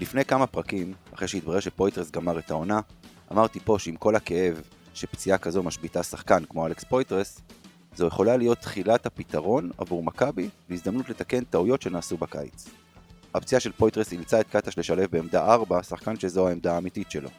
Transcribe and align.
לפני 0.00 0.24
כמה 0.24 0.46
פרקים, 0.46 0.94
אחרי 1.14 1.28
שהתברר 1.28 1.60
שפויטרס 1.60 2.10
גמר 2.10 2.38
את 2.38 2.50
העונה, 2.50 2.80
אמרתי 3.32 3.60
פה 3.60 3.78
שעם 3.78 3.96
כל 3.96 4.16
הכאב 4.16 4.60
שפציעה 4.94 5.38
כזו 5.38 5.62
משביתה 5.62 6.02
שחקן 6.02 6.44
כמו 6.48 6.66
אלכס 6.66 6.84
פויטרס, 6.84 7.40
זו 7.96 8.06
יכולה 8.06 8.36
להיות 8.36 8.58
תחילת 8.58 9.06
הפתרון 9.06 9.70
עבור 9.78 10.02
מכבי 10.02 10.48
והזדמנות 10.68 11.08
לתקן 11.08 11.44
טעויות 11.44 11.82
שנעשו 11.82 12.16
בקיץ. 12.16 12.68
הפציעה 13.34 13.60
של 13.60 13.72
פויטרס 13.72 14.12
אילצה 14.12 14.40
את 14.40 14.48
קטש 14.48 14.78
לשלב 14.78 15.10
בעמדה 15.10 15.44
4, 15.52 15.82
שחקן 15.82 16.16
שזו 16.16 16.48
העמדה 16.48 16.74
האמיתית 16.74 17.10
שלו. 17.10 17.30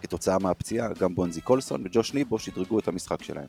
כתוצאה 0.00 0.38
מהפציעה, 0.38 0.88
גם 1.00 1.14
בונזי 1.14 1.40
קולסון 1.40 1.82
וג'וש 1.84 2.14
ניבו 2.14 2.38
שדרגו 2.38 2.78
את 2.78 2.88
המשחק 2.88 3.22
שלהם. 3.22 3.48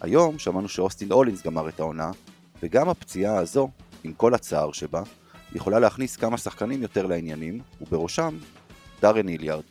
היום 0.00 0.38
שמענו 0.38 0.68
שאוסטין 0.68 1.12
הולינס 1.12 1.42
גמר 1.42 1.68
את 1.68 1.80
העונה, 1.80 2.10
וגם 2.62 2.88
הפציעה 2.88 3.38
הזו, 3.38 3.68
עם 4.04 4.12
כל 4.12 4.34
הצער 4.34 4.72
שבה, 4.72 5.02
יכולה 5.54 5.78
להכניס 5.78 6.16
כמה 6.16 6.38
שחקנים 6.38 6.82
יותר 6.82 7.06
לעניינים, 7.06 7.60
ובראשם 7.80 8.38
דארן 9.02 9.28
איליארד. 9.28 9.64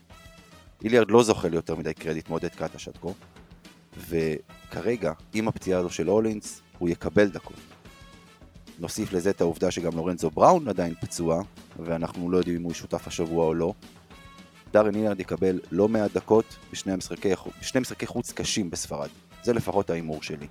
איליארד 0.84 1.12
לא 1.12 1.24
זוכה 1.24 1.50
ליותר 1.50 1.76
מדי 1.76 1.94
קרדיט 1.94 2.30
מעודד 2.30 2.56
קטש 2.56 2.88
עד 2.88 2.98
כה, 3.02 3.10
וכרגע, 4.10 5.14
עם 5.34 5.48
הפציעה 5.48 5.80
הזו 5.80 5.90
של 5.90 6.10
אולינס, 6.10 6.62
הוא 6.78 6.90
יקבל 6.90 7.30
דקות. 7.30 7.58
נוסיף 8.80 9.14
לזה 9.14 9.30
את 9.30 9.42
העובדה 9.42 9.72
שגם 9.72 9.96
לורנזו 9.96 10.30
בראון 10.30 10.68
עדיין 10.68 10.94
פצוע, 11.02 11.42
ואנחנו 11.80 12.32
לא 12.32 12.38
יודעים 12.38 12.56
אם 12.56 12.64
הוא 12.64 12.74
שותף 12.74 13.08
השבוע 13.08 13.46
או 13.46 13.54
לא. 13.54 13.74
דארן 14.74 14.96
אילארד 14.96 15.20
יקבל 15.20 15.60
לא 15.72 15.88
מעט 15.88 16.12
דקות 16.12 16.46
בשני 16.72 16.96
משחקי, 16.96 17.30
בשני 17.62 17.82
משחקי 17.82 18.08
חוץ 18.08 18.32
קשים 18.32 18.70
בספרד. 18.70 19.10
זה 19.44 19.54
לפחות 19.54 19.90
ההימור 19.90 20.24
שלי. 20.24 20.48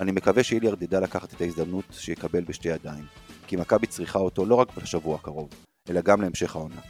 אני 0.00 0.12
מקווה 0.12 0.42
שאיליארד 0.42 0.82
ידע 0.82 1.00
לקחת 1.00 1.34
את 1.34 1.40
ההזדמנות 1.40 1.84
שיקבל 1.90 2.44
בשתי 2.44 2.68
ידיים, 2.68 3.04
כי 3.46 3.56
מכבי 3.56 3.86
צריכה 3.86 4.18
אותו 4.18 4.46
לא 4.46 4.54
רק 4.54 4.76
בשבוע 4.76 5.14
הקרוב, 5.16 5.48
אלא 5.90 6.00
גם 6.00 6.22
להמשך 6.22 6.56
העונה. 6.56 6.80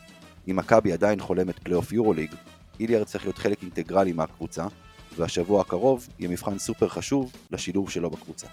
אם 0.51 0.56
מכבי 0.56 0.92
עדיין 0.92 1.20
חולמת 1.20 1.59
פלייאוף 1.59 1.92
יורוליג, 1.92 2.34
איליארד 2.80 3.07
צריך 3.07 3.24
להיות 3.24 3.38
חלק 3.38 3.63
אינטגרלי 3.63 4.13
מהקבוצה, 4.13 4.66
והשבוע 5.16 5.60
הקרוב 5.60 6.09
יהיה 6.18 6.30
מבחן 6.30 6.59
סופר 6.59 6.88
חשוב 6.88 7.32
לשילוב 7.51 7.90
שלו 7.90 8.10
בקבוצה. 8.10 8.46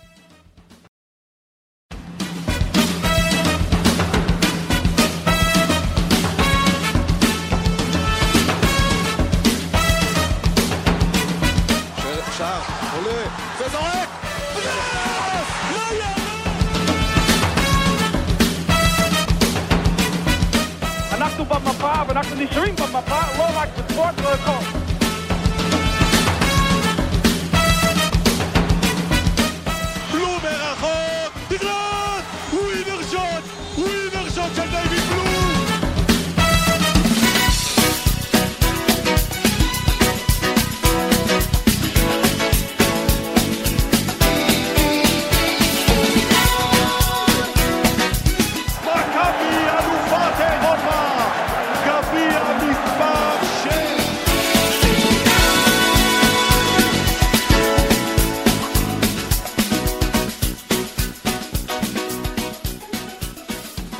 ואנחנו 22.07 22.35
נשארים 22.35 22.75
במפה, 22.75 23.21
לא 23.37 23.43
רק 23.55 23.69
בספורט, 23.77 24.21
לא 24.23 24.29
הכל. 24.29 24.82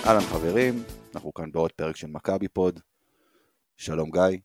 אהלן 0.06 0.22
חברים, 0.22 0.84
אנחנו 1.16 1.34
כאן 1.34 1.52
בעוד 1.52 1.72
פרק 1.72 1.96
של 1.96 2.08
מכבי 2.08 2.48
פוד. 2.48 2.80
שלום 3.78 4.12
גיא. 4.12 4.40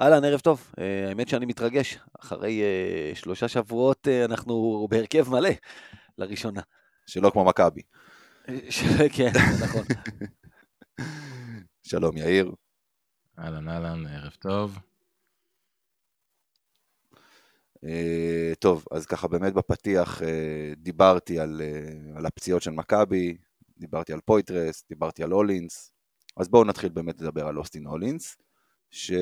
אהלן, 0.00 0.24
ערב 0.24 0.40
טוב. 0.40 0.72
Uh, 0.76 0.80
האמת 1.08 1.28
שאני 1.28 1.46
מתרגש. 1.46 1.98
אחרי 2.20 2.62
uh, 2.62 3.16
שלושה 3.18 3.48
שבועות 3.48 4.06
uh, 4.06 4.24
אנחנו 4.30 4.86
בהרכב 4.90 5.28
מלא, 5.30 5.50
לראשונה. 6.18 6.60
שלא 7.06 7.30
כמו 7.30 7.44
מכבי. 7.44 7.82
כן, 9.16 9.30
נכון. 9.64 9.84
שלום 11.90 12.16
יאיר. 12.16 12.52
אהלן, 13.38 13.68
אהלן, 13.68 14.06
ערב 14.06 14.32
טוב. 14.38 14.78
Uh, 17.76 18.54
טוב, 18.58 18.84
אז 18.90 19.06
ככה 19.06 19.28
באמת 19.28 19.52
בפתיח 19.52 20.20
uh, 20.20 20.24
דיברתי 20.76 21.38
על, 21.38 21.62
uh, 21.64 22.18
על 22.18 22.26
הפציעות 22.26 22.62
של 22.62 22.70
מכבי, 22.70 23.36
דיברתי 23.78 24.12
על 24.12 24.20
פויטרס, 24.24 24.84
דיברתי 24.88 25.22
על 25.22 25.30
הולינס, 25.30 25.92
אז 26.36 26.48
בואו 26.48 26.64
נתחיל 26.64 26.92
באמת 26.92 27.20
לדבר 27.20 27.46
על 27.46 27.58
אוסטין 27.58 27.86
הולינס, 27.86 28.36
ש... 28.90 29.12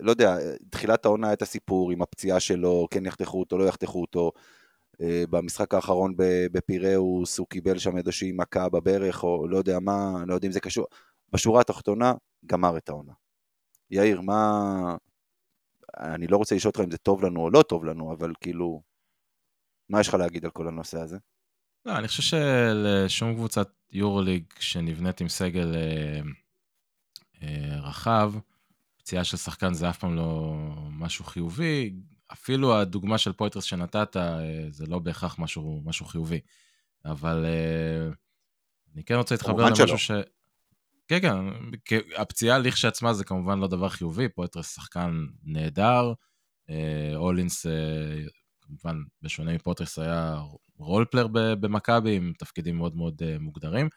לא 0.00 0.10
יודע, 0.10 0.36
תחילת 0.70 1.04
העונה 1.04 1.28
הייתה 1.28 1.44
סיפור 1.44 1.90
עם 1.92 2.02
הפציעה 2.02 2.40
שלו, 2.40 2.86
כן 2.90 3.06
יחתכו 3.06 3.40
אותו, 3.40 3.58
לא 3.58 3.64
יחתכו 3.64 4.00
אותו. 4.00 4.32
אה, 5.00 5.24
במשחק 5.30 5.74
האחרון 5.74 6.14
בפיראוס 6.52 7.38
הוא 7.38 7.46
קיבל 7.46 7.78
שם 7.78 7.96
איזושהי 7.96 8.32
מכה 8.32 8.68
בברך, 8.68 9.24
או 9.24 9.48
לא 9.48 9.56
יודע 9.56 9.78
מה, 9.78 10.24
לא 10.26 10.34
יודע 10.34 10.46
אם 10.46 10.52
זה 10.52 10.60
קשור. 10.60 10.86
בשורה 11.32 11.60
התחתונה, 11.60 12.14
גמר 12.46 12.76
את 12.76 12.88
העונה. 12.88 13.12
יאיר, 13.90 14.20
מה... 14.20 14.96
אני 15.96 16.26
לא 16.26 16.36
רוצה 16.36 16.54
לשאול 16.54 16.70
אותך 16.70 16.80
אם 16.84 16.90
זה 16.90 16.98
טוב 16.98 17.24
לנו 17.24 17.40
או 17.40 17.50
לא 17.50 17.62
טוב 17.62 17.84
לנו, 17.84 18.12
אבל 18.12 18.32
כאילו, 18.40 18.82
מה 19.88 20.00
יש 20.00 20.08
לך 20.08 20.14
להגיד 20.14 20.44
על 20.44 20.50
כל 20.50 20.68
הנושא 20.68 21.00
הזה? 21.00 21.16
לא, 21.86 21.98
אני 21.98 22.08
חושב 22.08 22.22
שלשום 22.22 23.34
קבוצת 23.34 23.68
יורוליג 23.92 24.44
שנבנית 24.58 25.20
עם 25.20 25.28
סגל 25.28 25.74
אה, 25.74 26.20
אה, 27.42 27.80
רחב, 27.80 28.32
פציעה 28.96 29.24
של 29.24 29.36
שחקן 29.36 29.74
זה 29.74 29.90
אף 29.90 29.98
פעם 29.98 30.16
לא 30.16 30.54
משהו 30.90 31.24
חיובי. 31.24 31.96
אפילו 32.32 32.76
הדוגמה 32.76 33.18
של 33.18 33.32
פויטרס 33.32 33.64
שנתת, 33.64 34.16
אה, 34.16 34.66
זה 34.70 34.86
לא 34.86 34.98
בהכרח 34.98 35.38
משהו, 35.38 35.82
משהו 35.84 36.06
חיובי. 36.06 36.40
אבל 37.04 37.44
אה, 37.44 38.10
אני 38.94 39.04
כן 39.04 39.14
רוצה 39.14 39.34
להתחבר 39.34 39.66
למשהו 39.66 39.86
שלא. 39.88 39.96
ש... 39.96 40.10
כן, 41.08 41.18
כן, 41.84 42.00
הפציעה 42.16 42.58
לכשעצמה 42.58 43.14
זה 43.14 43.24
כמובן 43.24 43.58
לא 43.58 43.66
דבר 43.66 43.88
חיובי, 43.88 44.28
פויטרס 44.28 44.74
שחקן 44.74 45.26
נהדר, 45.42 46.12
אה, 46.70 47.12
אולינס, 47.16 47.66
כמובן, 48.60 49.02
בשונה 49.22 49.54
מפויטרס 49.54 49.98
היה 49.98 50.36
רולפלר 50.78 51.26
במכבי 51.32 52.16
עם 52.16 52.32
תפקידים 52.38 52.76
מאוד 52.76 52.96
מאוד 52.96 53.22
uh, 53.22 53.38
מוגדרים. 53.42 53.88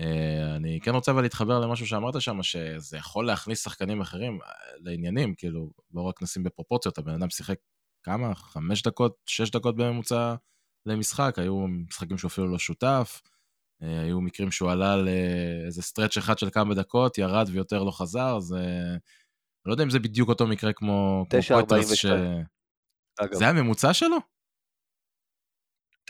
Uh, 0.00 0.56
אני 0.56 0.80
כן 0.82 0.94
רוצה 0.94 1.12
אבל 1.12 1.22
להתחבר 1.22 1.60
למשהו 1.60 1.86
שאמרת 1.86 2.20
שם, 2.20 2.42
שזה 2.42 2.96
יכול 2.96 3.26
להכניס 3.26 3.64
שחקנים 3.64 4.00
אחרים 4.00 4.38
uh, 4.42 4.46
לעניינים, 4.80 5.34
כאילו, 5.34 5.70
לא 5.94 6.02
רק 6.02 6.22
נשים 6.22 6.42
בפרופורציות, 6.42 6.98
הבן 6.98 7.14
אדם 7.14 7.30
שיחק 7.30 7.56
כמה? 8.02 8.34
חמש 8.34 8.82
דקות, 8.82 9.16
שש 9.26 9.50
דקות 9.50 9.76
בממוצע 9.76 10.34
למשחק, 10.86 11.34
היו 11.38 11.66
משחקים 11.68 12.18
שהוא 12.18 12.28
אפילו 12.28 12.48
לא 12.48 12.58
שותף, 12.58 13.22
היו 13.80 14.20
מקרים 14.20 14.50
שהוא 14.50 14.70
עלה 14.70 14.96
לאיזה 14.96 15.82
stretch 15.82 16.16
אחד 16.16 16.38
של 16.38 16.50
כמה 16.50 16.74
דקות, 16.74 17.18
ירד 17.18 17.48
ויותר 17.52 17.82
לא 17.82 17.90
חזר, 17.90 18.36
אז 18.36 18.52
אני 18.52 19.00
לא 19.66 19.72
יודע 19.72 19.84
אם 19.84 19.90
זה 19.90 19.98
בדיוק 19.98 20.28
אותו 20.28 20.46
מקרה 20.46 20.72
כמו 20.72 21.24
פויטרס, 21.30 21.94
ש... 21.94 22.06
זה 23.32 23.44
היה 23.44 23.50
הממוצע 23.50 23.94
שלו? 23.94 24.16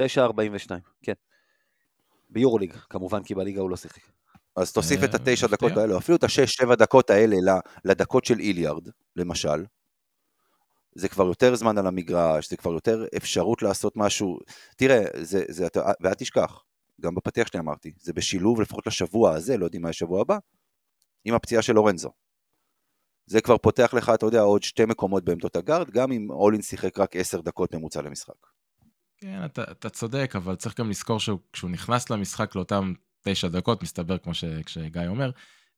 9.42, 0.01 0.71
כן. 1.03 1.12
ביורוליג, 2.31 2.73
כמובן, 2.73 3.23
כי 3.23 3.34
בליגה 3.34 3.61
הוא 3.61 3.71
לא 3.71 3.77
שיחק. 3.77 4.03
אז 4.56 4.73
תוסיף 4.73 5.05
את 5.05 5.15
התשע 5.15 5.47
דקות 5.47 5.76
האלו, 5.76 5.99
אפילו 5.99 6.17
את 6.17 6.25
השש-שבע 6.25 6.75
דקות 6.75 7.11
האלה 7.11 7.37
לדקות 7.85 8.25
של 8.25 8.38
איליארד, 8.38 8.88
למשל. 9.17 9.65
זה 10.94 11.09
כבר 11.09 11.26
יותר 11.26 11.55
זמן 11.55 11.79
על 11.79 11.87
המגרש, 11.87 12.50
זה 12.50 12.56
כבר 12.56 12.73
יותר 12.73 13.05
אפשרות 13.17 13.62
לעשות 13.62 13.97
משהו. 13.97 14.38
תראה, 14.76 15.05
זה, 15.23 15.44
זה, 15.49 15.67
ואל 16.00 16.15
תשכח, 16.15 16.62
גם 17.00 17.15
בפתיח 17.15 17.49
שלי 17.49 17.61
אמרתי, 17.61 17.93
זה 18.00 18.12
בשילוב 18.12 18.61
לפחות 18.61 18.87
לשבוע 18.87 19.35
הזה, 19.35 19.56
לא 19.56 19.65
יודעים 19.65 19.82
מה 19.82 19.88
השבוע 19.88 20.20
הבא, 20.20 20.38
עם 21.25 21.35
הפציעה 21.35 21.62
של 21.62 21.73
לורנזו. 21.73 22.11
זה 23.26 23.41
כבר 23.41 23.59
פותח 23.59 23.94
לך, 23.94 24.12
אתה 24.15 24.26
יודע, 24.26 24.41
עוד 24.41 24.62
שתי 24.62 24.85
מקומות 24.85 25.25
בעמדות 25.25 25.56
הגארד, 25.56 25.91
גם 25.91 26.12
אם 26.12 26.31
אולין 26.31 26.62
שיחק 26.62 26.99
רק 26.99 27.17
עשר 27.17 27.41
דקות 27.41 27.75
ממוצע 27.75 28.03
למשחק. 28.03 28.56
כן, 29.19 29.45
אתה, 29.45 29.63
אתה 29.71 29.89
צודק, 29.91 30.33
אבל 30.37 30.55
צריך 30.57 30.81
גם 30.81 30.91
לזכור 30.91 31.21
שכשהוא 31.21 31.71
נכנס 31.71 32.11
למשחק 32.11 32.55
לאותם 32.55 32.93
תשע 33.23 33.49
דקות, 33.49 33.83
מסתבר, 33.83 34.19
כמו 34.19 34.33
שגיא 34.35 35.07
אומר, 35.09 35.31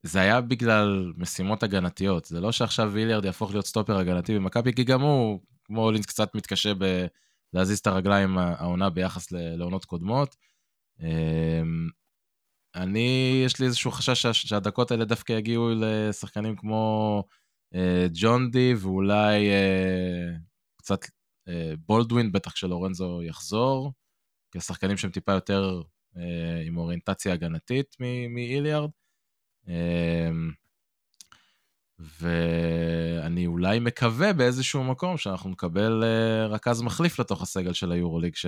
זה 0.02 0.20
היה 0.20 0.40
בגלל 0.40 1.12
משימות 1.17 1.62
הגנתיות. 1.62 2.25
זה 2.25 2.40
לא 2.40 2.52
שעכשיו 2.52 2.90
ויליארד 2.93 3.25
יהפוך 3.25 3.50
להיות 3.50 3.67
סטופר 3.67 3.99
הגנתי 3.99 4.35
במכבי, 4.35 4.73
כי 4.73 4.85
גם 4.85 5.00
הוא, 5.00 5.40
כמו 5.64 5.82
אולינס, 5.82 6.06
קצת 6.06 6.35
מתקשה 6.35 6.73
בלהזיז 7.55 7.79
את 7.79 7.87
הרגליים 7.87 8.38
העונה 8.38 8.90
ביחס 8.90 9.32
לעונות 9.32 9.85
קודמות. 9.85 10.37
אמ, 11.00 11.88
אני, 12.75 13.43
יש 13.46 13.61
לי 13.61 13.67
איזשהו 13.67 13.90
חשש 13.90 14.23
שה- 14.23 14.32
שהדקות 14.35 14.90
האלה 14.90 15.05
דווקא 15.05 15.32
יגיעו 15.32 15.70
לשחקנים 15.76 16.56
כמו 16.56 17.25
אה, 17.75 18.06
ג'ון 18.14 18.50
די, 18.50 18.75
ואולי 18.75 19.50
אה, 19.50 20.31
קצת 20.76 21.00
בולדווין, 21.86 22.32
בטח 22.32 22.52
כשלורנזו 22.52 23.22
יחזור, 23.22 23.92
כשחקנים 24.50 24.96
שהם 24.96 25.10
טיפה 25.10 25.32
יותר 25.32 25.82
אה, 26.16 26.62
עם 26.66 26.76
אוריינטציה 26.76 27.32
הגנתית 27.32 27.96
מאיליארד. 28.30 28.90
אה, 29.68 30.30
ואני 31.98 33.46
אולי 33.46 33.78
מקווה 33.78 34.32
באיזשהו 34.32 34.84
מקום 34.84 35.16
שאנחנו 35.16 35.50
נקבל 35.50 36.04
אה, 36.04 36.46
רכז 36.46 36.82
מחליף 36.82 37.18
לתוך 37.18 37.42
הסגל 37.42 37.72
של 37.72 37.92
היורוליג, 37.92 38.34
ש... 38.34 38.46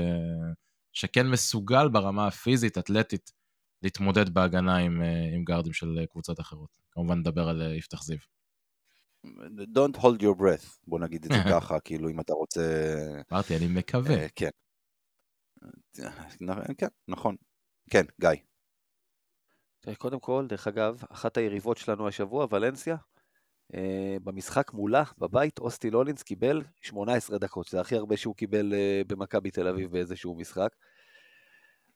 שכן 0.93 1.26
מסוגל 1.26 1.88
ברמה 1.88 2.26
הפיזית, 2.26 2.79
אתלטית, 2.79 3.32
להתמודד 3.82 4.35
בהגנה 4.35 4.76
עם, 4.76 5.03
אה, 5.03 5.31
עם 5.35 5.44
גארדים 5.44 5.73
של 5.73 5.99
אה, 6.00 6.06
קבוצות 6.06 6.41
אחרות. 6.41 6.69
כמובן 6.91 7.19
נדבר 7.19 7.49
על 7.49 7.62
אה, 7.62 7.75
יפתח 7.75 8.03
זיו. 8.03 8.19
Don't 9.75 9.96
hold 9.96 10.22
your 10.22 10.40
breath, 10.40 10.78
בוא 10.87 10.99
נגיד 10.99 11.25
את 11.25 11.31
זה 11.32 11.38
ככה, 11.55 11.81
כאילו 11.81 12.08
אם 12.08 12.20
אתה 12.20 12.32
רוצה... 12.32 12.94
אמרתי, 13.32 13.56
אני 13.56 13.67
מקווה. 13.67 14.14
אה, 14.14 14.26
כן. 14.37 14.50
אה, 16.00 16.75
כן, 16.78 16.87
נכון. 17.08 17.37
כן, 17.90 18.02
גיא. 18.20 18.31
קודם 19.99 20.20
כל, 20.20 20.46
דרך 20.49 20.67
אגב, 20.67 21.02
אחת 21.11 21.37
היריבות 21.37 21.76
שלנו 21.76 22.08
השבוע, 22.08 22.46
ולנסיה, 22.50 22.96
אה, 23.75 24.17
במשחק 24.25 24.72
מולה, 24.72 25.02
בבית, 25.19 25.58
אוסטי 25.58 25.90
לולינס 25.90 26.22
קיבל 26.22 26.62
18 26.81 27.38
דקות, 27.38 27.67
שזה 27.67 27.81
הכי 27.81 27.96
הרבה 27.96 28.17
שהוא 28.17 28.34
קיבל 28.34 28.75
במכבי 29.06 29.50
תל 29.50 29.69
אביב 29.69 29.90
באיזשהו 29.93 30.34
משחק. 30.34 30.69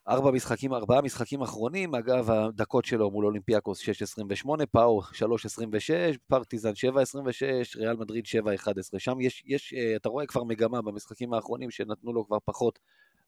ארבע 0.08 0.30
משחקים, 0.30 0.74
ארבעה 0.74 1.02
משחקים 1.02 1.42
אחרונים, 1.42 1.94
אגב, 1.94 2.30
הדקות 2.30 2.84
שלו 2.84 3.10
מול 3.10 3.26
אולימפיאקוס 3.26 3.82
6.28, 3.82 4.66
פאו 4.70 5.02
3.26, 5.02 6.16
פרטיזן 6.26 6.70
7.26, 6.70 7.78
ריאל 7.78 7.96
מדריד 7.96 8.24
7.11. 8.26 8.98
שם 8.98 9.20
יש, 9.20 9.42
יש, 9.46 9.74
אה, 9.74 9.96
אתה 9.96 10.08
רואה 10.08 10.26
כבר 10.26 10.44
מגמה 10.44 10.82
במשחקים 10.82 11.34
האחרונים 11.34 11.70
שנתנו 11.70 12.12
לו 12.12 12.26
כבר 12.26 12.38
פחות 12.44 12.78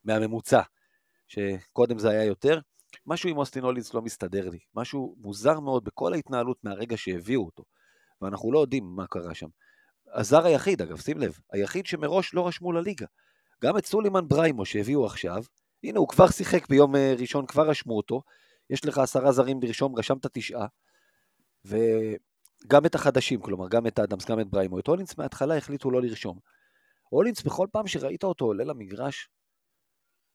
מהממוצע, 0.05 0.61
שקודם 1.29 1.99
זה 1.99 2.11
היה 2.11 2.25
יותר. 2.25 2.59
משהו 3.07 3.31
עם 3.31 3.39
אוסטין 3.39 3.65
הולינס 3.65 3.95
לא 3.95 4.03
מסתדר 4.03 4.49
לי, 4.49 4.59
משהו 4.75 5.17
מוזר 5.19 5.61
מאוד 5.61 5.85
בכל 5.85 6.13
ההתנהלות 6.13 6.65
מהרגע 6.65 6.97
שהביאו 6.97 7.45
אותו, 7.45 7.65
ואנחנו 8.23 8.53
לא 8.53 8.59
יודעים 8.59 8.85
מה 8.85 9.07
קרה 9.07 9.35
שם. 9.35 9.49
הזר 10.13 10.47
היחיד, 10.47 10.83
אגב, 10.83 11.01
שים 11.01 11.19
לב, 11.19 11.39
היחיד 11.53 11.87
שמראש 11.87 12.35
לא 12.35 12.47
רשמו 12.47 12.73
לליגה. 12.73 13.07
גם 13.63 13.79
את 13.79 13.87
סולימן 13.87 14.29
בריימו 14.29 14.65
שהביאו 14.65 15.07
עכשיו, 15.07 15.43
הנה, 15.87 15.99
הוא 15.99 16.09
כבר 16.09 16.27
שיחק 16.27 16.69
ביום 16.69 16.97
אה, 16.97 17.15
ראשון, 17.19 17.47
כבר 17.47 17.69
רשמו 17.69 17.97
אותו, 17.97 18.23
יש 18.71 18.85
לך 18.85 18.99
עשרה 18.99 19.33
זרים 19.33 19.61
לרשום, 19.63 19.97
רשמת 19.97 20.27
תשעה, 20.33 20.67
וגם 21.65 22.87
את 22.87 22.95
החדשים, 22.95 23.41
כלומר, 23.41 23.69
גם 23.69 23.87
את 23.87 23.99
אדמס, 23.99 24.27
גם 24.27 24.41
את 24.41 24.47
בריימו. 24.47 24.79
את 24.79 24.87
הולינס 24.87 25.19
מההתחלה 25.19 25.57
החליטו 25.57 25.91
לא 25.91 26.03
לרשום. 26.03 26.39
הולינס, 27.09 27.43
בכל 27.43 27.67
פעם 27.73 27.87
שראית 27.87 28.25
אותו 28.25 28.45
עולה 28.45 28.65
למגרש, 28.65 29.29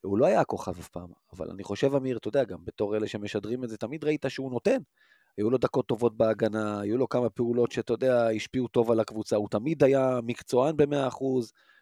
הוא 0.02 0.18
לא 0.18 0.26
היה 0.26 0.42
הכוכב 0.42 0.80
אף 0.80 0.88
פעם, 0.90 1.10
אבל 1.34 1.52
אני 1.52 1.64
חושב, 1.64 1.96
אמיר, 1.96 2.18
אתה 2.18 2.28
יודע, 2.28 2.44
גם 2.44 2.66
בתור 2.66 2.96
אלה 2.96 3.08
שמשדרים 3.08 3.64
את 3.64 3.70
זה, 3.70 3.78
תמיד 3.78 4.04
ראית 4.04 4.26
שהוא 4.30 4.52
נותן. 4.52 4.78
היו 5.38 5.50
לו 5.50 5.58
דקות 5.58 5.88
טובות 5.88 6.18
בהגנה, 6.18 6.80
היו 6.82 6.98
לו 6.98 7.10
כמה 7.10 7.30
פעולות 7.30 7.72
שאתה 7.72 7.94
יודע, 7.94 8.28
השפיעו 8.28 8.68
טוב 8.68 8.92
על 8.92 9.00
הקבוצה, 9.00 9.36
הוא 9.36 9.50
תמיד 9.50 9.84
היה 9.84 10.20
מקצוען 10.24 10.78
ב-100% 10.78 11.24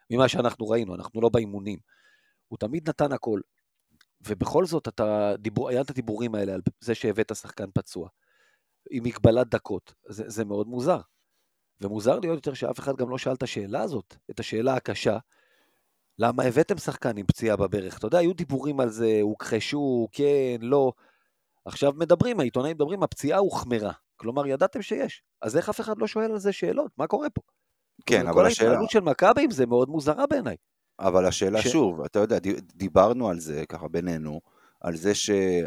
ממה 0.10 0.28
שאנחנו 0.28 0.70
ראינו, 0.70 0.96
אנחנו 0.96 1.22
לא 1.22 1.30
באימונים. 1.30 1.80
הוא 2.48 2.58
תמיד 2.58 2.90
נתן 2.90 3.12
הכל. 3.12 3.40
ובכל 4.28 4.66
זאת, 4.66 4.88
אתה, 4.88 5.34
דיבור, 5.38 5.70
היה 5.70 5.82
את 5.82 5.90
הדיבורים 5.90 6.36
האלה 6.36 6.54
על 6.54 6.62
זה 6.80 6.96
שהבאת 6.96 7.36
שחקן 7.36 7.66
פצוע, 7.74 8.10
עם 8.90 9.04
מגבלת 9.04 9.48
דקות. 9.48 9.94
זה, 10.08 10.24
זה 10.28 10.46
מאוד 10.46 10.68
מוזר. 10.68 11.02
ומוזר 11.82 12.20
לי 12.20 12.28
עוד 12.28 12.38
יותר 12.38 12.54
שאף 12.54 12.80
אחד 12.80 12.96
גם 12.96 13.10
לא 13.10 13.18
שאל 13.18 13.34
את 13.34 13.44
השאלה 13.44 13.82
הזאת, 13.82 14.16
את 14.30 14.40
השאלה 14.40 14.74
הקשה, 14.74 15.18
למה 16.20 16.44
הבאתם 16.44 16.78
שחקן 16.78 17.18
עם 17.18 17.26
פציעה 17.26 17.56
בברך? 17.56 17.98
אתה 17.98 18.08
יודע, 18.08 18.18
היו 18.18 18.34
דיבורים 18.34 18.80
על 18.80 18.90
זה, 18.90 19.18
הוכחשו, 19.22 20.08
כן, 20.12 20.58
לא. 20.62 20.92
עכשיו 21.66 21.94
מדברים, 21.94 22.40
העיתונאים 22.40 22.76
מדברים, 22.76 23.04
הפציעה 23.04 23.40
הוחמרה. 23.40 23.92
כלומר, 24.16 24.48
ידעתם 24.48 24.82
שיש. 24.82 25.24
אז 25.42 25.58
איך 25.58 25.70
אף 25.70 25.82
אחד 25.82 25.98
לא 25.98 26.08
שואל 26.08 26.32
על 26.32 26.40
זה 26.40 26.52
שאלות? 26.52 26.92
מה 26.98 27.08
קורה 27.08 27.30
פה? 27.30 27.42
כן, 28.06 28.28
אבל 28.28 28.34
כל 28.34 28.46
השאלה... 28.46 28.70
ההתנהלות 28.70 28.90
של 28.90 29.00
מכבי 29.00 29.44
עם 29.44 29.52
זה 29.52 29.66
מאוד 29.66 29.90
מוזרה 29.90 30.28
בעיניי. 30.28 30.56
אבל 31.00 31.26
השאלה 31.26 31.62
ש- 31.62 31.68
שוב, 31.68 32.02
אתה 32.02 32.20
יודע, 32.20 32.40
די- 32.40 32.62
דיברנו 32.76 33.30
על 33.30 33.40
זה 33.40 33.64
ככה 33.70 33.88
בינינו, 33.88 34.42
על 34.82 34.96
זה 34.96 35.16
שיכול 35.16 35.64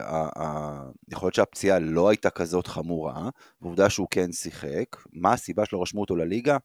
להיות 1.26 1.34
שהפציעה 1.34 1.79
לא 1.79 2.08
הייתה 2.08 2.31
כזאת 2.31 2.67
חמורה, 2.67 3.29
ועובדה 3.62 3.90
שהוא 3.90 4.06
כן 4.11 4.32
שיחק, 4.32 4.96
מה 5.12 5.32
הסיבה 5.32 5.67
שלא 5.67 5.82
רשמו 5.82 6.00
אותו 6.00 6.17
לליגה, 6.17 6.56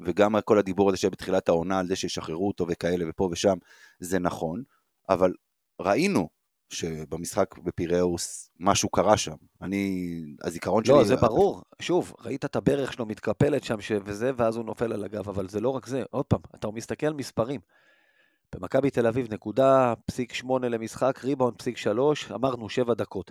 וגם 0.00 0.40
כל 0.44 0.58
הדיבור 0.58 0.88
הזה 0.88 0.96
שהיה 0.96 1.10
בתחילת 1.10 1.48
העונה 1.48 1.78
על 1.78 1.86
זה 1.86 1.96
שישחררו 1.96 2.48
אותו 2.48 2.66
וכאלה 2.68 3.04
ופה 3.08 3.28
ושם, 3.32 3.56
זה 3.98 4.18
נכון, 4.18 4.62
אבל 5.08 5.32
ראינו 5.80 6.28
שבמשחק 6.70 7.58
בפיראוס 7.58 8.50
משהו 8.60 8.88
קרה 8.88 9.16
שם. 9.16 9.34
אני, 9.62 10.06
הזיכרון 10.44 10.84
שלי... 10.84 10.94
לא, 10.94 11.04
זה 11.04 11.16
ברור. 11.16 11.62
שוב, 11.80 12.14
ראית 12.24 12.44
את 12.44 12.56
הברך 12.56 12.92
שלו 12.92 13.06
מתקפלת 13.06 13.64
שם 13.64 13.80
ש- 13.80 13.92
וזה, 14.04 14.30
ואז 14.36 14.56
הוא 14.56 14.64
נופל 14.64 14.92
על 14.92 15.04
הגב, 15.04 15.28
אבל 15.28 15.48
זה 15.48 15.60
לא 15.60 15.68
רק 15.68 15.86
זה. 15.86 16.02
עוד 16.10 16.24
פעם, 16.26 16.40
אתה 16.54 16.68
מסתכל 16.70 17.06
על 17.06 17.12
מספרים. 17.12 17.60
במכבי 18.54 18.90
תל 18.90 19.06
אביב 19.06 19.34
נקודה 19.34 19.94
פסיק 20.06 20.32
שמונה 20.32 20.68
למשחק, 20.68 21.20
ריבאונד 21.24 21.56
פסיק 21.56 21.76
שלוש, 21.76 22.32
אמרנו 22.32 22.68
שבע 22.68 22.94
דקות. 22.94 23.30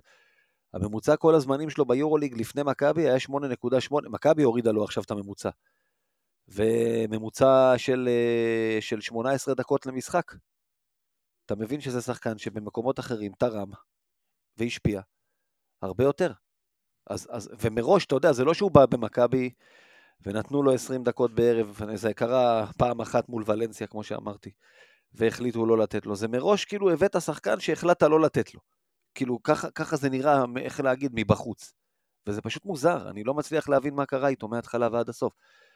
הממוצע 0.74 1.16
כל 1.16 1.36
הזמנים 1.36 1.70
שלו 1.70 1.86
ביורוליג 1.86 2.40
לפני 2.40 2.64
מכבי 2.64 3.02
היה 3.10 3.18
8.8, 3.30 3.96
מכבי 4.10 4.44
הורידה 4.44 4.72
לו 4.72 4.84
עכשיו 4.84 5.04
את 5.04 5.12
הממוצע. 5.12 5.50
וממוצע 6.48 7.74
של, 7.78 8.10
אה, 8.12 8.82
של 8.82 9.02
18 9.02 9.54
דקות 9.54 9.86
למשחק. 9.86 10.32
אתה 11.50 11.58
מבין 11.58 11.82
שזה 11.82 12.02
שחקן 12.02 12.38
שבמקומות 12.38 13.00
אחרים 13.00 13.32
תרם 13.40 13.72
והשפיע 14.58 15.02
הרבה 15.82 16.04
יותר. 16.04 16.34
אז, 17.10 17.28
אז, 17.32 17.50
ומראש, 17.60 18.06
אתה 18.06 18.16
יודע, 18.16 18.32
זה 18.32 18.44
לא 18.44 18.54
שהוא 18.54 18.72
בא 18.72 18.86
במכבי 18.86 19.50
ונתנו 20.22 20.64
לו 20.64 20.74
20 20.74 21.04
דקות 21.04 21.36
בערב, 21.36 21.80
זה 21.96 22.14
קרה 22.14 22.72
פעם 22.78 23.02
אחת 23.02 23.30
מול 23.30 23.44
ולנסיה, 23.46 23.88
כמו 23.88 24.04
שאמרתי, 24.04 24.52
והחליטו 25.14 25.66
לא 25.66 25.78
לתת 25.78 26.06
לו. 26.06 26.16
זה 26.16 26.28
מראש 26.28 26.66
כאילו 26.66 26.92
הבאת 26.92 27.22
שחקן 27.22 27.60
שהחלטת 27.60 28.04
לא 28.04 28.20
לתת 28.20 28.54
לו. 28.54 28.60
כאילו, 29.16 29.44
ככה, 29.44 29.72
ככה 29.72 29.96
זה 29.96 30.10
נראה, 30.10 30.44
איך 30.58 30.80
להגיד, 30.80 31.12
מבחוץ. 31.16 31.74
וזה 32.28 32.42
פשוט 32.42 32.66
מוזר, 32.66 33.10
אני 33.10 33.24
לא 33.24 33.34
מצליח 33.34 33.70
להבין 33.70 33.94
מה 33.94 34.06
קרה 34.06 34.28
איתו 34.28 34.48
מההתחלה 34.48 34.90
ועד 34.92 35.10
הסוף. 35.10 35.34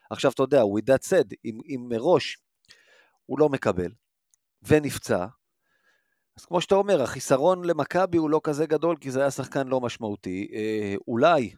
עכשיו, 0.09 0.31
אתה 0.31 0.43
יודע, 0.43 0.61
with 0.61 0.85
that 0.85 1.09
said, 1.09 1.35
אם, 1.45 1.59
אם 1.65 1.85
מראש 1.89 2.37
הוא 3.25 3.39
לא 3.39 3.49
מקבל 3.49 3.91
ונפצע, 4.61 5.25
אז 6.37 6.45
כמו 6.45 6.61
שאתה 6.61 6.75
אומר, 6.75 7.01
החיסרון 7.01 7.65
למכבי 7.65 8.17
הוא 8.17 8.29
לא 8.29 8.41
כזה 8.43 8.65
גדול, 8.65 8.97
כי 8.97 9.11
זה 9.11 9.21
היה 9.21 9.31
שחקן 9.31 9.67
לא 9.67 9.81
משמעותי. 9.81 10.47
אה, 10.53 10.95
אולי 11.07 11.53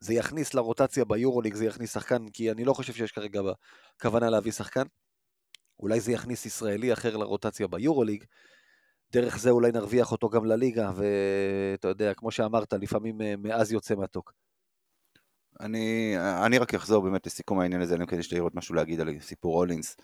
זה 0.00 0.14
יכניס 0.14 0.54
לרוטציה 0.54 1.04
ביורוליג, 1.04 1.54
זה 1.54 1.64
יכניס 1.64 1.94
שחקן, 1.94 2.28
כי 2.28 2.50
אני 2.50 2.64
לא 2.64 2.72
חושב 2.72 2.92
שיש 2.92 3.12
כרגע 3.12 3.40
כוונה 4.02 4.30
להביא 4.30 4.52
שחקן. 4.52 4.82
אולי 5.80 6.00
זה 6.00 6.12
יכניס 6.12 6.46
ישראלי 6.46 6.92
אחר 6.92 7.16
לרוטציה 7.16 7.66
ביורוליג. 7.66 8.24
דרך 9.12 9.38
זה 9.38 9.50
אולי 9.50 9.72
נרוויח 9.72 10.12
אותו 10.12 10.28
גם 10.28 10.44
לליגה, 10.44 10.90
ואתה 10.96 11.88
יודע, 11.88 12.14
כמו 12.14 12.30
שאמרת, 12.30 12.72
לפעמים 12.72 13.20
אה, 13.20 13.34
מאז 13.38 13.72
יוצא 13.72 13.94
מתוק. 13.94 14.32
אני, 15.60 16.14
אני 16.46 16.58
רק 16.58 16.74
אחזור 16.74 17.02
באמת 17.02 17.26
לסיכום 17.26 17.60
העניין 17.60 17.80
הזה, 17.80 17.94
אלא 17.94 18.02
אם 18.02 18.06
כן 18.06 18.16
לי 18.32 18.38
עוד 18.38 18.52
משהו 18.54 18.74
להגיד 18.74 19.00
על 19.00 19.20
סיפור 19.20 19.56
הולינס. 19.56 19.96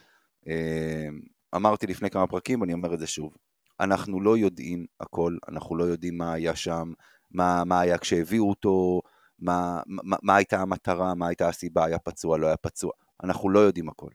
אה, 1.57 1.61
אמרתי 1.61 1.87
לפני 1.87 2.11
כמה 2.11 2.27
פרקים, 2.27 2.61
ואני 2.61 2.73
אומר 2.73 2.95
את 2.95 2.99
זה 2.99 3.07
שוב. 3.07 3.37
אנחנו 3.81 4.21
לא 4.21 4.37
יודעים 4.37 4.87
הכל, 5.01 5.37
אנחנו 5.49 5.77
לא 5.77 5.85
יודעים 5.85 6.19
מה 6.19 6.33
היה 6.33 6.57
שם, 6.57 6.93
מה, 7.31 7.65
מה 7.65 7.81
היה 7.81 7.99
כשהביאו 7.99 8.49
אותו, 8.49 9.03
מה, 9.39 9.81
מה, 9.87 10.17
מה 10.23 10.37
הייתה 10.37 10.61
המטרה, 10.61 11.15
מה 11.15 11.27
הייתה 11.29 11.49
הסיבה, 11.49 11.85
היה 11.85 11.99
פצוע, 11.99 12.39
לא 12.39 12.47
היה 12.47 12.57
פצוע. 12.57 12.93
אנחנו 13.25 13.51
לא 13.51 13.59
יודעים 13.61 13.89
הכל. 13.89 14.11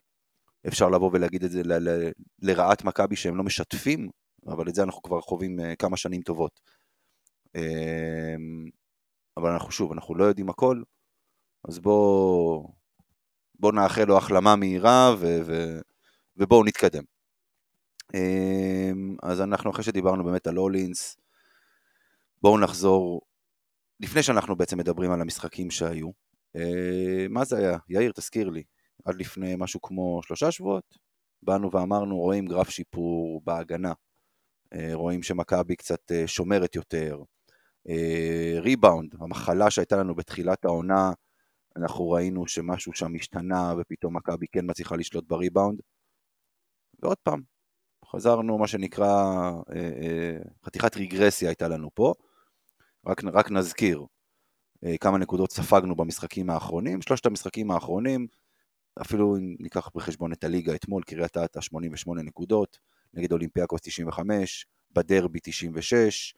אפשר 0.67 0.89
לבוא 0.89 1.09
ולהגיד 1.13 1.43
את 1.43 1.51
זה 1.51 1.63
ל, 1.63 1.89
ל, 1.89 2.11
לרעת 2.41 2.83
מכבי 2.83 3.15
שהם 3.15 3.37
לא 3.37 3.43
משתפים, 3.43 4.09
אבל 4.47 4.69
את 4.69 4.75
זה 4.75 4.83
אנחנו 4.83 5.01
כבר 5.01 5.21
חווים 5.21 5.59
uh, 5.59 5.63
כמה 5.79 5.97
שנים 5.97 6.21
טובות. 6.21 6.59
Uh, 7.57 7.61
אבל 9.37 9.49
אנחנו 9.49 9.71
שוב, 9.71 9.91
אנחנו 9.91 10.15
לא 10.15 10.23
יודעים 10.23 10.49
הכל, 10.49 10.81
אז 11.67 11.79
בואו 11.79 12.73
בוא 13.59 13.71
נאחל 13.71 14.03
לו 14.03 14.17
החלמה 14.17 14.55
מהירה 14.55 15.15
ו, 15.19 15.39
ו, 15.45 15.79
ובואו 16.37 16.63
נתקדם. 16.63 17.03
אמ, 18.13 19.15
אז 19.23 19.41
אנחנו 19.41 19.71
אחרי 19.71 19.83
שדיברנו 19.83 20.23
באמת 20.23 20.47
על 20.47 20.55
הולינס, 20.55 21.17
בואו 22.41 22.59
נחזור, 22.59 23.21
לפני 23.99 24.23
שאנחנו 24.23 24.55
בעצם 24.55 24.77
מדברים 24.77 25.11
על 25.11 25.21
המשחקים 25.21 25.71
שהיו, 25.71 26.09
אה, 26.55 27.27
מה 27.29 27.45
זה 27.45 27.57
היה? 27.57 27.77
יאיר, 27.89 28.11
תזכיר 28.15 28.49
לי, 28.49 28.63
עד 29.05 29.15
לפני 29.15 29.55
משהו 29.57 29.81
כמו 29.81 30.21
שלושה 30.23 30.51
שבועות, 30.51 30.97
באנו 31.43 31.71
ואמרנו, 31.71 32.17
רואים 32.17 32.45
גרף 32.45 32.69
שיפור 32.69 33.41
בהגנה. 33.45 33.93
אה, 34.73 34.89
רואים 34.93 35.23
שמכבי 35.23 35.75
קצת 35.75 36.11
אה, 36.11 36.27
שומרת 36.27 36.75
יותר. 36.75 37.23
ריבאונד, 38.59 39.15
המחלה 39.21 39.71
שהייתה 39.71 39.97
לנו 39.97 40.15
בתחילת 40.15 40.65
העונה, 40.65 41.11
אנחנו 41.77 42.09
ראינו 42.09 42.47
שמשהו 42.47 42.93
שם 42.93 43.15
השתנה 43.15 43.73
ופתאום 43.79 44.17
מכבי 44.17 44.45
כן 44.51 44.65
מצליחה 44.69 44.95
לשלוט 44.95 45.23
בריבאונד. 45.27 45.79
ועוד 47.03 47.17
פעם, 47.23 47.41
חזרנו 48.11 48.57
מה 48.57 48.67
שנקרא, 48.67 49.51
חתיכת 50.65 50.97
רגרסיה 50.97 51.49
הייתה 51.49 51.67
לנו 51.67 51.89
פה. 51.93 52.13
רק, 53.07 53.23
רק 53.23 53.51
נזכיר 53.51 54.05
כמה 54.99 55.17
נקודות 55.17 55.51
ספגנו 55.51 55.95
במשחקים 55.95 56.49
האחרונים. 56.49 57.01
שלושת 57.01 57.25
המשחקים 57.25 57.71
האחרונים, 57.71 58.27
אפילו 59.01 59.37
אם 59.37 59.55
ניקח 59.59 59.89
בחשבון 59.95 60.33
את 60.33 60.43
הליגה 60.43 60.75
אתמול, 60.75 61.03
קריית 61.03 61.37
אתא 61.37 61.61
88 61.61 62.21
נקודות, 62.21 62.79
נגד 63.13 63.31
אולימפיאקוס 63.31 63.81
95, 63.81 64.65
בדרבי 64.91 65.39
96. 65.43 66.33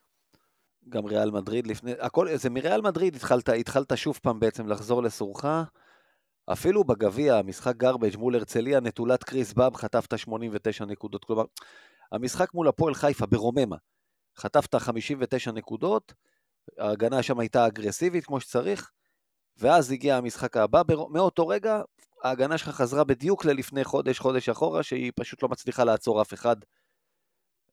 גם 0.90 1.06
ריאל 1.06 1.32
מדריד 1.32 1.68
לפני, 1.68 1.92
הכל, 2.00 2.36
זה 2.36 2.50
מריאל 2.50 2.82
מדריד 2.82 3.16
התחלת, 3.16 3.50
התחלת 3.50 3.98
שוב 3.98 4.20
פעם 4.22 4.40
בעצם 4.40 4.68
לחזור 4.68 5.04
לסורך. 5.04 5.46
אפילו 6.46 6.84
בגביע, 6.84 7.42
משחק 7.42 7.76
גרבג' 7.78 8.18
מול 8.18 8.36
הרצליה, 8.36 8.80
נטולת 8.80 9.24
קריס 9.24 9.54
באב, 9.54 9.76
חטפת 9.76 10.20
89 10.20 10.86
נקודות. 10.86 11.26
כלומר, 11.26 11.44
המשחק 12.12 12.54
מול 12.54 12.68
הפועל 12.68 12.94
חיפה 12.94 13.26
ברוממה, 13.26 13.76
חטפת 14.38 14.76
59 14.76 15.52
נקודות, 15.52 16.14
ההגנה 16.78 17.24
שם 17.24 17.40
הייתה 17.40 17.68
אגרסיבית 17.68 18.26
כמו 18.26 18.40
שצריך, 18.40 18.92
ואז 19.58 19.92
הגיע 19.92 20.16
המשחק 20.16 20.58
הבא, 20.58 20.82
מאותו 21.10 21.48
רגע 21.48 21.82
ההגנה 22.24 22.58
שלך 22.58 22.70
חזרה 22.70 23.04
בדיוק 23.04 23.46
ללפני 23.46 23.84
חודש, 23.84 24.20
חודש 24.20 24.50
אחורה, 24.50 24.84
שהיא 24.84 25.12
פשוט 25.16 25.44
לא 25.44 25.50
מצליחה 25.50 25.84
לעצור 25.84 26.22
אף 26.22 26.34
אחד. 26.34 26.56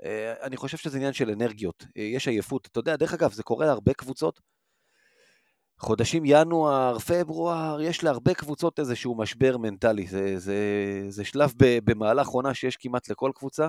אה, 0.05 0.35
אני 0.43 0.57
חושב 0.57 0.77
שזה 0.77 0.97
עניין 0.97 1.13
של 1.13 1.31
אנרגיות, 1.31 1.85
אה, 1.97 2.03
יש 2.03 2.29
עייפות. 2.29 2.67
אתה 2.67 2.79
יודע, 2.79 2.97
דרך 2.97 3.15
אגב, 3.15 3.33
זה 3.33 3.43
קורה 3.43 3.67
להרבה 3.67 3.95
קבוצות. 3.95 4.41
חודשים 5.81 6.23
ינואר, 6.27 6.99
פברואר, 6.99 7.81
יש 7.81 8.05
להרבה 8.05 8.35
קבוצות 8.35 8.79
איזשהו 8.79 9.15
משבר 9.15 9.57
מנטלי. 9.57 10.07
זה, 10.07 10.39
זה, 10.39 10.57
זה 11.09 11.25
שלב 11.25 11.53
במהלך 11.59 12.29
עונה 12.29 12.55
שיש 12.55 12.77
כמעט 12.77 13.11
לכל 13.11 13.31
קבוצה. 13.35 13.69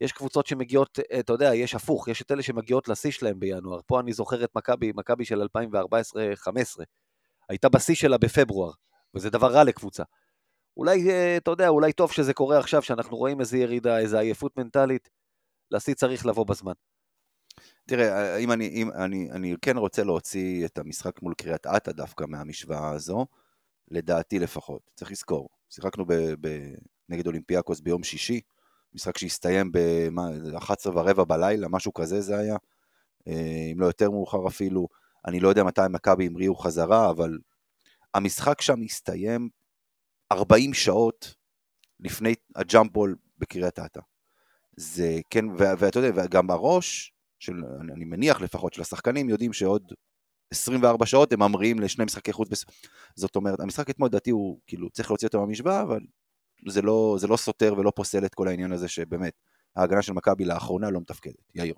יש 0.00 0.12
קבוצות 0.12 0.46
שמגיעות, 0.46 0.98
אתה 1.18 1.32
יודע, 1.32 1.54
יש 1.54 1.74
הפוך, 1.74 2.08
יש 2.08 2.22
את 2.22 2.30
אלה 2.30 2.42
שמגיעות 2.42 2.88
לשיא 2.88 3.10
שלהם 3.10 3.40
בינואר. 3.40 3.80
פה 3.86 4.00
אני 4.00 4.12
זוכר 4.12 4.44
את 4.44 4.50
מכבי, 4.56 4.92
מכבי 4.94 5.24
של 5.24 5.42
2014-2015. 5.42 6.82
הייתה 7.48 7.68
בשיא 7.68 7.94
שלה 7.94 8.18
בפברואר. 8.18 8.72
וזה 9.14 9.30
דבר 9.30 9.52
רע 9.52 9.64
לקבוצה. 9.64 10.02
אולי, 10.76 11.10
אה, 11.10 11.36
אתה 11.36 11.50
יודע, 11.50 11.68
אולי 11.68 11.92
טוב 11.92 12.12
שזה 12.12 12.34
קורה 12.34 12.58
עכשיו, 12.58 12.82
שאנחנו 12.82 13.16
רואים 13.16 13.40
איזו 13.40 13.56
ירידה, 13.56 13.98
איזו 13.98 14.18
עייפות 14.18 14.56
מנטלית, 14.56 15.08
לשיא 15.70 15.94
צריך 15.94 16.26
לבוא 16.26 16.46
בזמן. 16.46 16.72
תראה, 17.86 18.36
אם 18.36 18.52
אני, 18.52 18.68
אם 18.68 18.90
אני, 18.90 19.30
אני 19.30 19.54
כן 19.62 19.76
רוצה 19.76 20.04
להוציא 20.04 20.66
את 20.66 20.78
המשחק 20.78 21.22
מול 21.22 21.34
קריית 21.34 21.66
אתא 21.66 21.92
דווקא 21.92 22.24
מהמשוואה 22.28 22.90
הזו, 22.90 23.26
לדעתי 23.90 24.38
לפחות. 24.38 24.90
צריך 24.94 25.10
לזכור, 25.10 25.48
שיחקנו 25.70 26.04
ב, 26.06 26.12
ב, 26.40 26.74
נגד 27.08 27.26
אולימפיאקוס 27.26 27.80
ביום 27.80 28.04
שישי, 28.04 28.40
משחק 28.94 29.18
שהסתיים 29.18 29.72
ב-11 29.72 30.88
ורבע 30.94 31.24
בלילה, 31.24 31.68
משהו 31.68 31.94
כזה 31.94 32.20
זה 32.20 32.38
היה, 32.38 32.56
אה, 33.28 33.70
אם 33.72 33.80
לא 33.80 33.86
יותר 33.86 34.10
מאוחר 34.10 34.48
אפילו. 34.48 34.88
אני 35.26 35.40
לא 35.40 35.48
יודע 35.48 35.64
מתי 35.64 35.80
מכבי 35.90 36.26
המריאו 36.26 36.54
חזרה, 36.54 37.10
אבל 37.10 37.38
המשחק 38.14 38.60
שם 38.60 38.82
הסתיים 38.84 39.48
40 40.32 40.74
שעות 40.74 41.34
לפני 42.00 42.34
הג'אמפבול 42.56 43.16
בקריית 43.38 43.78
אתא. 43.78 44.00
זה 44.76 45.20
כן, 45.30 45.44
ואתה 45.58 45.98
יודע, 45.98 46.24
וגם 46.24 46.46
בראש, 46.46 47.15
של, 47.38 47.54
אני 47.94 48.04
מניח 48.04 48.40
לפחות, 48.40 48.74
של 48.74 48.82
השחקנים 48.82 49.28
יודעים 49.28 49.52
שעוד 49.52 49.92
24 50.52 51.06
שעות 51.06 51.32
הם 51.32 51.42
ממריאים 51.42 51.80
לשני 51.80 52.04
משחקי 52.04 52.32
חוץ. 52.32 52.48
בס... 52.48 52.64
זאת 53.16 53.36
אומרת, 53.36 53.60
המשחק 53.60 53.90
אתמול, 53.90 54.08
לדעתי, 54.08 54.30
הוא 54.30 54.60
כאילו 54.66 54.90
צריך 54.90 55.10
להוציא 55.10 55.28
אותו 55.28 55.40
מהמשוואה, 55.40 55.82
אבל 55.82 56.00
זה 56.68 56.82
לא, 56.82 57.16
זה 57.18 57.26
לא 57.26 57.36
סותר 57.36 57.74
ולא 57.78 57.92
פוסל 57.96 58.24
את 58.24 58.34
כל 58.34 58.48
העניין 58.48 58.72
הזה 58.72 58.88
שבאמת, 58.88 59.32
ההגנה 59.76 60.02
של 60.02 60.12
מכבי 60.12 60.44
לאחרונה 60.44 60.90
לא 60.90 61.00
מתפקדת. 61.00 61.52
יאיר. 61.54 61.74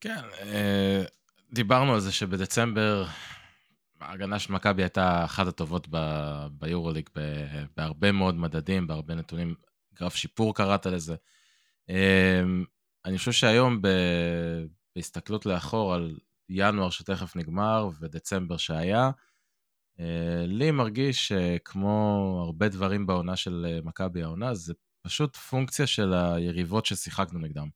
כן, 0.00 0.22
אה, 0.40 1.04
דיברנו 1.52 1.94
על 1.94 2.00
זה 2.00 2.12
שבדצמבר 2.12 3.04
ההגנה 4.00 4.38
של 4.38 4.52
מכבי 4.52 4.82
הייתה 4.82 5.24
אחת 5.24 5.46
הטובות 5.46 5.86
ב- 5.90 6.46
ביורוליג 6.50 7.08
בהרבה 7.76 8.12
מאוד 8.12 8.34
מדדים, 8.34 8.86
בהרבה 8.86 9.14
נתונים, 9.14 9.54
גרף 9.94 10.14
שיפור 10.14 10.54
קראת 10.54 10.86
לזה. 10.86 11.14
אני 13.04 13.18
חושב 13.18 13.32
שהיום 13.32 13.82
ב- 13.82 14.66
בהסתכלות 14.96 15.46
לאחור 15.46 15.94
על 15.94 16.18
ינואר 16.48 16.90
שתכף 16.90 17.36
נגמר 17.36 17.88
ודצמבר 18.00 18.56
שהיה, 18.56 19.10
אה, 20.00 20.44
לי 20.46 20.70
מרגיש 20.70 21.28
שכמו 21.28 22.38
הרבה 22.46 22.68
דברים 22.68 23.06
בעונה 23.06 23.36
של 23.36 23.80
מכבי 23.84 24.22
העונה, 24.22 24.54
זה 24.54 24.74
פשוט 25.02 25.36
פונקציה 25.36 25.86
של 25.86 26.14
היריבות 26.14 26.86
ששיחקנו 26.86 27.38
נגדם. 27.38 27.68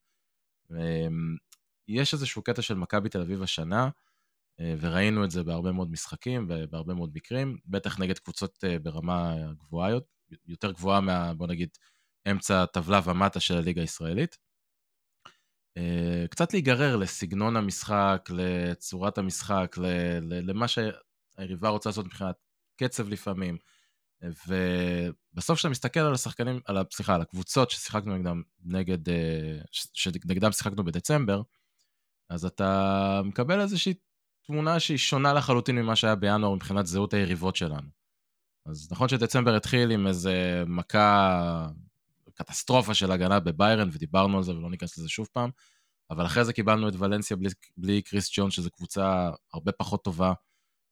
אמ, 0.70 1.36
יש 1.88 2.14
איזשהו 2.14 2.42
קטע 2.42 2.62
של 2.62 2.74
מכבי 2.74 3.08
תל 3.08 3.20
אביב 3.20 3.42
השנה, 3.42 3.88
אה, 4.60 4.74
וראינו 4.80 5.24
את 5.24 5.30
זה 5.30 5.42
בהרבה 5.44 5.72
מאוד 5.72 5.90
משחקים 5.90 6.46
ובהרבה 6.48 6.94
מאוד 6.94 7.10
מקרים, 7.14 7.58
בטח 7.66 7.98
נגד 8.00 8.18
קבוצות 8.18 8.64
אה, 8.64 8.78
ברמה 8.78 9.34
גבוהה, 9.58 9.90
יותר 10.46 10.72
גבוהה 10.72 11.00
מה, 11.00 11.34
בוא 11.34 11.46
נגיד, 11.46 11.68
אמצע 12.30 12.62
הטבלה 12.62 13.00
ומטה 13.04 13.40
של 13.40 13.56
הליגה 13.56 13.80
הישראלית. 13.80 14.38
אה, 15.76 16.24
קצת 16.30 16.52
להיגרר 16.52 16.96
לסגנון 16.96 17.56
המשחק, 17.56 18.28
לצורת 18.32 19.18
המשחק, 19.18 19.76
למה 20.22 20.66
שהיריבה 20.68 21.68
רוצה 21.68 21.88
לעשות 21.88 22.06
מבחינת 22.06 22.36
קצב 22.76 23.08
לפעמים. 23.08 23.58
ובסוף 24.22 25.58
כשאתה 25.58 25.70
מסתכל 25.70 26.00
על 26.00 26.14
השחקנים, 26.14 26.60
על, 26.64 26.84
סליחה, 26.92 27.14
על 27.14 27.22
הקבוצות 27.22 27.70
ששיחקנו 27.70 28.16
נגדם, 28.16 28.42
נגד, 28.64 28.98
שנגדם 29.70 30.52
שיחקנו 30.52 30.84
בדצמבר, 30.84 31.42
אז 32.30 32.44
אתה 32.44 33.20
מקבל 33.24 33.60
איזושהי 33.60 33.94
תמונה 34.46 34.80
שהיא 34.80 34.98
שונה 34.98 35.32
לחלוטין 35.32 35.76
ממה 35.76 35.96
שהיה 35.96 36.14
בינואר 36.14 36.54
מבחינת 36.54 36.86
זהות 36.86 37.14
היריבות 37.14 37.56
שלנו. 37.56 37.88
אז 38.66 38.92
נכון 38.92 39.08
שדצמבר 39.08 39.56
התחיל 39.56 39.90
עם 39.90 40.06
איזה 40.06 40.64
מכה, 40.66 41.68
קטסטרופה 42.36 42.94
של 42.94 43.12
הגנה 43.12 43.40
בביירן, 43.40 43.88
ודיברנו 43.92 44.36
על 44.36 44.42
זה 44.42 44.56
ולא 44.56 44.70
ניכנס 44.70 44.98
לזה 44.98 45.08
שוב 45.08 45.28
פעם, 45.32 45.50
אבל 46.10 46.26
אחרי 46.26 46.44
זה 46.44 46.52
קיבלנו 46.52 46.88
את 46.88 46.94
ולנסיה 46.98 47.36
בלי, 47.36 47.48
בלי 47.76 48.02
קריס 48.02 48.30
ג'ון, 48.36 48.50
שזו 48.50 48.70
קבוצה 48.70 49.30
הרבה 49.52 49.72
פחות 49.72 50.04
טובה, 50.04 50.32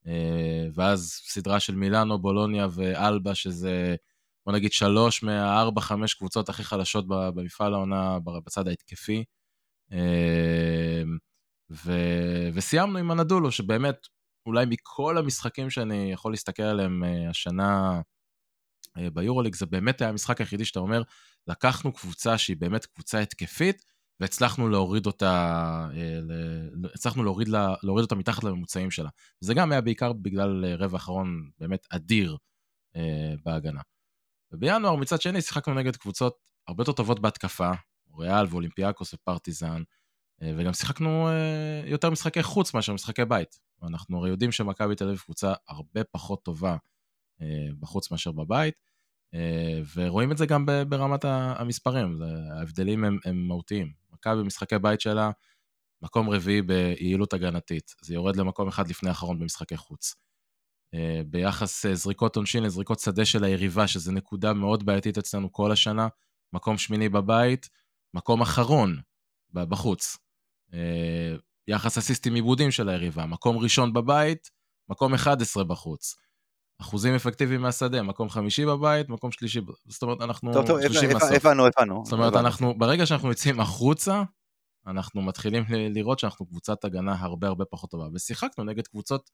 אה, 0.06 0.66
ואז 0.74 1.20
סדרה 1.24 1.60
של 1.60 1.74
מילאנו, 1.74 2.18
בולוניה 2.18 2.66
ואלבה, 2.70 3.34
שזה, 3.34 3.96
בוא 4.46 4.52
נגיד, 4.52 4.72
שלוש 4.72 5.22
מהארבע, 5.22 5.80
חמש 5.80 6.14
קבוצות 6.14 6.48
הכי 6.48 6.64
חלשות 6.64 7.04
במפעל 7.08 7.74
העונה 7.74 8.18
בצד 8.44 8.68
ההתקפי. 8.68 9.24
אה, 9.92 11.02
ו... 11.70 11.92
וסיימנו 12.54 12.98
עם 12.98 13.10
הנדולו, 13.10 13.52
שבאמת, 13.52 13.96
אולי 14.46 14.66
מכל 14.66 15.18
המשחקים 15.18 15.70
שאני 15.70 16.12
יכול 16.12 16.32
להסתכל 16.32 16.62
עליהם 16.62 17.02
uh, 17.04 17.30
השנה 17.30 18.00
ביורוליג, 19.12 19.54
זה 19.54 19.66
באמת 19.66 20.00
היה 20.00 20.10
המשחק 20.10 20.40
היחידי 20.40 20.64
שאתה 20.64 20.80
אומר, 20.80 21.02
לקחנו 21.48 21.92
קבוצה 21.92 22.38
שהיא 22.38 22.56
באמת 22.56 22.86
קבוצה 22.86 23.18
התקפית, 23.20 23.84
והצלחנו 24.20 24.68
להוריד 24.68 25.06
אותה, 25.06 25.88
ל... 26.22 26.32
הצלחנו 26.94 27.24
להוריד, 27.24 27.48
לה... 27.48 27.74
להוריד 27.82 28.02
אותה 28.02 28.14
מתחת 28.14 28.44
לממוצעים 28.44 28.90
שלה. 28.90 29.08
וזה 29.42 29.54
גם 29.54 29.72
היה 29.72 29.80
בעיקר 29.80 30.12
בגלל 30.12 30.64
רבע 30.64 30.96
אחרון 30.96 31.50
באמת 31.58 31.86
אדיר 31.90 32.36
uh, 32.96 33.00
בהגנה. 33.44 33.80
ובינואר, 34.52 34.96
מצד 34.96 35.20
שני, 35.20 35.42
שיחקנו 35.42 35.74
נגד 35.74 35.96
קבוצות 35.96 36.36
הרבה 36.68 36.82
יותר 36.82 36.92
טובות 36.92 37.20
בהתקפה, 37.20 37.70
ריאל 38.18 38.46
ואולימפיאקוס 38.50 39.14
ופרטיזן, 39.14 39.82
אה, 40.42 40.52
וגם 40.56 40.72
שיחקנו 40.72 41.28
אה, 41.28 41.82
יותר 41.86 42.10
משחקי 42.10 42.42
חוץ 42.42 42.74
מאשר 42.74 42.92
משחקי 42.92 43.24
בית. 43.24 43.58
אנחנו 43.82 44.18
הרי 44.18 44.30
יודעים 44.30 44.52
שמכבי 44.52 44.94
תל 44.94 45.04
אביב 45.04 45.18
קבוצה 45.18 45.54
הרבה 45.68 46.04
פחות 46.04 46.42
טובה 46.44 46.76
אה, 47.40 47.68
בחוץ 47.80 48.10
מאשר 48.10 48.32
בבית, 48.32 48.74
ורואים 49.94 50.32
את 50.32 50.38
זה 50.38 50.46
גם 50.46 50.66
ברמת 50.88 51.24
המספרים, 51.24 52.18
ההבדלים 52.58 53.04
הם, 53.04 53.18
הם 53.24 53.48
מהותיים. 53.48 53.92
מכבי 54.12 54.42
במשחקי 54.42 54.78
בית 54.78 55.00
שלה, 55.00 55.30
מקום 56.02 56.30
רביעי 56.30 56.62
ביעילות 56.62 57.32
הגנתית, 57.32 57.94
זה 58.02 58.14
יורד 58.14 58.36
למקום 58.36 58.68
אחד 58.68 58.88
לפני 58.88 59.08
האחרון 59.08 59.38
במשחקי 59.38 59.76
חוץ. 59.76 60.14
ביחס 61.26 61.86
זריקות 61.86 62.36
עונשין 62.36 62.62
לזריקות 62.62 63.00
שדה 63.00 63.24
של 63.24 63.44
היריבה, 63.44 63.86
שזו 63.86 64.12
נקודה 64.12 64.52
מאוד 64.52 64.86
בעייתית 64.86 65.18
אצלנו 65.18 65.52
כל 65.52 65.72
השנה, 65.72 66.08
מקום 66.52 66.78
שמיני 66.78 67.08
בבית, 67.08 67.68
מקום 68.14 68.42
אחרון 68.42 69.00
בחוץ. 69.52 70.16
אה, 70.74 71.36
יחס 71.68 71.98
אסיסטים 71.98 72.34
עיבודים 72.34 72.70
של 72.70 72.88
היריבה, 72.88 73.26
מקום 73.26 73.58
ראשון 73.58 73.92
בבית, 73.92 74.50
מקום 74.88 75.14
11 75.14 75.64
בחוץ. 75.64 76.16
אחוזים 76.84 77.14
אפקטיביים 77.14 77.60
מהשדה, 77.60 78.02
מקום 78.02 78.28
חמישי 78.28 78.66
בבית, 78.66 79.08
מקום 79.08 79.32
שלישי, 79.32 79.60
זאת 79.88 80.02
אומרת, 80.02 80.20
אנחנו 80.20 80.52
טוב, 80.52 80.66
טוב, 80.66 80.78
הבנו, 80.78 81.12
מהסוף. 81.12 81.32
הבנו, 81.32 81.66
הבנו. 81.66 82.02
זאת 82.04 82.12
אומרת, 82.12 82.32
הבנו. 82.32 82.46
אנחנו, 82.46 82.78
ברגע 82.78 83.06
שאנחנו 83.06 83.28
יוצאים 83.28 83.60
החוצה, 83.60 84.22
אנחנו 84.86 85.22
מתחילים 85.22 85.64
לראות 85.68 86.18
שאנחנו 86.18 86.46
קבוצת 86.46 86.84
הגנה 86.84 87.16
הרבה 87.18 87.48
הרבה 87.48 87.64
פחות 87.64 87.90
טובה. 87.90 88.08
ושיחקנו 88.14 88.64
נגד 88.64 88.86
קבוצות 88.86 89.30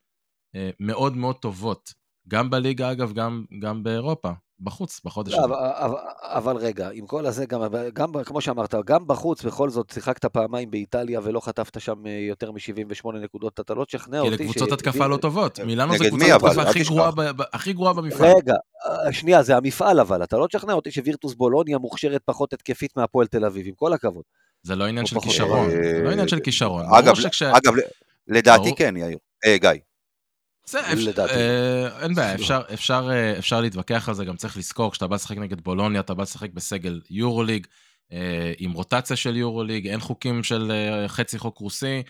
אה, 0.54 0.70
מאוד 0.80 1.16
מאוד 1.16 1.36
טובות, 1.36 1.92
גם 2.28 2.50
בליגה, 2.50 2.92
אגב, 2.92 3.12
גם, 3.12 3.44
גם 3.62 3.82
באירופה, 3.82 4.30
בחוץ, 4.60 5.00
בחודש 5.04 5.32
לא, 5.32 5.38
הזה. 5.38 5.44
אבל, 5.44 5.56
אבל, 5.74 5.96
אבל 6.22 6.56
רגע, 6.56 6.88
עם 6.92 7.06
כל 7.06 7.26
הזה, 7.26 7.46
גם, 7.46 7.60
גם, 7.94 8.12
כמו 8.24 8.40
שאמרת, 8.40 8.74
גם 8.86 9.06
בחוץ, 9.06 9.42
בכל 9.44 9.70
זאת, 9.70 9.90
שיחקת 9.94 10.26
פעמיים 10.26 10.70
באיטליה 10.70 11.20
ולא 11.22 11.40
חטפת 11.40 11.80
שם 11.80 12.06
אה, 12.06 12.10
יותר 12.28 12.52
מ-78 12.52 13.12
נקודות, 13.12 13.60
אתה 13.60 13.74
לא 13.74 13.84
תשכנע 13.84 14.22
כי 14.22 14.28
אותי. 14.28 14.42
לקבוצות 14.44 14.68
ש- 14.68 14.72
התקפה 14.72 15.06
לא 15.06 15.16
טובות. 15.16 15.60
מילאנו 15.60 15.98
זה 15.98 16.04
קבוצת? 16.08 16.26
התקפה 16.30 16.62
הכי. 17.52 17.72
גרועה 17.72 17.92
במפעל. 17.92 18.32
רגע, 18.36 18.54
אה, 18.86 19.12
שנייה, 19.12 19.42
זה 19.42 19.56
המפעל 19.56 20.00
אבל, 20.00 20.22
אתה 20.24 20.38
לא 20.38 20.46
תשכנע 20.46 20.72
אותי 20.72 20.90
שווירטוס 20.90 21.34
בולוניה 21.34 21.78
מוכשרת 21.78 22.22
פחות 22.24 22.52
התקפית 22.52 22.96
מהפועל 22.96 23.26
תל 23.26 23.44
אביב, 23.44 23.66
עם 23.66 23.74
כל 23.74 23.92
הכבוד. 23.92 24.22
זה 24.62 24.76
לא 24.76 24.84
עניין 24.84 25.06
של. 25.06 25.20
כישרון, 25.20 25.70
אה, 25.70 25.70
זה 25.70 26.02
לא 26.04 26.10
עניין 26.10 26.28
של 26.28 26.40
כישרון. 26.40 26.84
אגב, 27.52 27.74
לדעתי. 28.28 28.74
כן, 28.76 28.96
יאיר. 28.96 29.18
אה, 29.46 29.56
גיא. 29.58 29.70
לדעתי. 30.96 31.34
אה, 31.34 32.02
אין 32.02 32.14
בעיה, 32.14 32.34
אפשר, 32.34 32.62
אפשר, 32.74 33.08
אה, 33.10 33.38
אפשר 33.38 33.60
להתווכח 33.60 34.08
על 34.08 34.14
זה, 34.14 34.24
גם 34.24 34.36
צריך 34.36 34.56
לזכור, 34.56 34.92
כשאתה 34.92 35.06
בא 35.06 35.14
לשחק 35.14 35.38
נגד 35.38 35.60
בולוניה, 35.60 36.00
אתה 36.00 36.14
בא 36.14 36.22
לשחק 36.22 36.50
בסגל 36.52 37.00
יורוליג, 37.10 37.66
אה, 38.12 38.52
עם 38.58 38.72
רוטציה 38.72 39.16
של 39.16 39.36
יורוליג, 39.36 39.88
אין 39.88 40.00
חוקים 40.00 40.42
של 40.42 40.72
חצי 41.06 41.38
חוק 41.38 41.58
רוסי. 41.58 42.02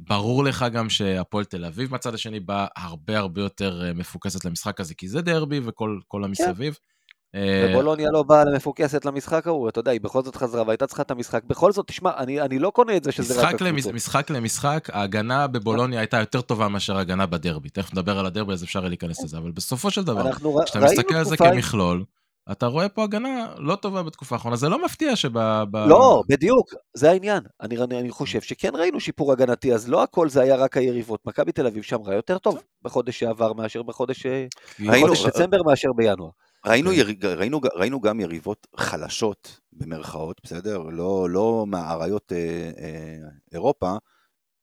ברור 0.00 0.44
לך 0.44 0.64
גם 0.72 0.90
שהפועל 0.90 1.44
תל 1.44 1.64
אביב 1.64 1.90
מהצד 1.92 2.14
השני 2.14 2.40
באה 2.40 2.66
הרבה 2.76 3.18
הרבה 3.18 3.40
יותר 3.40 3.92
מפוקסת 3.94 4.44
למשחק 4.44 4.80
הזה, 4.80 4.94
כי 4.94 5.08
זה 5.08 5.22
דרבי 5.22 5.60
וכל 5.64 5.98
כל 6.08 6.24
המסביב. 6.24 6.74
אה, 6.74 6.90
ובולוניה 7.36 8.10
לא 8.12 8.22
באה 8.22 8.44
מפוקסת 8.56 9.04
למשחק 9.04 9.46
ההוא, 9.46 9.68
אתה 9.68 9.80
יודע, 9.80 9.90
היא 9.90 10.00
בכל 10.00 10.22
זאת 10.22 10.36
חזרה 10.36 10.62
והייתה 10.66 10.86
צריכה 10.86 11.02
את 11.02 11.10
המשחק. 11.10 11.44
בכל 11.44 11.72
זאת, 11.72 11.86
תשמע, 11.86 12.10
אני, 12.16 12.40
אני 12.40 12.58
לא 12.58 12.70
קונה 12.70 12.96
את 12.96 13.04
זה 13.04 13.12
שזה 13.12 13.34
רק 13.34 13.38
משחק, 13.54 13.60
למש, 13.60 13.70
הקבוצות. 13.70 13.94
משחק 13.94 14.30
למשחק, 14.30 14.88
ההגנה 14.92 15.46
בבולוניה 15.46 16.00
הייתה 16.00 16.16
יותר 16.18 16.40
טובה 16.40 16.68
מאשר 16.68 16.96
ההגנה 16.96 17.26
בדרבי. 17.26 17.68
תכף 17.68 17.92
נדבר 17.92 18.18
על 18.18 18.26
הדרבי, 18.26 18.52
אז 18.52 18.64
אפשר 18.64 18.80
להיכנס 18.80 19.24
לזה, 19.24 19.38
אבל 19.38 19.50
בסופו 19.50 19.90
של 19.90 20.04
דבר, 20.04 20.26
ר- 20.28 20.32
כשאתה 20.64 20.78
ראינו 20.78 20.92
מסתכל 20.92 21.14
על 21.14 21.24
זה 21.24 21.36
תקופה- 21.36 21.50
כמכלול, 21.52 22.04
אתה 22.52 22.66
רואה 22.66 22.88
פה 22.88 23.04
הגנה 23.04 23.46
לא 23.58 23.74
טובה 23.76 24.02
בתקופה 24.02 24.34
האחרונה. 24.34 24.56
זה 24.56 24.68
לא 24.68 24.84
מפתיע 24.84 25.16
שב... 25.16 25.38
ב... 25.70 25.76
לא, 25.76 26.22
בדיוק, 26.28 26.68
זה 26.94 27.10
העניין. 27.10 27.42
אני, 27.60 27.78
אני, 27.78 28.00
אני 28.00 28.10
חושב 28.10 28.40
שכן 28.40 28.70
ראינו 28.74 29.00
שיפור 29.00 29.32
הגנתי, 29.32 29.74
אז 29.74 29.88
לא 29.88 30.02
הכל 30.02 30.28
זה 30.28 30.40
היה 30.42 30.56
רק 30.56 30.76
היריבות. 30.76 31.20
מכבי 31.26 31.52
תל 31.52 31.66
אביב 31.66 31.82
שמרה 31.82 32.14
יותר 32.14 32.38
טוב 32.38 32.58
בחודש 32.82 33.18
שעבר 33.20 33.52
מאשר 33.52 33.82
בחודש, 33.82 34.26
אה, 34.26 34.46
בחודש 34.80 35.26
דצמבר 35.26 35.62
מאשר 35.62 35.88
בינואר. 35.96 36.28
ראינו, 36.66 36.90
כן. 36.90 36.96
יר... 36.96 37.36
ראינו, 37.38 37.60
ראינו 37.74 38.00
גם 38.00 38.20
יריבות 38.20 38.66
חלשות, 38.76 39.60
במרכאות, 39.72 40.40
בסדר? 40.44 40.78
לא, 40.78 41.30
לא 41.30 41.64
מהאריות 41.68 42.32
אה, 42.32 42.70
אה, 42.78 43.28
אירופה, 43.52 43.96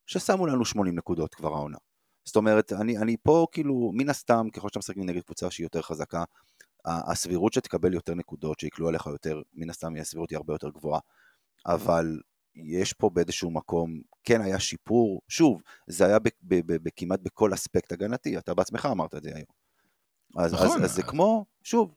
ששמו 0.06 0.48
לנו 0.48 0.66
80 0.66 0.96
נקודות 0.96 1.36
כבר 1.36 1.54
העונה. 1.54 1.78
זאת 2.26 2.36
אומרת, 2.36 2.74
אני, 2.74 2.98
אני 2.98 3.16
פה 3.24 3.48
כאילו, 3.52 3.92
מן 3.94 4.10
הסתם, 4.10 4.48
ככל 4.54 4.68
שאתה 4.68 4.80
משחק 4.80 4.98
נגד 4.98 5.22
קבוצה 5.22 5.52
שהיא 5.52 5.66
יותר 5.66 5.82
חזקה, 5.82 6.24
הסבירות 6.86 7.54
שתקבל 7.54 7.94
יותר 7.94 8.16
נקודות, 8.16 8.60
שיקלו 8.60 8.88
עליך 8.88 9.06
יותר, 9.06 9.42
מן 9.54 9.70
הסתם 9.70 9.96
הסבירות 9.96 10.30
היא 10.30 10.38
הרבה 10.38 10.54
יותר 10.54 10.70
גבוהה. 10.70 11.00
אבל 11.66 12.20
יש 12.56 12.94
פה 12.94 13.10
באיזשהו 13.10 13.52
מקום, 13.52 14.02
כן 14.24 14.42
היה 14.42 14.60
שיפור, 14.60 15.22
שוב, 15.28 15.62
זה 15.88 16.06
היה 16.06 16.20
ב, 16.20 16.28
ב, 16.42 16.56
ב, 16.66 16.84
ב, 16.84 16.90
כמעט 16.96 17.20
בכל 17.20 17.54
אספקט 17.54 17.92
הגנתי, 17.92 18.38
אתה 18.38 18.54
בעצמך 18.54 18.88
אמרת 18.92 19.16
את 19.16 19.24
זה 19.24 19.30
היום. 19.36 19.67
אז, 20.36 20.54
נכון. 20.54 20.68
אז, 20.68 20.84
אז 20.84 20.96
זה 20.96 21.04
כמו, 21.04 21.46
שוב, 21.64 21.96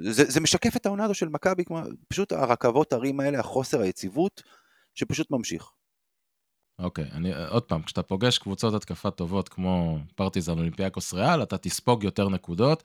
זה, 0.00 0.24
זה 0.24 0.40
משקף 0.40 0.76
את 0.76 0.86
העונה 0.86 1.04
הזו 1.04 1.14
של 1.14 1.28
מכבי, 1.28 1.64
פשוט 2.08 2.32
הרכבות 2.32 2.92
הרים 2.92 3.20
האלה, 3.20 3.40
החוסר 3.40 3.80
היציבות, 3.80 4.42
שפשוט 4.94 5.30
ממשיך. 5.30 5.70
אוקיי, 6.78 7.04
אני, 7.12 7.46
עוד 7.46 7.62
פעם, 7.62 7.82
כשאתה 7.82 8.02
פוגש 8.02 8.38
קבוצות 8.38 8.74
התקפה 8.74 9.10
טובות 9.10 9.48
כמו 9.48 9.98
פרטיזן 10.14 10.58
אולימפיאקוס 10.58 11.14
ריאל, 11.14 11.42
אתה 11.42 11.58
תספוג 11.58 12.04
יותר 12.04 12.28
נקודות. 12.28 12.82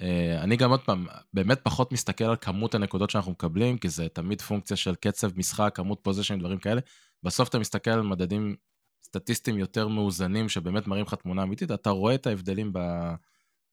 אה, 0.00 0.42
אני 0.42 0.56
גם 0.56 0.70
עוד 0.70 0.80
פעם, 0.80 1.06
באמת 1.34 1.60
פחות 1.62 1.92
מסתכל 1.92 2.24
על 2.24 2.36
כמות 2.36 2.74
הנקודות 2.74 3.10
שאנחנו 3.10 3.32
מקבלים, 3.32 3.78
כי 3.78 3.88
זה 3.88 4.08
תמיד 4.08 4.40
פונקציה 4.40 4.76
של 4.76 4.94
קצב 4.94 5.38
משחק, 5.38 5.72
כמות 5.74 6.00
possession, 6.02 6.38
דברים 6.38 6.58
כאלה. 6.58 6.80
בסוף 7.22 7.48
אתה 7.48 7.58
מסתכל 7.58 7.90
על 7.90 8.02
מדדים 8.02 8.56
סטטיסטיים 9.04 9.58
יותר 9.58 9.88
מאוזנים, 9.88 10.48
שבאמת 10.48 10.86
מראים 10.86 11.04
לך 11.04 11.14
תמונה 11.14 11.42
אמיתית, 11.42 11.70
אתה 11.70 11.90
רואה 11.90 12.14
את 12.14 12.26
ההבדלים 12.26 12.72
ב... 12.72 12.78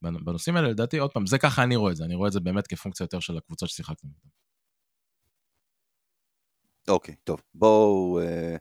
בנושאים 0.01 0.55
האלה, 0.55 0.69
לדעתי, 0.69 0.97
עוד 0.97 1.11
פעם, 1.11 1.25
זה 1.25 1.37
ככה 1.37 1.63
אני 1.63 1.75
רואה 1.75 1.91
את 1.91 1.95
זה, 1.95 2.03
אני 2.03 2.15
רואה 2.15 2.27
את 2.27 2.33
זה 2.33 2.39
באמת 2.39 2.67
כפונקציה 2.67 3.03
יותר 3.03 3.19
של 3.19 3.37
הקבוצות 3.37 3.69
ששיחקנו. 3.69 4.09
אוקיי, 6.87 7.15
טוב, 7.23 7.41
בואו, 7.53 8.19
אה, 8.19 8.55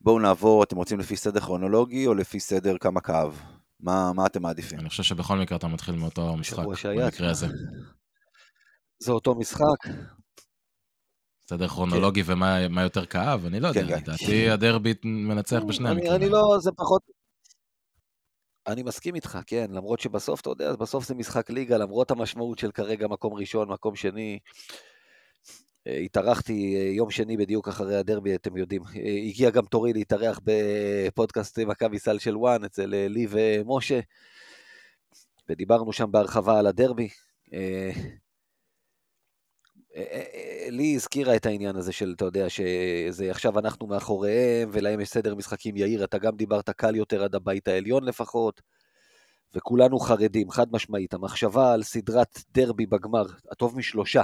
בואו 0.00 0.18
נעבור, 0.18 0.62
אתם 0.62 0.76
רוצים 0.76 0.98
לפי 0.98 1.16
סדר 1.16 1.40
כרונולוגי 1.40 2.06
או 2.06 2.14
לפי 2.14 2.40
סדר 2.40 2.78
כמה 2.78 3.00
כאב? 3.00 3.40
מה, 3.80 4.12
מה 4.12 4.26
אתם 4.26 4.42
מעדיפים? 4.42 4.80
אני 4.80 4.88
חושב 4.88 5.02
שבכל 5.02 5.38
מקרה 5.38 5.58
אתה 5.58 5.68
מתחיל 5.68 5.94
מאותו 5.94 6.36
משחק, 6.36 6.64
במקרה 6.84 7.30
הזה. 7.30 7.46
זה 9.04 9.12
אותו 9.12 9.34
משחק. 9.34 9.86
סדר 11.48 11.68
כרונולוגי 11.68 12.22
ומה 12.26 12.68
מה 12.68 12.82
יותר 12.82 13.06
כאב, 13.06 13.46
אני 13.46 13.60
לא 13.60 13.72
כן, 13.72 13.80
יודע, 13.80 13.98
גיא. 13.98 14.02
לדעתי 14.02 14.50
הדרבי 14.50 14.94
מנצח 15.04 15.60
בשני 15.68 15.88
אני, 15.88 15.94
המקרים. 15.94 16.14
אני 16.14 16.24
האלה. 16.24 16.36
לא, 16.36 16.58
זה 16.60 16.70
פחות... 16.76 17.19
אני 18.70 18.82
מסכים 18.82 19.14
איתך, 19.14 19.38
כן, 19.46 19.66
למרות 19.70 20.00
שבסוף, 20.00 20.40
אתה 20.40 20.50
יודע, 20.50 20.72
בסוף 20.76 21.06
זה 21.06 21.14
משחק 21.14 21.50
ליגה, 21.50 21.78
למרות 21.78 22.10
המשמעות 22.10 22.58
של 22.58 22.70
כרגע 22.70 23.08
מקום 23.08 23.34
ראשון, 23.34 23.68
מקום 23.68 23.96
שני. 23.96 24.38
אה, 25.86 25.96
התארחתי 25.96 26.76
אה, 26.76 26.82
יום 26.82 27.10
שני 27.10 27.36
בדיוק 27.36 27.68
אחרי 27.68 27.96
הדרבי, 27.96 28.34
אתם 28.34 28.56
יודעים. 28.56 28.82
אה, 28.96 29.18
הגיע 29.28 29.50
גם 29.50 29.64
תורי 29.64 29.92
להתארח 29.92 30.40
בפודקאסט 30.44 31.58
מכבי 31.58 31.98
סל 31.98 32.18
של 32.18 32.36
וואן 32.36 32.64
אצל 32.64 32.86
לי 33.08 33.26
ומשה, 33.30 34.00
ודיברנו 35.48 35.92
שם 35.92 36.12
בהרחבה 36.12 36.58
על 36.58 36.66
הדרבי. 36.66 37.08
אה, 39.96 40.02
אה, 40.12 40.22
אה, 40.34 40.70
לי 40.70 40.94
הזכירה 40.94 41.36
את 41.36 41.46
העניין 41.46 41.76
הזה 41.76 41.92
של, 41.92 42.12
אתה 42.16 42.24
יודע, 42.24 42.50
שזה 42.50 43.30
עכשיו 43.30 43.58
אנחנו 43.58 43.86
מאחוריהם, 43.86 44.68
ולהם 44.72 45.00
יש 45.00 45.08
סדר 45.08 45.34
משחקים 45.34 45.76
יאיר, 45.76 46.04
אתה 46.04 46.18
גם 46.18 46.36
דיברת 46.36 46.70
קל 46.70 46.96
יותר 46.96 47.24
עד 47.24 47.34
הבית 47.34 47.68
העליון 47.68 48.04
לפחות, 48.04 48.60
וכולנו 49.54 49.98
חרדים, 49.98 50.50
חד 50.50 50.66
משמעית. 50.72 51.14
המחשבה 51.14 51.72
על 51.72 51.82
סדרת 51.82 52.38
דרבי 52.54 52.86
בגמר, 52.86 53.26
הטוב 53.50 53.76
משלושה. 53.76 54.22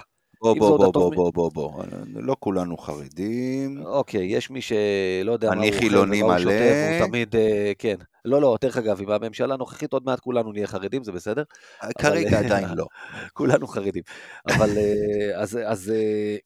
בוא, 0.55 0.55
אם 0.55 0.59
בוא, 0.59 0.93
בוא, 0.93 0.93
בוא, 0.93 1.33
בוא, 1.33 1.51
בוא, 1.51 1.51
בוא, 1.51 1.85
לא 2.15 2.37
כולנו 2.41 2.77
חרדים. 2.77 3.83
אוקיי, 3.87 4.27
יש 4.27 4.51
מי 4.51 4.61
שלא 4.61 5.33
יודע 5.33 5.51
מה 5.51 5.65
הוא 5.65 5.73
חילוני 5.73 6.21
הוא 6.21 6.33
מלא. 6.33 6.51
והוא 6.51 7.07
תמיד, 7.07 7.37
אה, 7.37 7.73
כן. 7.79 7.97
לא, 8.25 8.41
לא, 8.41 8.57
דרך 8.61 8.77
אגב, 8.77 9.03
עם 9.03 9.11
הממשלה 9.11 9.55
הנוכחית 9.55 9.93
עוד 9.93 10.03
מעט 10.07 10.21
כולנו 10.21 10.53
נהיה 10.53 10.67
חרדים, 10.67 11.05
זה 11.05 11.13
בסדר? 11.13 11.43
כרגע 11.99 12.39
עדיין 12.39 12.69
לא. 12.75 12.87
כולנו 13.33 13.67
חרדים. 13.67 14.03
אבל 14.49 14.71
אה, 14.79 15.41
אז, 15.43 15.59
אז 15.65 15.91
אה, 15.91 16.37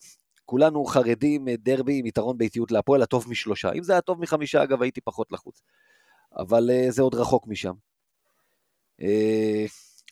כולנו 0.50 0.84
חרדים, 0.84 1.48
אה, 1.48 1.54
דרבי 1.58 1.98
עם 1.98 2.06
יתרון 2.06 2.38
באיטיות 2.38 2.72
להפועל, 2.72 3.02
הטוב 3.02 3.26
משלושה. 3.28 3.72
אם 3.72 3.82
זה 3.82 3.92
היה 3.92 4.00
טוב 4.00 4.20
מחמישה, 4.20 4.62
אגב, 4.62 4.82
הייתי 4.82 5.00
פחות 5.00 5.32
לחוץ. 5.32 5.62
אבל 6.36 6.70
אה, 6.70 6.86
זה 6.90 7.02
עוד 7.02 7.14
רחוק 7.14 7.46
משם. 7.46 7.72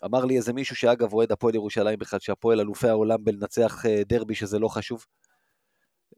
אמר 0.04 0.24
לי 0.24 0.37
איזה 0.37 0.52
מישהו 0.52 0.76
שאגב 0.76 1.12
אוהד 1.12 1.32
הפועל 1.32 1.54
ירושלים 1.54 1.98
בכלל, 1.98 2.18
שהפועל 2.18 2.61
אלופי 2.61 2.88
העולם 2.88 3.24
בלנצח 3.24 3.87
אה, 3.87 4.02
דרבי 4.06 4.34
שזה 4.34 4.58
לא 4.58 4.68
חשוב, 4.68 5.06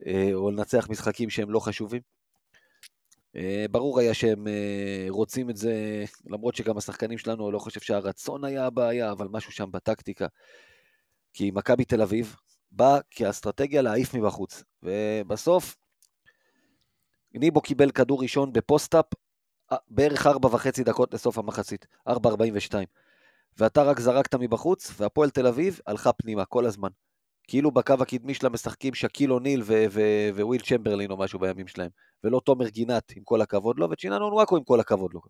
אה, 0.05 0.29
או 0.33 0.51
לנצח 0.51 0.89
משחקים 0.89 1.29
שהם 1.29 1.51
לא 1.51 1.59
חשובים. 1.59 2.01
אה, 3.35 3.65
ברור 3.71 3.99
היה 3.99 4.13
שהם 4.13 4.47
רוצים 5.09 5.49
את 5.49 5.57
זה, 5.57 6.03
למרות 6.25 6.55
שגם 6.55 6.77
השחקנים 6.77 7.17
שלנו, 7.17 7.51
לא 7.51 7.59
חושב 7.59 7.79
שהרצון 7.79 8.43
היה 8.43 8.65
הבעיה, 8.65 9.11
אבל 9.11 9.27
משהו 9.31 9.51
שם 9.51 9.71
בטקטיקה. 9.71 10.27
כי 11.33 11.51
מכבי 11.53 11.85
תל 11.85 12.01
אביב 12.01 12.35
באה 12.71 12.99
כאסטרטגיה 13.11 13.81
להעיף 13.81 14.13
מבחוץ. 14.13 14.63
ובסוף, 14.83 15.75
ניבו 17.33 17.61
קיבל 17.61 17.91
כדור 17.91 18.21
ראשון 18.21 18.53
בפוסט-אפ 18.53 19.05
בערך 19.89 20.27
ארבע 20.27 20.47
וחצי 20.47 20.83
דקות 20.83 21.13
לסוף 21.13 21.37
המחצית, 21.37 21.87
4.42. 22.09 22.13
ואתה 23.57 23.83
רק 23.83 23.99
זרקת 23.99 24.35
מבחוץ, 24.35 24.93
והפועל 24.97 25.29
תל 25.29 25.47
אביב 25.47 25.79
הלכה 25.87 26.13
פנימה 26.13 26.45
כל 26.45 26.65
הזמן. 26.65 26.89
כאילו 27.47 27.71
בקו 27.71 27.93
הקדמי 27.99 28.33
שלה 28.33 28.49
משחקים 28.49 28.93
שקיל 28.93 29.33
אוניל 29.33 29.63
וויל 30.35 30.61
צ'מברלין 30.61 31.11
או 31.11 31.17
משהו 31.17 31.39
בימים 31.39 31.67
שלהם. 31.67 31.89
ולא 32.23 32.41
תומר 32.45 32.67
גינת, 32.67 33.11
עם 33.15 33.23
כל 33.23 33.41
הכבוד 33.41 33.79
לו, 33.79 33.89
וצ'יננו 33.91 34.29
נואקו, 34.29 34.57
עם 34.57 34.63
כל 34.63 34.79
הכבוד 34.79 35.13
לו. 35.13 35.21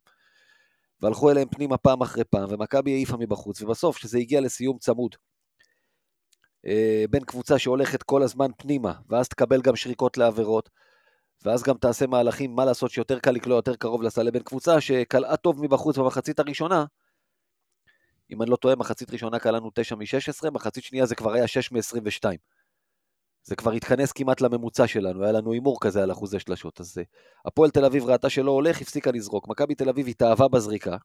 והלכו 1.01 1.31
אליהם 1.31 1.47
פנימה 1.49 1.77
פעם 1.77 2.01
אחרי 2.01 2.23
פעם, 2.23 2.45
ומכבי 2.49 2.91
העיפה 2.91 3.17
מבחוץ, 3.17 3.61
ובסוף, 3.61 3.97
כשזה 3.97 4.17
הגיע 4.17 4.41
לסיום 4.41 4.77
צמוד, 4.77 5.15
אה, 6.65 7.05
בין 7.09 7.23
קבוצה 7.23 7.59
שהולכת 7.59 8.03
כל 8.03 8.23
הזמן 8.23 8.51
פנימה, 8.57 8.93
ואז 9.09 9.27
תקבל 9.29 9.61
גם 9.61 9.75
שריקות 9.75 10.17
לעבירות, 10.17 10.69
ואז 11.45 11.63
גם 11.63 11.77
תעשה 11.77 12.07
מהלכים, 12.07 12.55
מה 12.55 12.65
לעשות 12.65 12.91
שיותר 12.91 13.19
קל 13.19 13.31
לקלוע 13.31 13.57
יותר 13.57 13.75
קרוב 13.75 14.01
לסל, 14.01 14.23
לבין 14.23 14.43
קבוצה 14.43 14.81
שקלעה 14.81 15.37
טוב 15.37 15.63
מבחוץ 15.63 15.97
במחצית 15.97 16.39
הראשונה, 16.39 16.85
אם 18.31 18.41
אני 18.41 18.51
לא 18.51 18.55
טועה, 18.55 18.75
מחצית 18.75 19.11
ראשונה 19.11 19.39
קלענו 19.39 19.71
9 19.73 19.95
מ-16, 19.95 20.49
מחצית 20.51 20.83
שנייה 20.83 21.05
זה 21.05 21.15
כבר 21.15 21.33
היה 21.33 21.47
6 21.47 21.71
מ-22. 21.71 22.23
זה 23.43 23.55
כבר 23.55 23.71
התכנס 23.71 24.11
כמעט 24.11 24.41
לממוצע 24.41 24.87
שלנו, 24.87 25.23
היה 25.23 25.31
לנו 25.31 25.51
הימור 25.51 25.77
כזה 25.81 26.03
על 26.03 26.11
אחוזי 26.11 26.39
שלשות. 26.39 26.79
אז 26.79 26.97
אה, 26.97 27.03
הפועל 27.45 27.69
תל 27.69 27.85
אביב 27.85 28.03
ראתה 28.05 28.29
שלא 28.29 28.51
הולך, 28.51 28.81
הפסיקה 28.81 29.11
לזרוק. 29.11 29.47
מכבי 29.47 29.75
תל 29.75 29.89
אביב 29.89 30.07
התאהבה 30.07 30.47
בזריקה, 30.47 30.97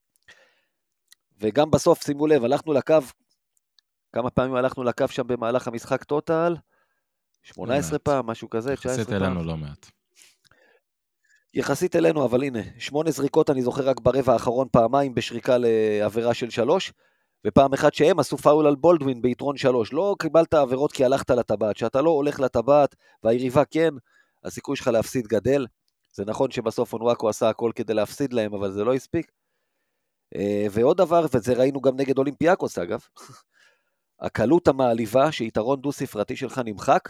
וגם 1.39 1.71
בסוף, 1.71 2.05
שימו 2.05 2.27
לב, 2.27 2.45
הלכנו 2.45 2.73
לקו, 2.73 2.99
כמה 4.13 4.31
פעמים 4.31 4.55
הלכנו 4.55 4.85
לקו 4.85 5.09
שם 5.09 5.27
במהלך 5.27 5.69
המשחק 5.69 6.05
טוטל? 6.05 6.57
18 7.43 7.93
מעט. 7.93 8.03
פעם, 8.03 8.27
משהו 8.27 8.51
כזה, 8.51 8.77
19 8.77 8.93
יחסית 8.93 9.09
פעם. 9.09 9.23
אלינו 9.23 9.45
לא 9.45 9.57
מעט. 9.57 9.87
יחסית 11.55 11.97
אלינו, 11.97 12.25
אבל 12.25 12.43
הנה, 12.43 12.61
שמונה 12.79 13.11
זריקות 13.11 13.51
אני 13.51 13.63
זוכר 13.63 13.89
רק 13.89 14.01
ברבע 14.01 14.33
האחרון 14.33 14.69
פעמיים 14.73 15.15
בשריקה 15.15 15.57
לעבירה 15.59 16.35
של 16.35 16.51
שלוש, 16.51 16.93
ופעם 17.47 17.75
אחת 17.75 17.95
שהם 17.95 18.19
עשו 18.19 18.37
פאול 18.37 18.67
על 18.67 18.75
בולדווין 18.75 19.23
ביתרון 19.23 19.57
שלוש. 19.57 19.93
לא 19.93 20.17
קיבלת 20.19 20.55
עבירות 20.55 20.93
כי 20.93 21.05
הלכת 21.05 21.31
לטבעת. 21.31 21.77
כשאתה 21.77 22.03
לא 22.03 22.11
הולך 22.11 22.41
לטבעת 22.41 22.97
והיריבה 23.23 23.65
כן, 23.65 23.91
הסיכוי 24.45 24.77
שלך 24.77 24.89
להפסיד 24.89 25.27
גדל. 25.27 25.67
זה 26.13 26.25
נכון 26.25 26.51
שבסוף 26.51 26.93
אונוואקו 26.93 27.29
עשה 27.29 27.49
הכל 27.49 27.73
כדי 27.75 27.95
להפסיד 27.95 28.33
להם, 28.33 28.55
אבל 28.55 28.73
זה 28.73 28.85
לא 28.85 28.95
הספיק. 28.95 29.33
אה, 30.37 30.67
ועוד 30.71 30.97
דבר, 30.97 31.27
וזה 31.35 31.53
ראינו 31.53 31.81
גם 31.81 31.97
נגד 31.97 32.19
אולימפיאקוס 32.19 32.79
אגב, 32.79 33.01
הקלות 34.21 34.69
המעליבה 34.69 35.33
שיתרון 35.33 35.81
דו-ספרתי 35.81 36.37
שלך 36.37 36.61
נמחק 36.65 37.09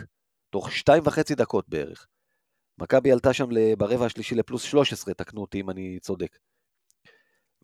תוך 0.50 0.72
שתיים 0.72 1.02
וחצי 1.06 1.34
דקות 1.34 1.68
בערך. 1.68 2.06
מכבי 2.78 3.12
עלתה 3.12 3.32
שם 3.32 3.46
ברבע 3.78 4.06
השלישי 4.06 4.34
לפלוס 4.34 4.62
13, 4.62 5.14
תקנו 5.14 5.40
אותי 5.40 5.60
אם 5.60 5.70
אני 5.70 5.98
צודק. 6.00 6.38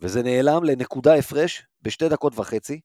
וזה 0.03 0.23
נעלם 0.23 0.65
לנקודה 0.65 1.15
הפרש 1.15 1.67
בשתי 1.83 2.09
דקות 2.09 2.38
וחצי, 2.38 2.81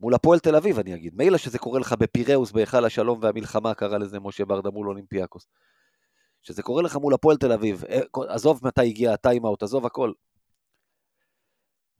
מול 0.00 0.14
הפועל 0.14 0.38
תל 0.38 0.56
אביב, 0.56 0.78
אני 0.78 0.94
אגיד. 0.94 1.14
מילא 1.16 1.38
שזה 1.38 1.58
קורה 1.58 1.80
לך 1.80 1.92
בפיראוס, 1.92 2.52
בהיכל 2.52 2.84
השלום 2.84 3.18
והמלחמה, 3.22 3.74
קרא 3.74 3.98
לזה 3.98 4.20
משה 4.20 4.44
ברדה 4.44 4.70
מול 4.70 4.88
אולימפיאקוס. 4.88 5.46
שזה 6.42 6.62
קורה 6.62 6.82
לך 6.82 6.96
מול 6.96 7.14
הפועל 7.14 7.36
תל 7.36 7.52
אביב, 7.52 7.84
אה, 7.84 8.00
עזוב 8.28 8.60
מתי 8.62 8.86
הגיע 8.86 9.12
הטיימאוט, 9.12 9.62
עזוב 9.62 9.86
הכל. 9.86 10.12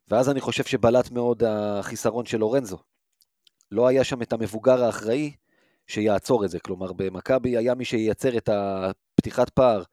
ואז 0.07 0.29
אני 0.29 0.41
חושב 0.41 0.63
שבלט 0.63 1.11
מאוד 1.11 1.43
החיסרון 1.43 2.25
של 2.25 2.37
לורנזו. 2.37 2.77
לא 3.71 3.87
היה 3.87 4.03
שם 4.03 4.21
את 4.21 4.33
המבוגר 4.33 4.83
האחראי 4.83 5.31
שיעצור 5.87 6.45
את 6.45 6.49
זה. 6.49 6.59
כלומר, 6.59 6.93
במכבי 6.93 7.57
היה 7.57 7.75
מי 7.75 7.85
שייצר 7.85 8.37
את 8.37 8.49
הפתיחת 8.49 9.49
פער. 9.49 9.83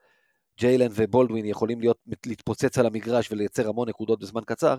ג'יילן 0.59 0.87
ובולדווין 0.91 1.45
יכולים 1.45 1.79
להיות, 1.79 1.97
להתפוצץ 2.25 2.77
על 2.77 2.85
המגרש 2.85 3.31
ולייצר 3.31 3.69
המון 3.69 3.89
נקודות 3.89 4.19
בזמן 4.19 4.41
קצר, 4.45 4.77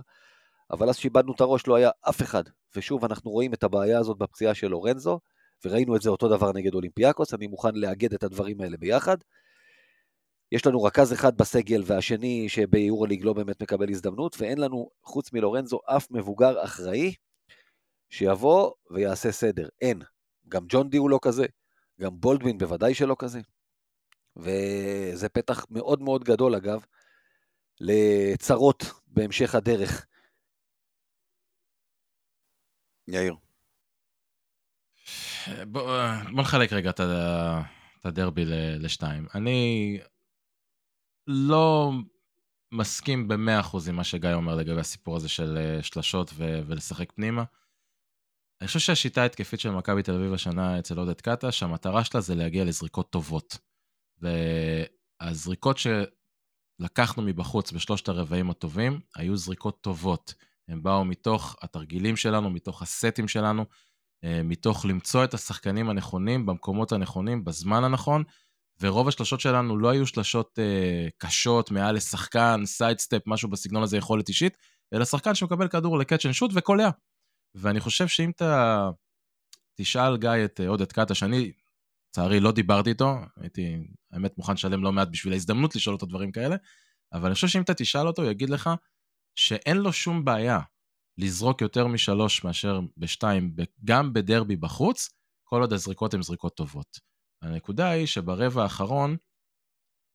אבל 0.71 0.89
אז 0.89 0.97
שאיבדנו 0.97 1.33
את 1.33 1.41
הראש 1.41 1.67
לא 1.67 1.75
היה 1.75 1.91
אף 2.09 2.23
אחד. 2.23 2.43
ושוב, 2.77 3.05
אנחנו 3.05 3.31
רואים 3.31 3.55
את 3.55 3.63
הבעיה 3.63 3.99
הזאת 3.99 4.19
בפציעה 4.19 4.55
של 4.55 4.69
לורנזו, 4.69 5.21
וראינו 5.65 5.97
את 5.97 6.03
זה 6.03 6.11
אותו 6.11 6.29
דבר 6.29 6.53
נגד 6.53 6.75
אולימפיאקוס, 6.75 7.35
אני 7.35 7.47
מוכן 7.47 7.75
לאגד 7.75 8.15
את 8.15 8.23
הדברים 8.23 8.61
האלה 8.61 8.77
ביחד. 8.77 9.17
יש 10.53 10.67
לנו 10.67 10.83
רכז 10.83 11.13
אחד 11.13 11.37
בסגל 11.37 11.83
והשני 11.87 12.49
שביורוליג 12.49 13.25
לא 13.25 13.33
באמת 13.33 13.63
מקבל 13.63 13.91
הזדמנות, 13.91 14.37
ואין 14.39 14.59
לנו, 14.59 14.91
חוץ 15.03 15.33
מלורנזו, 15.33 15.81
אף 15.87 16.11
מבוגר 16.11 16.65
אחראי 16.65 17.15
שיבוא 18.11 18.71
ויעשה 18.91 19.33
סדר. 19.33 19.69
אין. 19.81 20.03
גם 20.49 20.65
ג'ון 20.69 20.91
די 20.91 20.97
הוא 20.97 21.11
לא 21.11 21.19
כזה, 21.23 21.47
גם 22.01 22.21
בולדווין 22.21 22.59
בוודאי 22.59 22.95
שלא 22.95 23.17
כזה. 23.19 23.41
וזה 24.41 25.29
פתח 25.29 25.67
מאוד 25.71 26.03
מאוד 26.03 26.25
גדול, 26.25 26.55
אגב, 26.55 26.85
לצרות 27.81 28.85
בהמשך 29.07 29.55
הדרך. 29.55 30.07
יאיר. 33.09 33.35
בוא, 35.69 35.83
בוא 36.33 36.43
נחלק 36.43 36.73
רגע 36.73 36.91
את 36.91 37.01
הדרבי 38.05 38.45
ל- 38.45 38.85
לשתיים. 38.85 39.27
אני 39.35 39.99
לא 41.27 41.93
מסכים 42.73 43.29
ב-100% 43.29 43.77
עם 43.89 43.97
מה 43.97 44.05
שגיא 44.05 44.33
אומר 44.33 44.55
לגבי 44.55 44.81
הסיפור 44.81 45.17
הזה 45.17 45.29
של 45.29 45.57
אה, 45.57 45.83
שלשות 45.83 46.31
ו- 46.35 46.61
ולשחק 46.67 47.13
פנימה. 47.13 47.45
אני 48.61 48.67
חושב 48.67 48.79
שהשיטה 48.79 49.23
ההתקפית 49.23 49.61
של 49.61 49.71
מכבי 49.71 50.03
תל 50.03 50.15
אביב 50.15 50.33
השנה 50.33 50.79
אצל 50.79 50.99
עודד 50.99 51.21
קטש, 51.21 51.53
שהמטרה 51.53 52.05
שלה 52.05 52.21
זה 52.21 52.35
להגיע 52.35 52.65
לזריקות 52.65 53.11
טובות. 53.11 53.59
והזריקות 54.21 55.77
שלקחנו 55.79 57.23
מבחוץ 57.23 57.73
בשלושת 57.73 58.09
הרבעים 58.09 58.51
הטובים, 58.51 59.01
היו 59.17 59.37
זריקות 59.37 59.81
טובות. 59.81 60.35
הם 60.69 60.83
באו 60.83 61.05
מתוך 61.05 61.57
התרגילים 61.63 62.17
שלנו, 62.17 62.51
מתוך 62.51 62.83
הסטים 62.83 63.29
שלנו, 63.29 63.65
אה, 64.25 64.43
מתוך 64.45 64.85
למצוא 64.85 65.25
את 65.25 65.35
השחקנים 65.35 65.91
הנכונים 65.91 66.47
במקומות 66.47 66.93
הנכונים, 66.93 67.45
בזמן 67.45 67.85
הנכון, 67.85 68.25
ורוב 68.81 69.09
השלשות 69.09 69.41
שלנו 69.41 69.79
לא 69.79 69.89
היו 69.91 70.07
שלשות 70.07 70.59
אה, 70.59 71.09
קשות, 71.19 71.71
מעל 71.71 71.95
לשחקן, 71.95 72.63
sidestep, 72.65 73.23
משהו 73.27 73.49
בסגנון 73.49 73.83
הזה, 73.83 73.97
יכולת 73.97 74.29
אישית, 74.29 74.57
אלא 74.95 75.05
שחקן 75.05 75.35
שמקבל 75.35 75.69
כדור 75.69 75.99
ל 75.99 76.04
catch 76.04 76.27
and 76.27 76.35
shoot 76.35 76.51
וקולע. 76.55 76.91
ואני 77.55 77.81
חושב 77.81 78.09
שאם 78.09 78.31
אתה 78.31 78.91
תשאל 79.75 80.17
גיא 80.17 80.31
את 80.45 80.61
אה, 80.61 80.69
עודד 80.69 80.93
קטש, 80.93 81.15
שאני 81.15 81.53
לצערי 82.11 82.41
לא 82.41 82.53
דיברתי 82.53 82.91
איתו, 82.91 83.15
הייתי 83.37 83.77
האמת 84.13 84.39
מוכן 84.39 84.53
לשלם 84.53 84.85
לא 84.85 84.93
מעט 84.93 85.09
בשביל 85.11 85.33
ההזדמנות 85.33 85.77
לשאול 85.77 85.95
אותו 85.95 86.07
דברים 86.07 86.33
כאלה, 86.33 86.57
אבל 87.13 87.27
אני 87.27 87.35
חושב 87.35 87.49
שאם 87.49 87.63
אתה 87.63 87.75
תשאל 87.75 88.07
אותו, 88.07 88.23
הוא 88.23 88.31
יגיד 88.31 88.51
לך 88.51 88.71
שאין 89.39 89.77
לו 89.77 89.93
שום 89.93 90.25
בעיה 90.25 90.61
לזרוק 91.19 91.61
יותר 91.61 91.87
משלוש 91.87 92.45
מאשר 92.45 92.81
בשתיים, 92.97 93.55
גם 93.85 94.13
בדרבי 94.13 94.57
בחוץ, 94.57 95.09
כל 95.45 95.61
עוד 95.61 95.73
הזריקות 95.73 96.15
הן 96.15 96.23
זריקות 96.23 96.57
טובות. 96.57 97.01
הנקודה 97.43 97.91
היא 97.91 98.07
שברבע 98.07 98.63
האחרון 98.63 99.17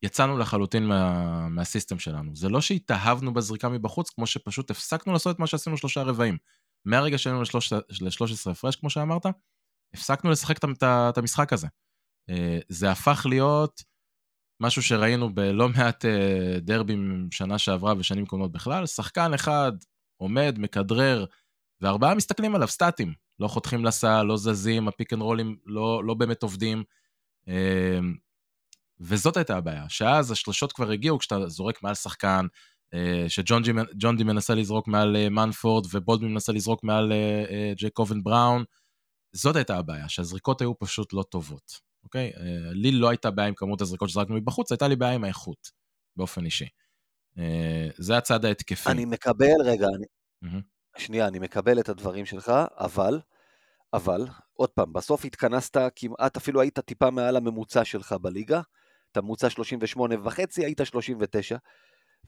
יצאנו 0.06 0.38
לחלוטין 0.38 0.88
מה, 0.88 1.50
מה 1.50 1.62
system 1.62 2.00
שלנו. 2.00 2.36
זה 2.36 2.50
לא 2.50 2.62
שהתאהבנו 2.62 3.34
בזריקה 3.34 3.70
מבחוץ, 3.70 4.10
כמו 4.10 4.28
שפשוט 4.28 4.72
הפסקנו 4.72 5.14
לעשות 5.14 5.36
את 5.36 5.40
מה 5.40 5.48
שעשינו 5.48 5.78
שלושה 5.78 6.04
רבעים. 6.04 6.38
מהרגע 6.86 7.18
שהיינו 7.18 7.42
ל-13 7.42 8.52
הפרש, 8.52 8.76
כמו 8.76 8.90
שאמרת, 8.90 9.26
הפסקנו 9.94 10.32
לשחק 10.32 10.58
את- 10.58 11.18
המשחק 11.18 11.54
הזה. 11.54 11.68
אה, 12.30 12.60
זה 12.70 12.92
הפך 12.92 13.26
להיות 13.30 13.84
משהו 14.60 14.82
שראינו 14.82 15.36
בלא 15.36 15.70
מעט 15.70 16.06
אה, 16.06 16.60
דרבים 16.60 17.28
שנה 17.32 17.58
שעברה 17.58 17.94
ושנים 17.98 18.26
קודמות 18.26 18.52
בכלל, 18.52 18.86
שחקן 18.86 19.34
אחד 19.34 19.72
עומד, 20.18 20.56
מכדרר, 20.58 21.26
וארבעה 21.82 22.16
מסתכלים 22.16 22.56
עליו, 22.56 22.68
סטטיים. 22.68 23.14
לא 23.40 23.48
חותכים 23.48 23.86
לסל, 23.86 24.24
לא 24.24 24.38
זזים, 24.38 24.88
ה 24.88 24.93
pick 24.93 25.14
and 25.14 25.22
roll 25.22 25.46
ים 25.46 25.58
לא, 25.66 26.04
לא 26.04 26.14
באמת 26.14 26.44
עובדים. 26.44 26.84
אה, 27.48 28.00
וזאת 29.00 29.38
הייתה 29.38 29.58
הבעיה, 29.58 29.90
שאז 29.90 30.32
השלשות 30.32 30.74
כבר 30.74 30.92
הגיעו 30.92 31.20
כשאתה 31.20 31.50
זורק 31.50 31.84
מעל 31.84 31.94
שחקן, 31.96 32.46
שג'ון 33.28 34.18
די 34.18 34.24
מנסה 34.24 34.56
לזרוק 34.56 34.88
מעל 34.88 35.30
מנפורד 35.30 35.86
ובולדמן 35.92 36.32
מנסה 36.32 36.52
לזרוק 36.52 36.84
מעל 36.84 37.12
ג'ייקובן 37.76 38.24
בראון. 38.24 38.64
זאת 39.36 39.56
הייתה 39.56 39.78
הבעיה, 39.78 40.10
שהזריקות 40.10 40.62
היו 40.62 40.80
פשוט 40.80 41.14
לא 41.14 41.24
טובות, 41.24 41.80
אוקיי? 42.06 42.32
אה, 42.38 42.72
לי 42.72 42.92
לא 42.92 43.10
הייתה 43.10 43.32
בעיה 43.32 43.48
עם 43.48 43.54
כמות 43.56 43.82
הזריקות 43.82 44.10
שזרקנו 44.10 44.36
מבחוץ, 44.36 44.72
הייתה 44.72 44.88
לי 44.88 44.96
בעיה 44.96 45.12
עם 45.12 45.24
האיכות, 45.24 45.72
באופן 46.16 46.46
אישי. 46.46 46.68
אה, 47.38 47.88
זה 47.98 48.18
הצד 48.18 48.46
ההתקפי. 48.46 48.90
אני 48.90 49.06
מקבל, 49.06 49.62
רגע, 49.66 49.88
אני... 49.98 50.06
מהמם. 50.42 50.62
שנייה, 50.98 51.28
אני 51.28 51.40
מקבל 51.40 51.80
את 51.80 51.90
הדברים 51.90 52.26
שלך, 52.26 52.52
אבל, 52.78 53.20
אבל, 53.94 54.26
עוד 54.54 54.70
פעם, 54.70 54.94
בסוף 54.94 55.26
התכנסת 55.26 55.78
כמעט, 55.96 56.38
אפילו 56.38 56.62
היית 56.62 56.80
טיפה 56.80 57.10
מעל 57.10 57.36
הממוצע 57.36 57.86
שלך 57.86 58.16
בליגה, 58.22 58.62
אתה 59.12 59.22
ממוצע 59.22 59.50
38 59.50 60.16
וחצי, 60.24 60.66
היית 60.66 60.82
39, 60.84 61.58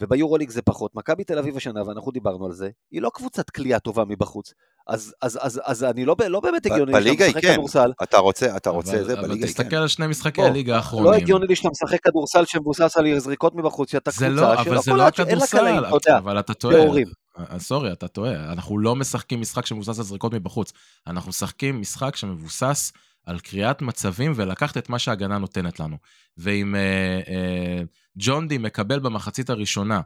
וביורוליג 0.02 0.50
זה 0.50 0.62
פחות. 0.62 0.96
מכבי 0.96 1.24
תל 1.24 1.40
אביב 1.40 1.58
השנה, 1.58 1.88
ואנחנו 1.88 2.12
דיברנו 2.12 2.46
על 2.46 2.52
זה, 2.52 2.70
היא 2.92 3.02
לא 3.02 3.12
קבוצת 3.14 3.50
כליאה 3.50 3.80
טובה 3.80 4.06
מבחוץ. 4.06 4.54
אז, 4.88 5.14
אז, 5.22 5.40
אז, 5.42 5.62
אז 5.66 5.84
אני 5.84 6.06
לא, 6.06 6.16
לא 6.28 6.40
באמת 6.40 6.66
הגיוני 6.66 6.86
לי 6.86 7.00
בליגה 7.00 7.26
היא 7.26 7.32
משחק 7.32 7.42
כן. 7.42 7.54
כדורסל. 7.54 7.92
אתה 8.04 8.18
רוצה, 8.18 8.58
אתה 8.58 8.70
רוצה 8.70 8.98
אבל, 8.98 9.04
זה, 9.04 9.14
אבל 9.14 9.22
בליגה 9.22 9.46
היא 9.46 9.54
כן. 9.54 9.64
תסתכל 9.64 9.76
על 9.76 9.88
שני 9.88 10.08
משחקי 10.08 10.42
בוא, 10.42 10.50
הליגה 10.50 10.72
לא 10.72 10.78
האחרונים. 10.78 11.14
הגיוני 11.14 11.48
לי 11.48 11.56
שאתה 11.56 11.70
משחק 11.70 12.04
כדורסל 12.04 12.46
שמבוסס 12.46 12.98
על 12.98 13.20
זריקות 13.20 13.56
מבחוץ, 13.56 13.92
שאתה 13.92 14.12
זה 14.12 14.28
קבוצה 14.28 14.42
לא, 14.42 14.64
של 14.64 14.70
אבל 14.70 14.82
זה 14.82 14.94
לא 14.94 15.08
עד 15.08 15.16
שאין 15.16 15.38
לה 15.38 15.48
קלעים, 15.48 15.78
הכדורסל, 15.78 15.98
אתה 15.98 16.10
יודע, 16.10 16.18
אבל 16.18 16.40
אתה 16.40 16.54
טועה. 16.54 16.76
טהורים. 16.76 17.08
אה, 17.40 17.60
סורי, 17.60 17.92
אתה 17.92 18.08
טועה. 18.08 18.52
אנחנו 18.52 18.78
לא 18.78 18.96
משחקים 18.96 19.42
משחק 19.42 19.66
שמבוסס 19.66 20.00
על 20.00 20.06
זריקות 20.06 20.34
מבחוץ. 20.34 20.74
אנחנו 21.08 21.30
משחקים 21.30 21.82
משחק 21.82 22.16
שמבוסס 22.16 22.92
על 23.26 23.40
קריאת 23.40 23.82
מצבים 23.82 24.34
ולקחת 24.36 24.78
את 24.78 24.90
מה 24.90 25.00
שההגנה 25.00 25.38
נותנת 25.38 25.80
לנו. 25.80 25.98
ואם 26.38 26.76
אה, 26.76 27.20
אה, 27.28 27.82
ג'ון 28.18 28.48
די 28.48 28.58
מקבל 28.58 29.00
במחצית 29.00 29.50
הראשונה 29.50 30.02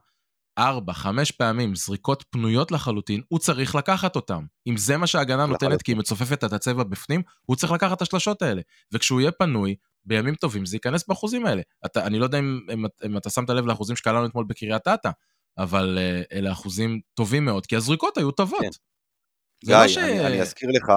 ארבע, 0.57 0.93
חמש 0.93 1.31
פעמים 1.31 1.75
זריקות 1.75 2.23
פנויות 2.29 2.71
לחלוטין, 2.71 3.21
הוא 3.27 3.39
צריך 3.39 3.75
לקחת 3.75 4.15
אותן. 4.15 4.43
אם 4.67 4.77
זה 4.77 4.97
מה 4.97 5.07
שההגנה 5.07 5.45
נותנת. 5.45 5.81
כי 5.81 5.91
היא 5.91 5.97
מצופפת 5.97 6.43
את 6.43 6.53
הצבע 6.53 6.83
בפנים, 6.83 7.21
הוא 7.41 7.55
צריך 7.55 7.71
לקחת 7.71 7.97
את 7.97 8.01
השלשות 8.01 8.41
האלה. 8.41 8.61
וכשהוא 8.93 9.21
יהיה 9.21 9.31
פנוי, 9.31 9.75
בימים 10.05 10.35
טובים 10.35 10.65
זה 10.65 10.75
ייכנס 10.75 11.07
באחוזים 11.07 11.45
האלה. 11.45 11.61
אתה, 11.85 12.05
אני 12.05 12.19
לא 12.19 12.25
יודע 12.25 12.39
אם, 12.39 12.59
אם, 12.73 12.85
אם 13.05 13.17
אתה 13.17 13.29
שמת 13.29 13.49
לב 13.49 13.65
לאחוזים 13.65 13.95
שקלענו 13.95 14.25
אתמול 14.25 14.45
בקריית 14.47 14.87
אתא, 14.87 15.09
אבל 15.57 15.97
uh, 15.97 16.35
אלה 16.37 16.51
אחוזים 16.51 16.99
טובים 17.13 17.45
מאוד, 17.45 17.65
כי 17.65 17.75
הזריקות 17.75 18.17
היו 18.17 18.31
טובות. 18.31 18.61
כן. 18.61 18.69
לא 19.67 19.79
גיא, 19.79 19.87
ש- 19.87 19.97
אני 19.97 20.27
אני 20.27 20.41
אזכיר 20.41 20.69
לך, 20.69 20.91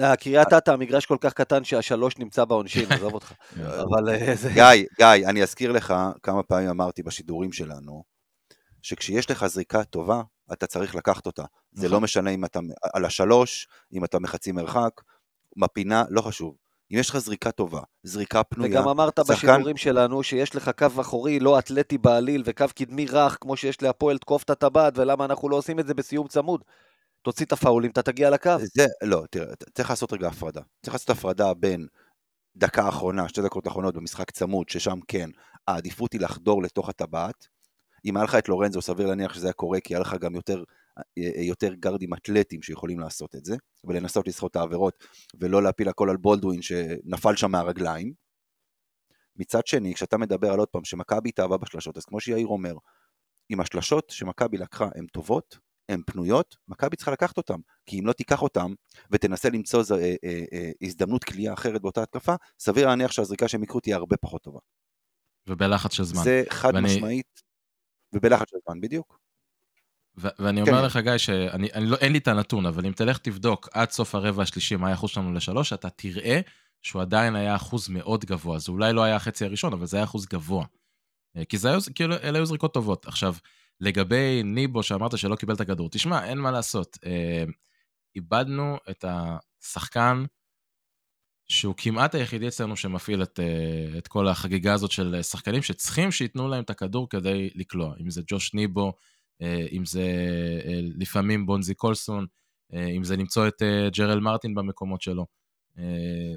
אה, 0.00 0.16
קריית 0.16 0.52
אתא, 0.52 0.70
המגרש 0.70 1.06
כל 1.06 1.16
כך 1.20 1.32
קטן 1.32 1.64
שהשלוש 1.64 2.18
נמצא 2.18 2.44
בעונשין, 2.44 2.92
עזוב 2.92 3.14
אותך. 3.14 3.32
אבל 3.84 4.08
אה, 4.08 4.34
זה... 4.34 4.50
גיא, 4.54 4.84
גיא, 4.96 5.28
אני 5.28 5.42
אזכיר 5.42 5.72
לך 5.72 5.94
כמה 6.22 6.42
פעמים 6.42 6.68
אמרתי 6.68 7.02
בשידורים 7.02 7.52
שלנו, 7.52 8.02
שכשיש 8.82 9.30
לך 9.30 9.46
זריקה 9.46 9.84
טובה, 9.84 10.22
אתה 10.52 10.66
צריך 10.66 10.94
לקחת 10.94 11.26
אותה. 11.26 11.44
זה 11.72 11.86
נכון. 11.86 11.90
לא 11.94 12.00
משנה 12.00 12.30
אם 12.30 12.44
אתה 12.44 12.60
על 12.94 13.04
השלוש, 13.04 13.68
אם 13.92 14.04
אתה 14.04 14.18
מחצי 14.18 14.52
מרחק, 14.52 15.00
בפינה, 15.56 16.04
לא 16.10 16.20
חשוב. 16.20 16.56
אם 16.92 16.98
יש 16.98 17.10
לך 17.10 17.18
זריקה 17.18 17.50
טובה, 17.50 17.80
זריקה 18.02 18.42
פנויה, 18.42 18.70
וגם 18.80 18.88
אמרת 18.88 19.20
שחקן- 19.26 19.32
בשידורים 19.32 19.76
שלנו 19.76 20.22
שיש 20.22 20.56
לך 20.56 20.70
קו 20.78 20.86
אחורי 21.00 21.40
לא 21.40 21.58
אתלטי 21.58 21.98
בעליל 21.98 22.42
וקו 22.46 22.64
קדמי 22.76 23.06
רך, 23.06 23.38
כמו 23.40 23.56
שיש 23.56 23.82
להפועל 23.82 24.18
תקוף 24.18 24.42
את 24.42 24.50
הטבעת, 24.50 24.98
ולמה 24.98 25.24
אנחנו 25.24 25.48
לא 25.48 25.56
עושים 25.56 25.78
את 25.80 25.86
זה 25.86 25.94
בסיום 25.94 26.28
צמוד. 26.28 26.64
תוציא 27.22 27.46
את 27.46 27.52
הפאולים, 27.52 27.90
אתה 27.90 28.02
תגיע 28.02 28.30
לקו. 28.30 28.50
זה, 28.74 28.86
לא, 29.02 29.22
תראה, 29.30 29.54
צריך 29.74 29.90
לעשות 29.90 30.12
רגע 30.12 30.28
הפרדה. 30.28 30.60
צריך 30.82 30.94
לעשות 30.94 31.10
הפרדה 31.10 31.54
בין 31.54 31.86
דקה 32.56 32.88
אחרונה, 32.88 33.28
שתי 33.28 33.42
דקות 33.42 33.66
אחרונות 33.68 33.94
במשחק 33.94 34.30
צמוד, 34.30 34.68
ששם 34.68 34.98
כן, 35.08 35.30
העדיפות 35.68 36.12
היא 36.12 36.20
לחדור 36.20 36.62
לתוך 36.62 36.88
הטבעת. 36.88 37.46
אם 38.04 38.16
היה 38.16 38.24
לך 38.24 38.34
את 38.34 38.48
לורנזו, 38.48 38.82
סביר 38.82 39.06
להניח 39.06 39.34
שזה 39.34 39.46
היה 39.46 39.52
קורה, 39.52 39.80
כי 39.80 39.94
היה 39.94 40.00
לך 40.00 40.14
גם 40.20 40.34
יותר, 40.34 40.64
אה, 40.98 41.02
יותר 41.42 41.74
גרדים 41.74 42.14
אתלטיים 42.14 42.62
שיכולים 42.62 43.00
לעשות 43.00 43.34
את 43.34 43.44
זה, 43.44 43.56
ולנסות 43.84 44.28
לסחוט 44.28 44.50
את 44.50 44.56
העבירות, 44.56 45.04
ולא 45.40 45.62
להפיל 45.62 45.88
הכל 45.88 46.10
על 46.10 46.16
בולדווין 46.16 46.62
שנפל 46.62 47.36
שם 47.36 47.50
מהרגליים. 47.50 48.12
מצד 49.36 49.66
שני, 49.66 49.94
כשאתה 49.94 50.16
מדבר 50.18 50.52
על 50.52 50.58
עוד 50.58 50.68
פעם 50.68 50.84
שמכבי 50.84 51.28
התאהבה 51.28 51.56
בשלשות, 51.56 51.96
אז 51.96 52.04
כמו 52.04 52.20
שיאיר 52.20 52.46
אומר, 52.46 52.74
אם 53.50 53.60
השלשות 53.60 54.10
שמכבי 54.10 54.58
לקחה 54.58 54.88
הן 54.94 55.06
טובות, 55.06 55.58
הן 55.88 56.02
פנויות, 56.06 56.56
מכבי 56.68 56.96
צריכה 56.96 57.10
לקחת 57.12 57.36
אותן. 57.36 57.54
כי 57.86 58.00
אם 58.00 58.06
לא 58.06 58.12
תיקח 58.12 58.42
אותן 58.42 58.72
ותנסה 59.10 59.50
למצוא 59.50 59.82
ז- 59.82 59.92
אה, 59.92 60.14
אה, 60.24 60.40
אה, 60.52 60.70
הזדמנות 60.82 61.24
כליאה 61.24 61.52
אחרת 61.52 61.82
באותה 61.82 62.02
התקפה, 62.02 62.34
סביר 62.58 62.86
להניח 62.86 63.12
שהזריקה 63.12 63.48
שהם 63.48 63.62
יקרו 63.62 63.80
תהיה 63.80 63.96
הרבה 63.96 64.16
פחות 64.16 64.42
טובה. 64.42 64.58
ובלחץ 65.48 65.92
של 65.92 66.04
זמן. 66.04 66.22
זה 66.24 66.42
חד 66.48 66.70
ואני- 66.74 66.86
משמעית, 66.96 67.42
ובלחץ 68.12 68.50
של 68.50 68.56
זמן, 68.66 68.80
בדיוק. 68.80 69.18
ו- 70.18 70.28
ואני 70.38 70.64
כן. 70.64 70.70
אומר 70.70 70.86
לך, 70.86 70.96
גיא, 70.96 71.18
שאין 71.18 71.84
לא, 71.88 71.96
לי 72.02 72.18
את 72.18 72.28
הנתון, 72.28 72.66
אבל 72.66 72.86
אם 72.86 72.92
תלך 72.92 73.18
תבדוק 73.18 73.68
עד 73.72 73.90
סוף 73.90 74.14
הרבע 74.14 74.42
השלישי 74.42 74.76
מה 74.76 74.90
האחוז 74.90 75.10
שלנו 75.10 75.32
לשלוש, 75.32 75.72
אתה 75.72 75.90
תראה 75.90 76.40
שהוא 76.82 77.02
עדיין 77.02 77.36
היה 77.36 77.56
אחוז 77.56 77.88
מאוד 77.88 78.24
גבוה. 78.24 78.58
זה 78.58 78.72
אולי 78.72 78.92
לא 78.92 79.02
היה 79.02 79.16
החצי 79.16 79.44
הראשון, 79.44 79.72
אבל 79.72 79.86
זה 79.86 79.96
היה 79.96 80.04
אחוז 80.04 80.26
גבוה. 80.26 80.64
אה, 81.36 81.44
כי 81.44 81.58
זה 81.58 81.70
היו, 81.70 81.80
כאילו, 81.94 82.14
אלה 82.14 82.38
היו 82.38 82.46
זריקות 82.46 82.74
טובות. 82.74 83.06
עכשיו, 83.06 83.34
לגבי 83.80 84.42
ניבו, 84.44 84.82
שאמרת 84.82 85.18
שלא 85.18 85.36
קיבל 85.36 85.54
את 85.54 85.60
הכדור, 85.60 85.88
תשמע, 85.90 86.24
אין 86.24 86.38
מה 86.38 86.50
לעשות. 86.50 86.98
אה, 87.06 87.44
איבדנו 88.16 88.76
את 88.90 89.04
השחקן 89.08 90.24
שהוא 91.48 91.74
כמעט 91.76 92.14
היחידי 92.14 92.48
אצלנו 92.48 92.76
שמפעיל 92.76 93.22
את, 93.22 93.40
אה, 93.40 93.98
את 93.98 94.08
כל 94.08 94.28
החגיגה 94.28 94.74
הזאת 94.74 94.90
של 94.90 95.22
שחקנים 95.22 95.62
שצריכים 95.62 96.12
שייתנו 96.12 96.48
להם 96.48 96.62
את 96.62 96.70
הכדור 96.70 97.08
כדי 97.08 97.50
לקלוע. 97.54 97.94
אם 98.00 98.10
זה 98.10 98.22
ג'וש 98.26 98.54
ניבו, 98.54 98.92
אה, 99.42 99.66
אם 99.72 99.84
זה 99.84 100.02
אה, 100.64 100.80
לפעמים 100.98 101.46
בונזי 101.46 101.74
קולסון, 101.74 102.26
אה, 102.74 102.86
אם 102.86 103.04
זה 103.04 103.16
למצוא 103.16 103.48
את 103.48 103.62
אה, 103.62 103.88
ג'רל 103.90 104.20
מרטין 104.20 104.54
במקומות 104.54 105.02
שלו. 105.02 105.26
אה, 105.78 106.34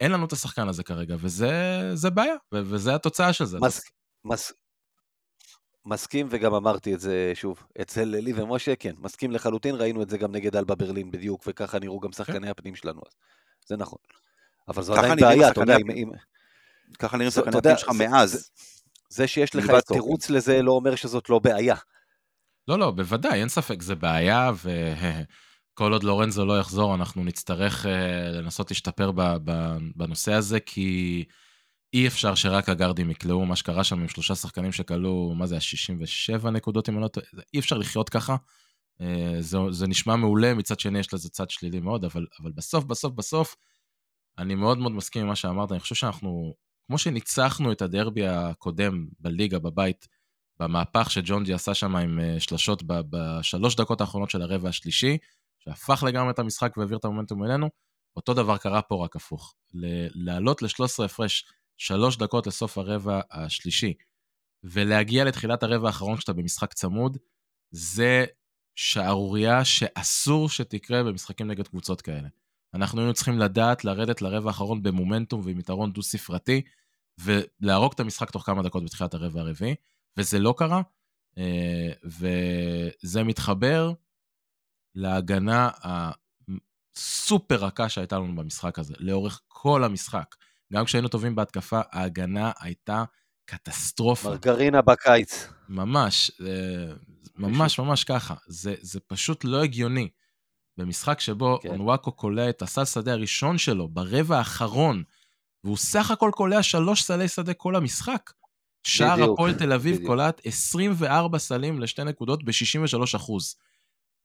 אין 0.00 0.12
לנו 0.12 0.26
את 0.26 0.32
השחקן 0.32 0.68
הזה 0.68 0.82
כרגע, 0.82 1.16
וזה 1.18 1.50
זה 1.94 2.10
בעיה, 2.10 2.34
וזה 2.54 2.94
התוצאה 2.94 3.32
של 3.32 3.44
זה. 3.44 3.58
מס, 3.60 3.80
מס, 4.24 4.52
מסכים, 5.84 6.26
וגם 6.30 6.54
אמרתי 6.54 6.94
את 6.94 7.00
זה 7.00 7.32
שוב, 7.34 7.66
אצל 7.82 8.04
לי 8.04 8.32
ומשה, 8.32 8.76
כן, 8.76 8.94
מסכים 8.98 9.30
לחלוטין, 9.30 9.74
ראינו 9.74 10.02
את 10.02 10.10
זה 10.10 10.18
גם 10.18 10.32
נגד 10.32 10.56
אלבה 10.56 10.74
ברלין 10.74 11.10
בדיוק, 11.10 11.44
וככה 11.46 11.78
נראו 11.78 12.00
גם 12.00 12.12
שחקני 12.12 12.50
הפנים 12.50 12.74
שלנו, 12.74 13.00
אז 13.06 13.12
זה 13.66 13.76
נכון. 13.76 13.98
אבל 14.68 14.82
זו 14.82 14.92
ככה 14.92 15.02
עדיין 15.02 15.18
בעיה, 15.20 15.48
אתה 15.50 15.60
יודע, 15.60 15.76
אם, 15.92 16.10
ככה 16.98 17.16
נראים 17.16 17.30
הפנים 17.58 17.76
שלך 17.78 17.92
זה- 17.92 18.08
מאז. 18.08 18.50
זה 19.10 19.26
שיש 19.26 19.56
לך 19.56 19.64
תירוץ 19.94 20.30
לזה 20.30 20.62
לא 20.62 20.72
אומר 20.72 20.94
שזאת 20.94 21.30
לא 21.30 21.38
בעיה. 21.38 21.74
לא, 22.68 22.78
לא, 22.78 22.90
בוודאי, 22.90 23.40
אין 23.40 23.48
ספק, 23.48 23.82
זה 23.82 23.94
בעיה, 23.94 24.50
וכל 24.54 25.92
עוד 25.92 26.04
לורנזו 26.04 26.46
לא 26.46 26.60
יחזור, 26.60 26.94
אנחנו 26.94 27.24
נצטרך 27.24 27.86
אה, 27.86 28.30
לנסות 28.30 28.70
להשתפר 28.70 29.10
ב- 29.12 29.36
ב- 29.44 29.76
בנושא 29.96 30.32
הזה, 30.32 30.60
כי 30.60 31.24
אי 31.94 32.06
אפשר 32.06 32.34
שרק 32.34 32.68
הגארדים 32.68 33.10
יקלעו, 33.10 33.46
מה 33.46 33.56
שקרה 33.56 33.84
שם 33.84 34.00
עם 34.00 34.08
שלושה 34.08 34.34
שחקנים 34.34 34.72
שכלו, 34.72 35.34
מה 35.36 35.46
זה, 35.46 35.56
ה-67 35.56 36.50
נקודות, 36.50 36.88
אם 36.88 36.94
אני 36.94 37.02
לא 37.02 37.08
טועה, 37.08 37.26
זה- 37.32 37.42
אי 37.54 37.58
אפשר 37.58 37.78
לחיות 37.78 38.08
ככה. 38.08 38.36
אה, 39.00 39.36
זה, 39.40 39.58
זה 39.70 39.86
נשמע 39.86 40.16
מעולה, 40.16 40.54
מצד 40.54 40.80
שני 40.80 40.98
יש 40.98 41.14
לזה 41.14 41.28
צד 41.30 41.50
שלילי 41.50 41.80
מאוד, 41.80 42.04
אבל, 42.04 42.26
אבל 42.42 42.52
בסוף, 42.52 42.84
בסוף, 42.84 43.12
בסוף, 43.14 43.54
אני 44.38 44.54
מאוד 44.54 44.78
מאוד 44.78 44.92
מסכים 44.92 45.22
עם 45.22 45.28
מה 45.28 45.36
שאמרת, 45.36 45.72
אני 45.72 45.80
חושב 45.80 45.94
שאנחנו, 45.94 46.54
כמו 46.86 46.98
שניצחנו 46.98 47.72
את 47.72 47.82
הדרבי 47.82 48.26
הקודם 48.26 49.06
בליגה, 49.20 49.58
בבית, 49.58 50.08
במהפך 50.60 51.10
שג'ונג'י 51.10 51.52
עשה 51.52 51.74
שם 51.74 51.96
עם 51.96 52.20
אה, 52.20 52.40
שלשות 52.40 52.82
בשלוש 52.86 53.76
דקות 53.76 54.00
האחרונות 54.00 54.30
של 54.30 54.42
הרבע 54.42 54.68
השלישי, 54.68 55.18
שהפך 55.58 56.02
לגמרי 56.06 56.30
את 56.30 56.38
המשחק 56.38 56.76
והעביר 56.76 56.98
את 56.98 57.04
המומנטום 57.04 57.44
אלינו, 57.44 57.68
אותו 58.16 58.34
דבר 58.34 58.56
קרה 58.56 58.82
פה 58.82 59.04
רק 59.04 59.16
הפוך. 59.16 59.54
לעלות 60.14 60.62
ל-13 60.62 61.04
הפרש 61.04 61.44
שלוש 61.76 62.16
דקות 62.16 62.46
לסוף 62.46 62.78
הרבע 62.78 63.20
השלישי, 63.30 63.94
ולהגיע 64.64 65.24
לתחילת 65.24 65.62
הרבע 65.62 65.86
האחרון 65.86 66.16
כשאתה 66.16 66.32
במשחק 66.32 66.72
צמוד, 66.72 67.18
זה 67.70 68.24
שערורייה 68.74 69.64
שאסור 69.64 70.48
שתקרה 70.48 71.02
במשחקים 71.02 71.46
נגד 71.46 71.68
קבוצות 71.68 72.00
כאלה. 72.00 72.28
אנחנו 72.74 73.00
היינו 73.00 73.14
צריכים 73.14 73.38
לדעת 73.38 73.84
לרדת 73.84 74.22
לרבע 74.22 74.48
האחרון 74.48 74.82
במומנטום 74.82 75.40
ועם 75.44 75.58
יתרון 75.58 75.92
דו-ספרתי, 75.92 76.62
ולהרוג 77.18 77.92
את 77.94 78.00
המשחק 78.00 78.30
תוך 78.30 78.46
כמה 78.46 78.62
דקות 78.62 78.84
בתחילת 78.84 79.14
הרבע 79.14 79.40
הרביעי, 79.40 79.74
וזה 80.16 80.38
לא 80.38 80.54
קרה, 80.58 80.82
אה, 81.38 81.92
וזה 82.04 83.24
מתחבר 83.24 83.92
להגנה 84.94 85.70
הסופר 85.82 87.56
רכה 87.56 87.88
שהייתה 87.88 88.18
לנו 88.18 88.36
במשחק 88.36 88.78
הזה, 88.78 88.94
לאורך 88.98 89.40
כל 89.48 89.84
המשחק. 89.84 90.34
גם 90.72 90.84
כשהיינו 90.84 91.08
טובים 91.08 91.34
בהתקפה, 91.34 91.80
ההגנה 91.92 92.52
הייתה 92.60 93.04
קטסטרופה. 93.44 94.28
מרגרינה 94.28 94.82
בקיץ. 94.82 95.48
ממש, 95.68 96.30
אה, 96.40 96.94
ממש 97.36 97.78
ממש 97.78 98.04
ככה. 98.04 98.34
זה, 98.46 98.74
זה 98.80 99.00
פשוט 99.00 99.44
לא 99.44 99.62
הגיוני. 99.62 100.08
במשחק 100.78 101.20
שבו 101.20 101.58
כן. 101.62 101.68
אונוואקו 101.68 102.12
קולע 102.12 102.48
את 102.48 102.62
הסל 102.62 102.84
שדה 102.84 103.12
הראשון 103.12 103.58
שלו 103.58 103.88
ברבע 103.88 104.38
האחרון, 104.38 105.02
והוא 105.64 105.76
סך 105.76 106.10
הכל 106.10 106.30
קולע 106.34 106.62
שלוש 106.62 107.02
סלי 107.02 107.28
שדה 107.28 107.54
כל 107.54 107.76
המשחק. 107.76 108.32
שער 108.86 109.32
הפועל 109.32 109.54
תל 109.54 109.72
אביב 109.72 109.94
בדיוק. 109.94 110.10
קולט 110.10 110.40
24 110.44 111.38
סלים 111.38 111.80
לשתי 111.80 112.04
נקודות 112.04 112.44
ב-63 112.44 113.16
אחוז. 113.16 113.56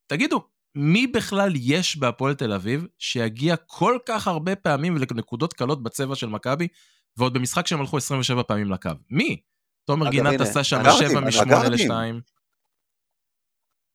תגידו, 0.08 0.48
מי 0.76 1.08
בכלל 1.08 1.52
יש 1.56 1.98
בהפועל 1.98 2.34
תל 2.34 2.54
אביב 2.54 2.88
שיגיע 2.98 3.56
כל 3.56 3.98
כך 4.06 4.28
הרבה 4.28 4.56
פעמים 4.56 4.98
לנקודות 4.98 5.54
קלות 5.54 5.84
בצבע 5.84 6.16
של 6.16 6.28
מכבי, 6.28 6.68
ועוד 7.18 7.34
במשחק 7.34 7.68
שהם 7.68 7.80
הלכו 7.80 7.98
27 7.98 8.44
פעמים 8.44 8.72
לקו? 8.72 8.89
מי? 9.10 9.42
תומר 9.86 10.10
גינת 10.10 10.42
עשה 10.42 10.63
שם 10.63 10.80
הגארדים, 10.80 11.10
7 11.10 11.20
מ-8 11.20 11.42
הגארדים. 11.42 11.92
ל-2. 11.92 12.22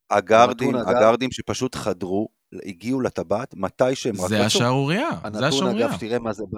הגארדים, 0.09 0.75
הגארדים 0.75 1.31
שפשוט 1.31 1.75
חדרו, 1.75 2.27
הגיעו 2.65 3.01
לטבעת 3.01 3.53
מתי 3.53 3.95
שהם 3.95 4.21
רק 4.21 4.29
זה 4.29 4.35
רצו. 4.37 4.45
השערורייה, 4.45 5.09
זה 5.09 5.15
הנתון, 5.27 5.43
השערורייה. 5.43 5.87
אגב, 5.87 5.97
תראה 5.99 6.19
מה 6.19 6.33
זה 6.33 6.43
ב... 6.43 6.55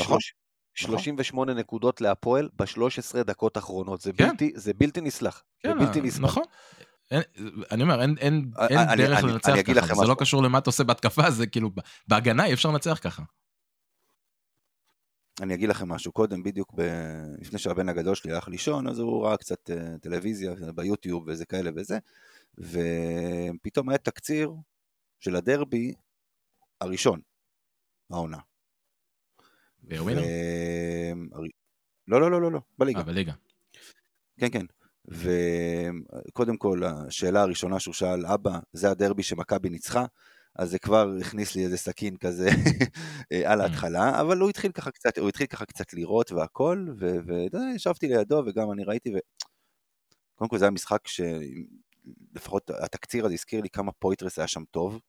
נכון. 0.00 0.18
שלוש- 0.20 0.34
38 0.74 1.54
נקודות 1.54 2.00
להפועל 2.00 2.48
ב-13 2.56 3.22
דקות 3.22 3.56
האחרונות. 3.56 4.00
זה 4.00 4.12
כן. 4.12 4.28
בלתי- 4.28 4.52
זה 4.54 4.72
בלתי 4.74 5.00
נסלח. 5.00 5.42
זה 5.64 5.72
כן, 5.72 5.78
בלתי 5.78 6.00
נסבל. 6.00 6.24
נכון. 6.24 6.42
אין, 7.10 7.22
אני 7.70 7.82
אומר, 7.82 8.02
אין, 8.02 8.14
אין, 8.18 8.50
אני- 8.58 8.68
אין 8.68 8.78
אני- 8.88 9.02
דרך 9.06 9.18
אני- 9.24 9.32
לנצח 9.32 9.48
אני 9.48 9.64
ככה, 9.64 9.72
לכם 9.72 9.94
זה 9.94 10.00
לא 10.00 10.06
משהו. 10.06 10.16
קשור 10.16 10.42
למה 10.42 10.58
אתה 10.58 10.68
עושה 10.70 10.84
בהתקפה, 10.84 11.30
זה 11.30 11.46
כאילו, 11.46 11.70
בהגנה 12.08 12.44
אי 12.46 12.52
אפשר 12.52 12.70
לנצח 12.70 12.98
ככה. 13.02 13.22
אני 15.40 15.54
אגיד 15.54 15.68
לכם 15.68 15.88
משהו, 15.88 16.12
קודם 16.12 16.42
בדיוק 16.42 16.72
ב... 16.76 16.80
לפני 17.40 17.58
שהבן 17.58 17.88
הגדול 17.88 18.14
שלי 18.14 18.32
הלך 18.32 18.48
לישון, 18.48 18.88
אז 18.88 18.98
הוא 18.98 19.26
ראה 19.26 19.36
קצת 19.36 19.70
אה, 19.70 19.98
טלוויזיה 20.02 20.52
ביוטיוב 20.74 21.24
וזה 21.26 21.46
כאלה 21.46 21.70
וזה, 21.76 21.98
ופתאום 22.58 23.88
היה 23.88 23.98
תקציר 23.98 24.52
של 25.20 25.36
הדרבי 25.36 25.94
הראשון, 26.80 27.20
העונה. 28.10 28.38
בווינר? 29.82 30.20
הר- 31.32 31.40
לא, 32.08 32.20
לא, 32.20 32.30
לא, 32.30 32.40
לא, 32.42 32.52
לא, 32.52 32.60
בליגה. 32.78 32.98
אה, 32.98 33.04
בליגה. 33.04 33.32
כן, 34.40 34.48
כן. 34.52 34.66
וקודם 36.28 36.56
כל, 36.56 36.82
השאלה 36.84 37.42
הראשונה 37.42 37.80
שהוא 37.80 37.94
שאל, 37.94 38.26
אבא, 38.26 38.58
זה 38.72 38.90
הדרבי 38.90 39.22
שמכבי 39.22 39.70
ניצחה? 39.70 40.06
אז 40.54 40.70
זה 40.70 40.78
כבר 40.78 41.08
הכניס 41.20 41.54
לי 41.54 41.64
איזה 41.64 41.76
סכין 41.76 42.16
כזה 42.16 42.48
על 43.50 43.60
ההתחלה, 43.60 44.20
אבל 44.20 44.38
הוא 44.38 44.50
התחיל 44.50 44.72
ככה 44.72 44.90
קצת, 44.90 45.18
הוא 45.18 45.28
התחיל 45.28 45.46
ככה 45.46 45.64
קצת 45.66 45.94
לראות 45.94 46.32
והכל, 46.32 46.86
וישבתי 47.52 48.08
לידו 48.08 48.42
וגם 48.46 48.72
אני 48.72 48.84
ראיתי, 48.84 49.14
ו... 49.14 49.18
קודם 50.34 50.48
כל 50.48 50.58
זה 50.58 50.64
היה 50.64 50.70
משחק 50.70 51.00
שלפחות 52.32 52.70
התקציר 52.70 53.24
הזה 53.24 53.34
הזכיר 53.34 53.60
לי 53.60 53.68
כמה 53.70 53.92
פויטרס 53.92 54.38
היה 54.38 54.48
שם 54.48 54.62
טוב, 54.70 55.00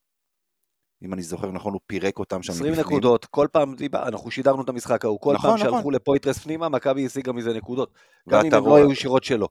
אם 1.04 1.14
אני 1.14 1.22
זוכר 1.22 1.52
נכון, 1.52 1.74
הוא 1.74 1.82
פירק 1.88 2.20
אותם 2.20 2.44
שם 2.44 2.52
20 2.54 2.72
מבפנים. 2.74 2.88
נקודות, 2.88 3.26
כל 3.26 3.48
פעם, 3.52 3.76
אנחנו 3.94 4.32
שידרנו 4.32 4.62
את 4.64 4.70
המשחק 4.70 5.06
ההוא, 5.06 5.20
כל 5.22 5.34
נכון, 5.34 5.50
פעם 5.50 5.60
נכון. 5.60 5.72
שהלכו 5.74 5.92
לפויטרס 5.92 6.38
פנימה, 6.38 6.70
מכבי 6.70 7.06
השיגה 7.06 7.32
מזה 7.32 7.54
נקודות. 7.54 7.94
גם 8.30 8.40
אם 8.46 8.54
הם 8.54 8.64
לא 8.64 8.70
רואה- 8.70 8.82
היו 8.82 8.92
ישירות 8.92 9.24
שלו. 9.24 9.48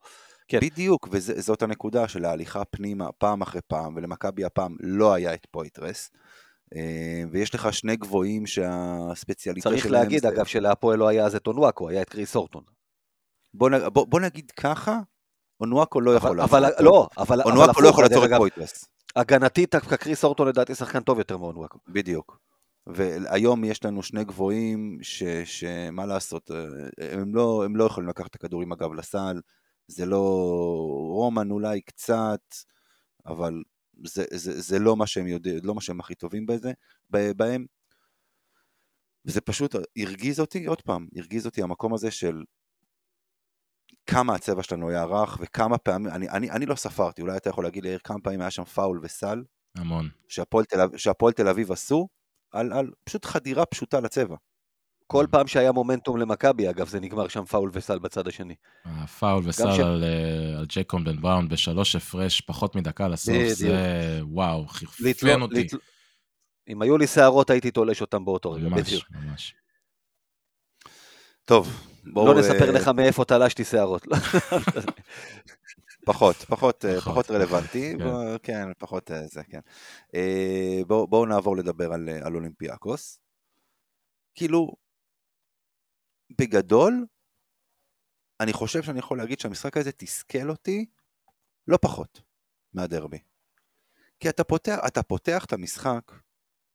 כן. 0.48 0.58
בדיוק, 0.60 1.08
וזאת 1.10 1.62
הנקודה 1.62 2.08
של 2.08 2.24
ההליכה 2.24 2.64
פנימה 2.64 3.12
פעם 3.12 3.42
אחרי 3.42 3.60
פעם, 3.68 3.96
ולמכבי 3.96 4.44
הפעם 4.44 4.76
לא 4.80 5.14
היה 5.14 5.34
את 5.34 5.46
פויטרס. 5.50 6.10
אה, 6.76 7.22
ויש 7.32 7.54
לך 7.54 7.72
שני 7.72 7.96
גבוהים 7.96 8.46
שהספציאליטה 8.46 9.68
צריך 9.70 9.84
שלהם 9.84 10.02
להגיד, 10.02 10.22
זה- 10.22 10.28
אגב, 10.28 10.44
שלהפועל 10.44 10.98
לא 10.98 11.08
היה 11.08 11.26
אז 11.26 11.34
את 11.34 11.46
אונואקו, 11.46 11.88
היה 11.88 12.02
את 12.02 12.08
קריס 12.10 12.36
הורטון. 12.36 12.62
בוא, 13.54 13.70
נ... 13.70 13.88
בוא, 13.92 14.06
בוא 14.06 14.20
נגיד 14.20 14.50
ככה, 14.50 15.00
אונואקו 15.60 16.00
לא 16.00 16.14
יכול 16.14 16.40
אבל, 16.40 16.60
לעצור 16.60 16.78
אבל 16.78 16.84
לא, 16.84 17.08
אבל, 17.18 17.42
אונואקו 17.42 17.80
לא 17.80 17.88
יכול 17.88 18.04
לעצור 18.04 18.24
את 18.24 18.28
אגב, 18.28 18.38
פויטרס. 18.38 18.84
הגנתית, 19.16 19.74
קריס 19.76 20.24
הורטון 20.24 20.48
לדעתי 20.48 20.74
שחקן 20.74 21.00
טוב 21.00 21.18
יותר 21.18 21.36
מאונואקו. 21.36 21.78
בדיוק. 21.88 22.38
והיום 22.86 23.64
יש 23.64 23.84
לנו 23.84 24.02
שני 24.02 24.24
גבוהים 24.24 24.98
ש- 25.02 25.22
שמה 25.44 26.06
לעשות, 26.06 26.50
אה, 26.50 27.12
הם 27.12 27.34
לא, 27.34 27.62
הם 27.64 27.76
לא 27.76 27.84
יכולים 27.84 28.08
לקחת 28.10 28.30
את 28.30 28.34
הכדור 28.34 28.62
עם 28.62 28.72
הגב 28.72 28.92
לסל, 28.92 29.40
זה 29.88 30.06
לא 30.06 30.22
רומן 31.10 31.50
אולי 31.50 31.80
קצת, 31.80 32.40
אבל 33.26 33.62
זה, 34.04 34.24
זה, 34.30 34.60
זה 34.60 34.78
לא 34.78 34.96
מה 34.96 35.06
שהם 35.06 35.26
יודעים, 35.26 35.58
לא 35.62 35.74
מה 35.74 35.80
שהם 35.80 36.00
הכי 36.00 36.14
טובים 36.14 36.46
בזה, 36.46 36.72
בהם. 37.10 37.66
וזה 39.24 39.40
פשוט 39.40 39.74
הרגיז 39.98 40.40
אותי, 40.40 40.66
עוד 40.66 40.82
פעם, 40.82 41.08
הרגיז 41.16 41.46
אותי 41.46 41.62
המקום 41.62 41.94
הזה 41.94 42.10
של 42.10 42.42
כמה 44.06 44.34
הצבע 44.34 44.62
שלנו 44.62 44.90
היה 44.90 45.04
רך 45.04 45.38
וכמה 45.40 45.78
פעמים, 45.78 46.12
אני, 46.12 46.28
אני, 46.28 46.50
אני 46.50 46.66
לא 46.66 46.74
ספרתי, 46.74 47.22
אולי 47.22 47.36
אתה 47.36 47.50
יכול 47.50 47.64
להגיד 47.64 47.84
לי 47.84 47.96
כמה 48.04 48.18
פעמים 48.22 48.40
היה 48.40 48.50
שם 48.50 48.64
פאול 48.64 49.00
וסל, 49.02 49.42
המון. 49.76 50.08
שהפועל 50.28 50.64
תל, 50.64 50.80
אביב- 50.80 51.30
תל 51.36 51.48
אביב 51.48 51.72
עשו, 51.72 52.08
על, 52.52 52.72
על 52.72 52.90
פשוט 53.04 53.24
חדירה 53.24 53.66
פשוטה 53.66 54.00
לצבע. 54.00 54.36
כל 55.06 55.26
פעם 55.30 55.46
שהיה 55.46 55.72
מומנטום 55.72 56.16
למכבי, 56.16 56.70
אגב, 56.70 56.88
זה 56.88 57.00
נגמר 57.00 57.28
שם 57.28 57.44
פאול 57.44 57.70
וסל 57.72 57.98
בצד 57.98 58.28
השני. 58.28 58.54
הפאול 58.84 59.42
וסל 59.48 59.72
ש- 59.72 59.78
על, 59.78 60.04
אה, 60.04 60.58
על 60.58 60.66
ג'ייקון 60.66 61.04
בן 61.04 61.20
בראון 61.20 61.48
בשלוש 61.48 61.96
הפרש, 61.96 62.40
פחות 62.40 62.76
מדקה 62.76 63.08
לסוף. 63.08 63.34
זה 63.48 64.20
וואו, 64.22 64.66
חירפן 64.68 65.42
אותי. 65.42 65.66
אם 66.68 66.82
היו 66.82 66.98
לי 66.98 67.06
שערות, 67.06 67.50
הייתי 67.50 67.70
תולש 67.70 68.00
אותם 68.00 68.24
באותו 68.24 68.50
רגע. 68.52 68.68
ממש, 68.68 69.04
ממש. 69.10 69.54
טוב, 71.46 71.68
בואו... 72.12 72.26
לא 72.26 72.40
נספר 72.40 72.66
אה, 72.68 72.72
לך 72.72 72.88
מאיפה 72.88 73.24
תלשתי 73.24 73.64
שערות. 73.64 74.02
פחות, 76.06 76.36
פחות, 76.36 76.84
אה, 76.84 77.00
פחות. 77.00 77.12
פחות 77.12 77.30
רלוונטי, 77.30 77.94
כן. 77.98 78.04
בוא- 78.04 78.38
כן, 78.42 78.68
פחות 78.78 79.10
אה, 79.10 79.26
זה, 79.26 79.42
כן. 79.44 79.60
בואו 80.86 81.26
נעבור 81.26 81.56
לדבר 81.56 81.92
על, 81.92 82.08
על 82.22 82.34
אולימפיאקוס. 82.34 83.20
כאילו, 84.34 84.72
בגדול, 86.40 87.06
אני 88.40 88.52
חושב 88.52 88.82
שאני 88.82 88.98
יכול 88.98 89.18
להגיד 89.18 89.40
שהמשחק 89.40 89.76
הזה 89.76 89.92
תסכל 89.92 90.50
אותי 90.50 90.86
לא 91.68 91.78
פחות 91.82 92.20
מהדרבי. 92.72 93.18
כי 94.20 94.28
אתה 94.28 94.44
פותח, 94.44 94.78
אתה 94.86 95.02
פותח 95.02 95.44
את 95.44 95.52
המשחק 95.52 96.12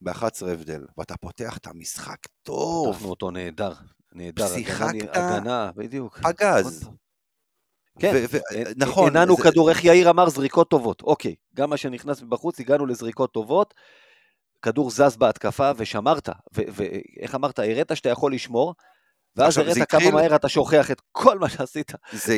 ב-11 0.01 0.45
הבדל, 0.47 0.85
ואתה 0.97 1.17
פותח 1.17 1.57
את 1.57 1.67
המשחק 1.67 2.17
טוב, 2.43 2.93
פתחנו 2.93 3.09
אותו 3.09 3.31
נהדר. 3.31 3.73
נהדר. 4.13 4.45
ושיחקת 4.45 5.15
הגנה, 5.15 5.71
בדיוק. 5.75 6.17
פגז. 6.19 6.89
כן, 7.99 8.11
ו- 8.15 8.23
ו- 8.29 8.55
אה, 8.55 8.63
נכון, 8.75 9.09
הנענו 9.09 9.35
זה- 9.35 9.43
כדור, 9.43 9.69
איך 9.69 9.83
יאיר 9.85 10.09
אמר, 10.09 10.29
זריקות 10.29 10.69
טובות. 10.69 11.01
אוקיי, 11.01 11.35
גם 11.55 11.69
מה 11.69 11.77
שנכנס 11.77 12.21
מבחוץ, 12.21 12.59
הגענו 12.59 12.85
לזריקות 12.85 13.33
טובות, 13.33 13.73
כדור 14.61 14.91
זז 14.91 15.15
בהתקפה 15.17 15.71
ושמרת, 15.77 16.29
ואיך 16.53 17.35
אמרת, 17.35 17.59
הראת 17.59 17.97
שאתה 17.97 18.09
יכול 18.09 18.33
לשמור, 18.33 18.75
ואז 19.35 19.57
הראת 19.57 19.73
כמה 19.75 19.83
התחיל- 19.83 20.13
מהר 20.13 20.35
אתה 20.35 20.49
שוכח 20.49 20.91
את 20.91 21.01
כל 21.11 21.39
מה 21.39 21.49
שעשית, 21.49 21.91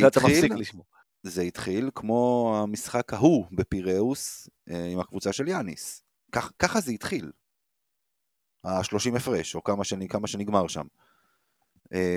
ואתה 0.03 0.19
מפסיק 0.19 0.51
לשמור. 0.51 0.85
זה 1.23 1.41
התחיל 1.41 1.89
כמו 1.95 2.53
המשחק 2.63 3.13
ההוא 3.13 3.45
בפיראוס 3.51 4.49
אה, 4.69 4.85
עם 4.85 4.99
הקבוצה 4.99 5.33
של 5.33 5.47
יאניס. 5.47 6.03
כך, 6.31 6.51
ככה 6.59 6.81
זה 6.81 6.91
התחיל. 6.91 7.31
ה-30 8.63 9.15
הפרש, 9.17 9.55
או 9.55 9.63
כמה, 9.63 9.83
שני, 9.83 10.07
כמה 10.07 10.27
שנגמר 10.27 10.67
שם. 10.67 10.85
אה, 11.93 12.15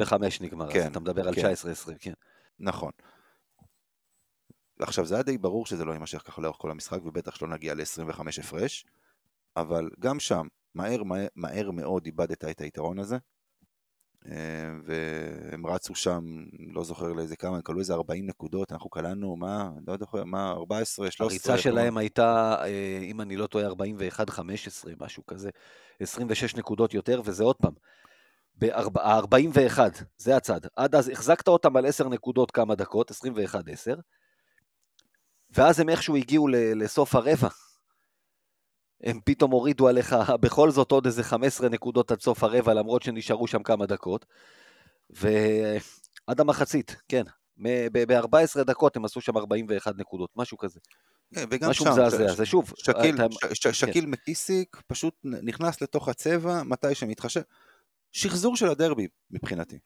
90-65 0.00 0.12
נגמר, 0.40 0.66
אז 0.66 0.72
כן, 0.72 0.90
אתה 0.90 1.00
מדבר 1.00 1.28
על 1.28 1.34
כן. 1.34 1.52
19-20, 1.52 1.98
כן. 1.98 2.12
נכון. 2.60 2.92
עכשיו, 4.80 5.06
זה 5.06 5.14
היה 5.14 5.22
די 5.22 5.38
ברור 5.38 5.66
שזה 5.66 5.84
לא 5.84 5.92
יימשך 5.92 6.22
ככה 6.26 6.42
לאורך 6.42 6.56
כל 6.60 6.70
המשחק, 6.70 6.98
ובטח 7.04 7.34
שלא 7.34 7.48
נגיע 7.48 7.74
ל-25 7.74 8.20
הפרש, 8.40 8.86
אבל 9.56 9.90
גם 10.00 10.20
שם, 10.20 10.46
מהר, 10.74 11.02
מהר, 11.02 11.28
מהר 11.36 11.70
מאוד 11.70 12.06
איבדת 12.06 12.44
את 12.44 12.60
היתרון 12.60 12.98
הזה, 12.98 13.18
אה, 14.26 14.70
והם 14.84 15.66
רצו 15.66 15.94
שם, 15.94 16.44
לא 16.72 16.84
זוכר 16.84 17.12
לאיזה 17.12 17.36
כמה, 17.36 17.56
הם 17.56 17.62
כלו 17.62 17.80
איזה 17.80 17.94
40 17.94 18.26
נקודות, 18.26 18.72
אנחנו 18.72 18.90
כללנו, 18.90 19.36
מה, 19.36 19.70
לא 19.86 19.96
זוכר, 19.96 20.24
מה, 20.24 20.50
14, 20.50 21.10
13? 21.10 21.26
הריצה 21.26 21.62
שלהם 21.62 21.96
הייתה, 21.96 22.56
אה, 22.64 22.98
אם 23.02 23.20
אני 23.20 23.36
לא 23.36 23.46
טועה, 23.46 23.68
41-15, 23.68 23.74
משהו 25.00 25.26
כזה, 25.26 25.50
26 26.00 26.54
נקודות 26.54 26.94
יותר, 26.94 27.22
וזה 27.24 27.44
עוד 27.44 27.56
פעם, 27.56 27.72
ב-41, 28.58 29.78
זה 30.18 30.36
הצד. 30.36 30.60
עד 30.76 30.94
אז 30.94 31.08
החזקת 31.08 31.48
אותם 31.48 31.76
על 31.76 31.86
10 31.86 32.08
נקודות 32.08 32.50
כמה 32.50 32.74
דקות, 32.74 33.10
21-10, 33.10 33.14
ואז 35.50 35.80
הם 35.80 35.88
איכשהו 35.88 36.16
הגיעו 36.16 36.48
לסוף 36.48 37.14
הרבע. 37.14 37.48
הם 39.02 39.20
פתאום 39.24 39.50
הורידו 39.50 39.88
עליך 39.88 40.16
בכל 40.42 40.70
זאת 40.70 40.92
עוד 40.92 41.06
איזה 41.06 41.22
15 41.22 41.68
נקודות 41.68 42.10
עד 42.10 42.20
סוף 42.20 42.42
הרבע, 42.44 42.74
למרות 42.74 43.02
שנשארו 43.02 43.46
שם 43.46 43.62
כמה 43.62 43.86
דקות. 43.86 44.26
ועד 45.10 46.40
המחצית, 46.40 46.96
כן. 47.08 47.22
ב-14 47.92 48.62
דקות 48.62 48.96
הם 48.96 49.04
עשו 49.04 49.20
שם 49.20 49.36
41 49.36 49.94
נקודות, 49.96 50.30
משהו 50.36 50.58
כזה. 50.58 50.80
כן, 51.34 51.44
וגם 51.50 51.70
משהו 51.70 51.84
שם, 51.84 51.90
מזעזע, 51.90 52.28
ש- 52.28 52.36
זה 52.36 52.46
שוב, 52.46 52.72
שקיל, 52.76 53.14
אתה- 53.14 53.26
ש- 53.54 53.66
ש- 53.66 53.80
שקיל 53.80 54.06
מקיסיק 54.06 54.76
פשוט 54.86 55.14
נכנס 55.24 55.80
לתוך 55.82 56.08
הצבע 56.08 56.62
מתי 56.62 56.94
שמתחשב. 56.94 57.40
שחזור 58.12 58.56
של 58.56 58.66
הדרבי 58.66 59.08
מבחינתי. 59.30 59.78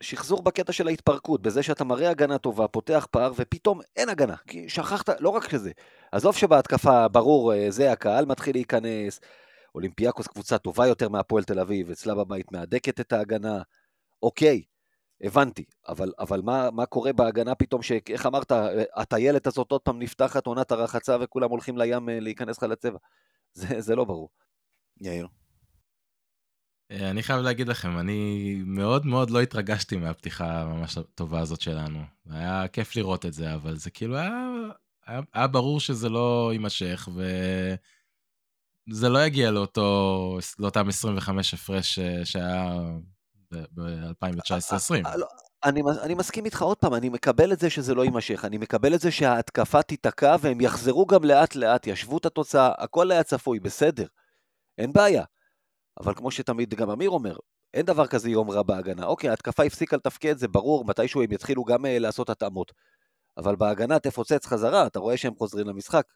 שחזור 0.00 0.42
בקטע 0.42 0.72
של 0.72 0.88
ההתפרקות, 0.88 1.42
בזה 1.42 1.62
שאתה 1.62 1.84
מראה 1.84 2.10
הגנה 2.10 2.38
טובה, 2.38 2.68
פותח 2.68 3.06
פער, 3.10 3.32
ופתאום 3.36 3.80
אין 3.96 4.08
הגנה. 4.08 4.36
כי 4.46 4.68
שכחת, 4.68 5.20
לא 5.20 5.28
רק 5.28 5.50
שזה. 5.50 5.70
עזוב 6.12 6.36
שבהתקפה, 6.36 7.08
ברור, 7.08 7.54
אה, 7.54 7.70
זה 7.70 7.92
הקהל 7.92 8.24
מתחיל 8.24 8.56
להיכנס. 8.56 9.20
אולימפיאקוס 9.74 10.26
קבוצה 10.26 10.58
טובה 10.58 10.86
יותר 10.86 11.08
מהפועל 11.08 11.44
תל 11.44 11.60
אביב, 11.60 11.90
אצלה 11.90 12.14
בבית 12.14 12.52
מהדקת 12.52 13.00
את 13.00 13.12
ההגנה. 13.12 13.62
אוקיי, 14.22 14.62
הבנתי, 15.20 15.64
אבל, 15.88 16.12
אבל 16.18 16.40
מה, 16.40 16.70
מה 16.70 16.86
קורה 16.86 17.12
בהגנה 17.12 17.54
פתאום, 17.54 17.82
שאיך 17.82 18.26
אמרת, 18.26 18.52
הטיילת 18.94 19.46
הזאת 19.46 19.72
עוד 19.72 19.80
פעם 19.80 19.98
נפתחת 19.98 20.46
עונת 20.46 20.72
הרחצה 20.72 21.16
וכולם 21.20 21.50
הולכים 21.50 21.78
לים 21.78 22.08
אה, 22.08 22.20
להיכנס 22.20 22.56
לך 22.56 22.62
לצבע. 22.62 22.98
זה, 23.54 23.80
זה 23.80 23.96
לא 23.96 24.04
ברור. 24.04 24.28
יאיר. 25.00 25.26
אה, 26.90 27.10
אני 27.10 27.22
חייב 27.22 27.40
להגיד 27.40 27.68
לכם, 27.68 27.98
אני 27.98 28.54
מאוד 28.66 29.06
מאוד 29.06 29.30
לא 29.30 29.40
התרגשתי 29.40 29.96
מהפתיחה 29.96 30.60
הממש 30.60 30.98
טובה 31.14 31.40
הזאת 31.40 31.60
שלנו. 31.60 31.98
היה 32.30 32.68
כיף 32.68 32.96
לראות 32.96 33.26
את 33.26 33.32
זה, 33.32 33.54
אבל 33.54 33.76
זה 33.76 33.90
כאילו 33.90 34.16
היה, 34.16 34.32
היה, 35.06 35.20
היה 35.34 35.46
ברור 35.46 35.80
שזה 35.80 36.08
לא 36.08 36.50
יימשך, 36.52 37.08
וזה 38.88 39.08
לא 39.08 39.26
יגיע 39.26 39.50
לאותו, 39.50 40.38
לאותם 40.58 40.88
25 40.88 41.54
הפרש 41.54 41.98
אה, 41.98 42.24
שהיה 42.24 42.80
ב-2019-2020. 43.50 45.06
אה, 45.06 45.16
לא, 45.16 45.26
אני, 45.64 45.82
אני 46.02 46.14
מסכים 46.14 46.44
איתך 46.44 46.62
עוד 46.62 46.76
פעם, 46.76 46.94
אני 46.94 47.08
מקבל 47.08 47.52
את 47.52 47.60
זה 47.60 47.70
שזה 47.70 47.94
לא 47.94 48.04
יימשך, 48.04 48.44
אני 48.44 48.58
מקבל 48.58 48.94
את 48.94 49.00
זה 49.00 49.10
שההתקפה 49.10 49.82
תיתקע 49.82 50.36
והם 50.40 50.60
יחזרו 50.60 51.06
גם 51.06 51.24
לאט 51.24 51.54
לאט, 51.54 51.86
ישבו 51.86 52.18
את 52.18 52.26
התוצאה, 52.26 52.72
הכל 52.78 53.10
היה 53.10 53.22
צפוי, 53.22 53.60
בסדר, 53.60 54.06
אין 54.78 54.92
בעיה. 54.92 55.24
אבל 56.00 56.14
כמו 56.14 56.30
שתמיד 56.30 56.74
גם 56.74 56.90
אמיר 56.90 57.10
אומר, 57.10 57.36
אין 57.74 57.86
דבר 57.86 58.06
כזה 58.06 58.30
יום 58.30 58.50
רע 58.50 58.62
בהגנה. 58.62 59.06
אוקיי, 59.06 59.30
ההתקפה 59.30 59.62
הפסיקה 59.62 59.96
לתפקד, 59.96 60.38
זה 60.38 60.48
ברור, 60.48 60.84
מתישהו 60.84 61.22
הם 61.22 61.32
יתחילו 61.32 61.64
גם 61.64 61.84
uh, 61.84 61.88
לעשות 61.88 62.30
התאמות. 62.30 62.72
אבל 63.36 63.56
בהגנה 63.56 63.98
תפוצץ 63.98 64.46
חזרה, 64.46 64.86
אתה 64.86 64.98
רואה 64.98 65.16
שהם 65.16 65.34
חוזרים 65.34 65.66
למשחק. 65.68 66.06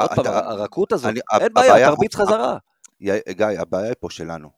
עוד 0.00 0.10
פעם, 0.16 0.26
הרכות 0.26 0.92
הזאת, 0.92 1.10
אני- 1.10 1.20
אין 1.40 1.46
הבעיה- 1.46 1.72
בעיה, 1.72 1.88
תרביץ 1.88 2.14
חזרה. 2.14 2.58
יא- 3.00 3.12
גיא, 3.30 3.46
הבעיה 3.46 3.86
היא 3.86 3.94
פה 4.00 4.10
שלנו. 4.10 4.50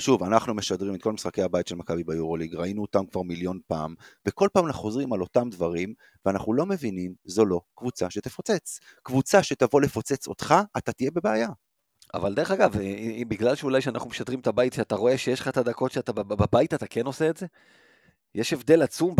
שוב, 0.00 0.22
אנחנו 0.22 0.54
משדרים 0.54 0.94
את 0.94 1.02
כל 1.02 1.12
משחקי 1.12 1.42
הבית 1.42 1.66
של 1.66 1.74
מכבי 1.74 2.04
ביורוליג, 2.04 2.54
ראינו 2.54 2.82
אותם 2.82 3.06
כבר 3.06 3.22
מיליון 3.22 3.58
פעם, 3.66 3.94
וכל 4.26 4.48
פעם 4.52 4.66
אנחנו 4.66 4.80
חוזרים 4.82 5.12
על 5.12 5.20
אותם 5.20 5.50
דברים, 5.50 5.94
ואנחנו 6.24 6.54
לא 6.54 6.66
מבינים, 6.66 7.14
זו 7.24 7.44
לא 7.44 7.60
קבוצה 7.74 8.10
שתפוצץ. 8.10 8.78
קבוצה 9.02 9.42
שתבוא 9.42 9.80
לפוצץ 9.80 10.26
אותך, 10.28 10.54
אתה 10.78 10.92
תהיה 10.92 11.10
בבעיה. 11.10 11.48
אבל 12.14 12.34
דרך 12.34 12.50
אגב, 12.50 12.76
אה, 12.76 12.82
אה, 12.82 13.22
בגלל 13.28 13.54
שאולי 13.54 13.80
שאנחנו 13.80 14.10
משדרים 14.10 14.40
את 14.40 14.46
הבית, 14.46 14.72
שאתה 14.72 14.94
רואה 14.94 15.18
שיש 15.18 15.40
לך 15.40 15.48
את 15.48 15.56
הדקות 15.56 15.92
שאתה 15.92 16.12
בב- 16.12 16.34
בבית, 16.34 16.74
אתה 16.74 16.86
כן 16.86 17.06
עושה 17.06 17.30
את 17.30 17.36
זה? 17.36 17.46
יש 18.34 18.52
הבדל 18.52 18.82
עצום 18.82 19.14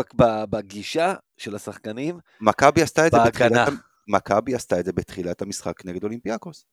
בגישה 0.51 1.15
של 1.37 1.55
השחקנים. 1.55 2.19
מכבי 2.41 2.83
עשתה 2.83 3.07
את 3.07 3.13
זה 3.13 3.19
בהגנה. 3.19 3.65
בתחילת... 3.65 3.81
מכבי 4.09 4.55
עשתה 4.55 4.81
את 4.81 4.85
זה 4.85 4.93
בתחילת 4.93 5.43
המשחק 5.43 5.85
נגד 5.85 6.05
אולימפיאקוס. 6.05 6.65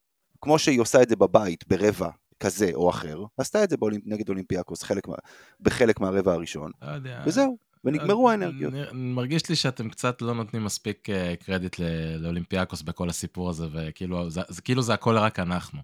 כמו 0.41 0.59
שהיא 0.59 0.81
עושה 0.81 1.01
את 1.01 1.09
זה 1.09 1.15
בבית 1.15 1.67
ברבע 1.67 2.09
כזה 2.39 2.69
או 2.73 2.89
אחר, 2.89 3.23
עשתה 3.37 3.63
את 3.63 3.69
זה 3.69 3.77
באולימפ... 3.77 4.03
נגד 4.05 4.29
אולימפיאקוס 4.29 4.83
חלק 4.83 5.07
מה... 5.07 5.15
בחלק 5.59 5.99
מהרבע 5.99 6.33
הראשון, 6.33 6.71
לא 6.81 6.91
יודע. 6.91 7.23
וזהו, 7.25 7.57
ונגמרו 7.83 8.29
האנרגיות. 8.29 8.73
מרגיש 8.93 9.49
לי 9.49 9.55
שאתם 9.55 9.89
קצת 9.89 10.21
לא 10.21 10.33
נותנים 10.33 10.63
מספיק 10.63 11.09
אה, 11.09 11.33
קרדיט 11.45 11.79
ל- 11.79 12.17
לאולימפיאקוס 12.17 12.81
בכל 12.81 13.09
הסיפור 13.09 13.49
הזה, 13.49 13.65
וכאילו 13.73 14.29
זה, 14.29 14.41
זה, 14.49 14.61
כאילו 14.61 14.81
זה 14.81 14.93
הכל 14.93 15.17
רק 15.17 15.39
אנחנו. 15.39 15.79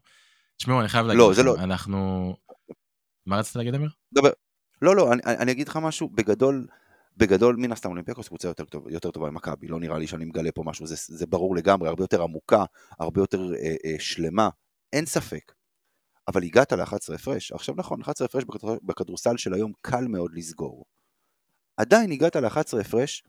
תשמעו, 0.63 0.79
אני 0.81 0.87
חייב 0.89 1.05
להגיד 1.05 1.19
לא, 1.19 1.33
זה 1.33 1.43
לא- 1.43 1.55
אנחנו... 1.55 2.33
מה 3.25 3.37
רצית 3.39 3.55
להגיד, 3.55 3.75
אמיר? 3.75 3.89
דבר. 4.13 4.29
לא, 4.81 4.95
לא, 4.95 5.13
אני, 5.13 5.21
אני 5.25 5.51
אגיד 5.51 5.67
לך 5.67 5.77
משהו, 5.77 6.09
בגדול, 6.09 6.67
בגדול, 7.17 7.55
מן 7.55 7.71
הסתם 7.71 7.89
אולימפיאקוס 7.89 8.27
קבוצה 8.27 8.47
יותר, 8.47 8.65
טוב, 8.65 8.89
יותר 8.89 9.11
טובה 9.11 9.29
ממכבי, 9.29 9.67
לא 9.67 9.79
נראה 9.79 9.99
לי 9.99 10.07
שאני 10.07 10.25
מגלה 10.25 10.51
פה 10.51 10.63
משהו, 10.65 10.87
זה, 10.87 10.95
זה 10.99 11.25
ברור 11.25 11.55
לגמרי, 11.55 11.89
הרבה 11.89 12.03
יותר 12.03 12.21
עמוקה, 12.23 12.63
הרבה 12.99 13.21
יותר 13.21 13.53
אה, 13.55 13.75
אה, 13.85 13.95
שלמה, 13.99 14.49
אין 14.93 15.05
ספק. 15.05 15.51
אבל 16.27 16.43
הגעת 16.43 16.71
ל-11 16.73 17.13
הפרש, 17.15 17.51
עכשיו 17.51 17.75
נכון, 17.77 18.01
11 18.01 18.25
הפרש 18.25 18.43
בכדור- 18.43 18.79
בכדורסל 18.83 19.37
של 19.37 19.53
היום 19.53 19.71
קל 19.81 20.07
מאוד 20.07 20.31
לסגור. 20.33 20.85
עדיין 21.77 22.11
הגעת 22.11 22.35
ל-11 22.35 22.79
הפרש, 22.81 23.23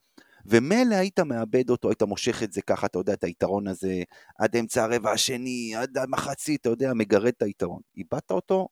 ומילא 0.47 0.95
היית 0.95 1.20
מאבד 1.20 1.70
אותו, 1.70 1.88
היית 1.88 2.03
מושך 2.03 2.42
את 2.42 2.53
זה 2.53 2.62
ככה, 2.62 2.86
אתה 2.86 2.99
יודע, 2.99 3.12
את 3.12 3.24
היתרון 3.24 3.66
הזה, 3.66 4.03
עד 4.38 4.57
אמצע 4.57 4.84
הרבע 4.84 5.12
השני, 5.12 5.74
עד 5.76 5.99
המחצית, 5.99 6.61
אתה 6.61 6.68
יודע, 6.68 6.95
מגרד 6.95 7.32
את 7.36 7.42
היתרון. 7.42 7.80
איבדת 7.97 8.30
אותו 8.30 8.68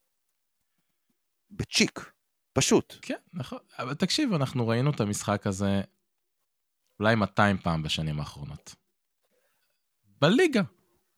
בצ'יק, 1.51 2.13
פשוט. 2.53 2.95
כן, 3.03 3.19
נכון. 3.33 3.59
אבל 3.79 3.95
תקשיב, 3.95 4.33
אנחנו 4.33 4.69
ראינו 4.69 4.91
את 4.91 5.01
המשחק 5.01 5.47
הזה 5.47 5.81
אולי 7.01 7.15
200 7.15 7.59
פעם 7.59 7.83
בשנים 7.83 8.21
האחרונות. 8.21 8.75
בליגה. 10.21 10.63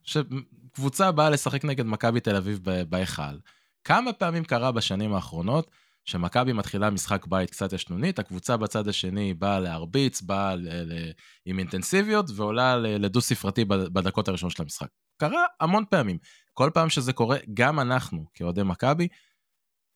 שקבוצה 0.02 1.12
באה 1.12 1.30
לשחק 1.30 1.64
נגד 1.64 1.86
מכבי 1.86 2.20
תל 2.20 2.36
אביב 2.36 2.60
בהיכל. 2.88 3.38
כמה 3.84 4.12
פעמים 4.12 4.44
קרה 4.44 4.72
בשנים 4.72 5.14
האחרונות 5.14 5.70
שמכבי 6.04 6.52
מתחילה 6.52 6.90
משחק 6.90 7.26
בית 7.26 7.50
קצת 7.50 7.72
ישנונית, 7.72 8.18
הקבוצה 8.18 8.56
בצד 8.56 8.88
השני 8.88 9.34
באה 9.34 9.60
להרביץ, 9.60 10.20
באה 10.20 10.56
ל- 10.56 10.92
ל- 10.92 11.12
עם 11.44 11.58
אינטנסיביות 11.58 12.26
ועולה 12.36 12.76
ל- 12.76 13.04
לדו-ספרתי 13.04 13.64
בדקות 13.64 14.28
הראשונות 14.28 14.52
של 14.56 14.62
המשחק. 14.62 14.88
קרה 15.20 15.44
המון 15.60 15.84
פעמים. 15.90 16.18
כל 16.52 16.70
פעם 16.74 16.88
שזה 16.88 17.12
קורה, 17.12 17.36
גם 17.54 17.80
אנחנו, 17.80 18.26
כאוהדי 18.34 18.62
מכבי, 18.62 19.08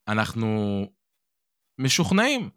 אנחנו 0.09 0.83
משוכנעים 1.79 2.51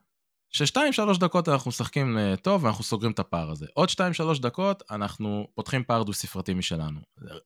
ששתיים 0.54 0.94
שלוש 0.94 1.18
דקות 1.18 1.50
אנחנו 1.50 1.70
משחקים 1.70 2.18
אה, 2.18 2.36
טוב 2.38 2.64
ואנחנו 2.64 2.84
סוגרים 2.84 3.12
את 3.12 3.20
הפער 3.20 3.52
הזה. 3.52 3.66
עוד 3.74 3.90
שתיים 3.90 4.14
שלוש 4.14 4.40
דקות 4.40 4.84
אנחנו 4.92 5.48
פותחים 5.56 5.84
פער 5.84 6.04
דו-ספרתי 6.04 6.54
משלנו. 6.54 7.00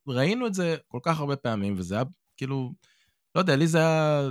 ראינו 0.07 0.47
את 0.47 0.53
זה 0.53 0.77
כל 0.87 0.99
כך 1.03 1.19
הרבה 1.19 1.35
פעמים 1.35 1.75
וזה 1.77 1.95
היה 1.95 2.03
כאילו, 2.37 2.73
לא 3.35 3.41
יודע, 3.41 3.55
לי 3.55 3.67
זה 3.67 3.77
היה 3.77 4.29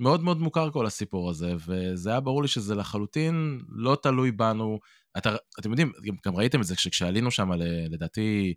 מאוד 0.00 0.22
מאוד 0.22 0.40
מוכר 0.40 0.70
כל 0.70 0.86
הסיפור 0.86 1.30
הזה, 1.30 1.54
וזה 1.66 2.10
היה 2.10 2.20
ברור 2.20 2.42
לי 2.42 2.48
שזה 2.48 2.74
לחלוטין 2.74 3.60
לא 3.68 3.96
תלוי 4.02 4.32
בנו. 4.32 4.78
אתה, 5.18 5.36
אתם 5.60 5.70
יודעים, 5.70 5.92
גם, 6.04 6.14
גם 6.26 6.36
ראיתם 6.36 6.60
את 6.60 6.66
זה 6.66 6.76
כשעלינו 6.76 7.30
שם 7.30 7.52
לדעתי, 7.90 8.54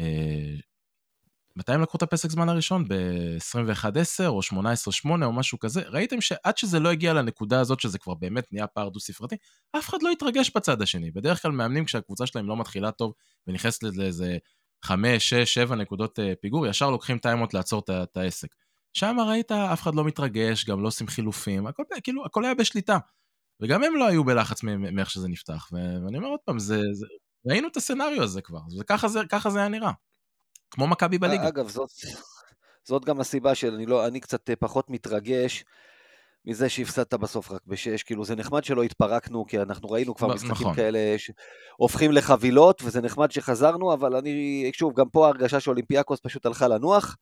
אה, 0.00 0.54
מתי 1.56 1.72
הם 1.72 1.82
לקחו 1.82 1.96
את 1.96 2.02
הפסק 2.02 2.30
זמן 2.30 2.48
הראשון? 2.48 2.84
ב-21-10 2.88 4.26
או 4.26 4.40
18-8 4.42 5.24
או 5.24 5.32
משהו 5.32 5.58
כזה? 5.58 5.82
ראיתם 5.88 6.20
שעד 6.20 6.58
שזה 6.58 6.80
לא 6.80 6.88
הגיע 6.88 7.12
לנקודה 7.12 7.60
הזאת, 7.60 7.80
שזה 7.80 7.98
כבר 7.98 8.14
באמת 8.14 8.52
נהיה 8.52 8.66
פער 8.66 8.88
דו-ספרתי, 8.88 9.36
אף 9.78 9.88
אחד 9.88 10.02
לא 10.02 10.10
התרגש 10.10 10.50
בצד 10.56 10.82
השני. 10.82 11.10
בדרך 11.10 11.42
כלל 11.42 11.50
מאמנים 11.50 11.84
כשהקבוצה 11.84 12.26
שלהם 12.26 12.48
לא 12.48 12.56
מתחילה 12.56 12.92
טוב 12.92 13.12
ונכנסת 13.46 13.82
לאיזה 13.82 14.38
5, 14.84 15.28
6, 15.28 15.54
7 15.54 15.76
נקודות 15.76 16.18
אה, 16.18 16.32
פיגור, 16.40 16.66
ישר 16.66 16.90
לוקחים 16.90 17.18
טיימות 17.18 17.54
לעצור 17.54 17.80
את 17.84 17.90
את 17.90 18.16
העסק. 18.16 18.63
שם 18.94 19.16
ראית, 19.28 19.52
אף 19.52 19.82
אחד 19.82 19.94
לא 19.94 20.04
מתרגש, 20.04 20.64
גם 20.64 20.82
לא 20.82 20.88
עושים 20.88 21.06
חילופים, 21.06 21.66
הכל, 21.66 21.82
כאילו, 22.02 22.26
הכל 22.26 22.44
היה 22.44 22.54
בשליטה. 22.54 22.98
וגם 23.62 23.84
הם 23.84 23.96
לא 23.96 24.06
היו 24.06 24.24
בלחץ 24.24 24.62
מאיך 24.62 25.10
שזה 25.10 25.28
נפתח. 25.28 25.68
ואני 25.72 26.18
אומר 26.18 26.28
עוד 26.28 26.40
פעם, 26.44 26.58
זה, 26.58 26.80
זה, 26.92 27.06
ראינו 27.46 27.68
את 27.68 27.76
הסצנריו 27.76 28.22
הזה 28.22 28.42
כבר, 28.42 28.60
וככה 28.80 29.08
זה, 29.08 29.20
זה 29.48 29.58
היה 29.58 29.68
נראה. 29.68 29.92
כמו 30.70 30.86
מכבי 30.86 31.18
בליגה. 31.18 31.48
אגב, 31.48 31.68
זאת, 31.68 31.90
זאת 32.88 33.04
גם 33.04 33.20
הסיבה 33.20 33.54
שאני 33.54 33.86
לא, 33.86 34.06
אני 34.06 34.20
קצת 34.20 34.50
פחות 34.58 34.90
מתרגש 34.90 35.64
מזה 36.44 36.68
שהפסדת 36.68 37.14
בסוף 37.14 37.50
רק 37.50 37.60
בשש. 37.66 38.02
כאילו, 38.02 38.24
זה 38.24 38.36
נחמד 38.36 38.64
שלא 38.64 38.82
התפרקנו, 38.82 39.46
כי 39.46 39.62
אנחנו 39.62 39.90
ראינו 39.90 40.14
כבר 40.14 40.28
לא, 40.28 40.34
משחקים 40.34 40.52
נכון. 40.52 40.74
כאלה 40.74 41.16
שהופכים 41.18 42.12
לחבילות, 42.12 42.82
וזה 42.84 43.00
נחמד 43.00 43.30
שחזרנו, 43.30 43.92
אבל 43.94 44.16
אני, 44.16 44.70
שוב, 44.74 44.94
גם 44.96 45.08
פה 45.08 45.26
ההרגשה 45.26 45.60
שאולימפיאקוס 45.60 46.20
פשוט 46.22 46.46
הלכה 46.46 46.68
לנוח. 46.68 47.16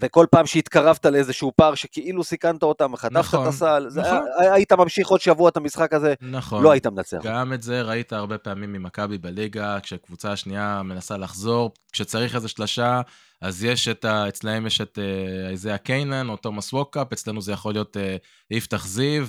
וכל 0.00 0.26
פעם 0.30 0.46
שהתקרבת 0.46 1.06
לאיזשהו 1.06 1.52
פער 1.56 1.74
שכאילו 1.74 2.24
סיכנת 2.24 2.62
אותם, 2.62 2.96
חטפת 2.96 3.12
נכון, 3.16 3.42
את 3.42 3.48
הסל, 3.48 3.86
נכון. 3.96 4.20
היה- 4.38 4.52
היית 4.54 4.72
ממשיך 4.72 5.08
עוד 5.08 5.20
שבוע 5.20 5.48
את 5.48 5.56
המשחק 5.56 5.92
הזה, 5.92 6.14
נכון. 6.20 6.62
לא 6.62 6.70
היית 6.70 6.86
מנצח. 6.86 7.18
גם 7.22 7.52
את 7.52 7.62
זה 7.62 7.82
ראית 7.82 8.12
הרבה 8.12 8.38
פעמים 8.38 8.72
ממכבי 8.72 9.18
בליגה, 9.18 9.80
כשקבוצה 9.80 10.32
השנייה 10.32 10.82
מנסה 10.82 11.16
לחזור, 11.16 11.70
כשצריך 11.92 12.34
איזה 12.34 12.48
שלושה, 12.48 13.00
אז 13.40 13.64
יש 13.64 13.88
את 13.88 14.04
ה... 14.04 14.28
אצלהם 14.28 14.66
יש 14.66 14.80
את 14.80 14.98
אה, 14.98 15.48
איזיה 15.50 15.78
קיינן 15.78 16.28
או 16.28 16.36
תומאס 16.36 16.72
ווקאפ, 16.72 17.12
אצלנו 17.12 17.40
זה 17.42 17.52
יכול 17.52 17.72
להיות 17.72 17.96
אה, 17.96 18.16
יפתח 18.50 18.86
זיו 18.86 19.26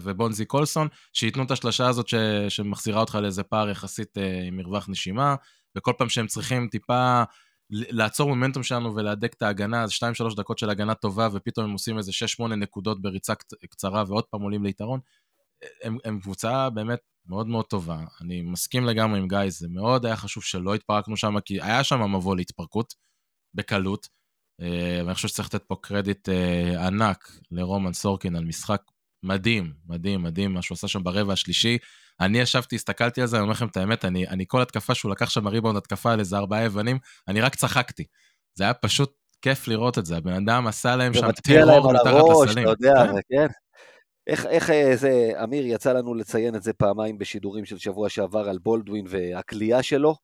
ובונזי 0.00 0.44
קולסון, 0.44 0.88
שייתנו 1.12 1.42
את 1.42 1.50
השלושה 1.50 1.86
הזאת 1.88 2.08
ש... 2.08 2.14
שמחזירה 2.48 3.00
אותך 3.00 3.18
לאיזה 3.22 3.42
פער 3.42 3.70
יחסית 3.70 4.18
אה, 4.18 4.40
עם 4.48 4.56
מרווח 4.56 4.88
נשימה, 4.88 5.34
וכל 5.76 5.92
פעם 5.98 6.08
שהם 6.08 6.26
צריכים 6.26 6.68
טיפה 6.70 7.22
לעצור 7.72 8.28
מומנטום 8.28 8.62
שלנו 8.62 8.94
ולהדק 8.96 9.34
את 9.34 9.42
ההגנה, 9.42 9.82
אז 9.82 9.90
2-3 9.90 10.36
דקות 10.36 10.58
של 10.58 10.70
הגנה 10.70 10.94
טובה, 10.94 11.28
ופתאום 11.32 11.66
הם 11.66 11.72
עושים 11.72 11.98
איזה 11.98 12.12
6-8 12.12 12.42
נקודות 12.56 13.02
בריצה 13.02 13.32
קצ- 13.34 13.66
קצרה, 13.70 14.04
ועוד 14.08 14.24
פעם 14.24 14.42
עולים 14.42 14.64
ליתרון. 14.64 15.00
הם, 15.82 15.98
הם 16.04 16.20
קבוצה 16.20 16.70
באמת 16.70 16.98
מאוד 17.26 17.46
מאוד 17.46 17.64
טובה. 17.64 18.04
אני 18.20 18.42
מסכים 18.42 18.84
לגמרי 18.84 19.18
עם 19.18 19.28
גיא, 19.28 19.38
זה 19.48 19.68
מאוד 19.68 20.06
היה 20.06 20.16
חשוב 20.16 20.42
שלא 20.42 20.74
התפרקנו 20.74 21.16
שם, 21.16 21.40
כי 21.40 21.62
היה 21.62 21.84
שם 21.84 22.14
מבוא 22.14 22.36
להתפרקות, 22.36 22.94
בקלות. 23.54 24.08
אה, 24.60 25.00
ואני 25.04 25.14
חושב 25.14 25.28
שצריך 25.28 25.54
לתת 25.54 25.64
פה 25.64 25.76
קרדיט 25.80 26.28
אה, 26.28 26.86
ענק 26.86 27.38
לרומן 27.50 27.92
סורקין 27.92 28.36
על 28.36 28.44
משחק 28.44 28.82
מדהים, 29.22 29.72
מדהים, 29.86 30.22
מדהים, 30.22 30.54
מה 30.54 30.62
שהוא 30.62 30.74
עשה 30.74 30.88
שם 30.88 31.02
ברבע 31.02 31.32
השלישי. 31.32 31.78
אני 32.20 32.38
ישבתי, 32.38 32.76
הסתכלתי 32.76 33.20
על 33.20 33.26
זה, 33.26 33.36
אני 33.36 33.42
אומר 33.42 33.52
לכם 33.52 33.66
את 33.66 33.76
האמת, 33.76 34.04
אני, 34.04 34.28
אני 34.28 34.44
כל 34.48 34.62
התקפה 34.62 34.94
שהוא 34.94 35.10
לקח 35.10 35.30
שם 35.30 35.48
ריבאונד 35.48 35.76
התקפה 35.76 36.12
על 36.12 36.20
איזה 36.20 36.36
ארבעה 36.36 36.62
יוונים, 36.62 36.98
אני 37.28 37.40
רק 37.40 37.54
צחקתי. 37.54 38.04
זה 38.54 38.64
היה 38.64 38.74
פשוט 38.74 39.12
כיף 39.42 39.68
לראות 39.68 39.98
את 39.98 40.06
זה, 40.06 40.16
הבן 40.16 40.32
אדם 40.32 40.66
עשה 40.66 40.96
להם 40.96 41.14
שם 41.14 41.32
טרור 41.32 41.92
מתחת 41.92 42.06
הראש, 42.06 42.48
לסלים. 42.48 42.64
אתה 42.64 42.70
יודע, 42.70 43.06
כן. 43.06 43.18
כן. 43.30 43.46
איך, 44.26 44.46
איך 44.46 44.70
אה, 44.70 44.96
זה, 44.96 45.30
אמיר, 45.44 45.66
יצא 45.66 45.92
לנו 45.92 46.14
לציין 46.14 46.56
את 46.56 46.62
זה 46.62 46.72
פעמיים 46.72 47.18
בשידורים 47.18 47.64
של 47.64 47.78
שבוע 47.78 48.08
שעבר 48.08 48.48
על 48.48 48.58
בולדווין 48.58 49.06
והכלייה 49.08 49.82
שלו, 49.82 50.14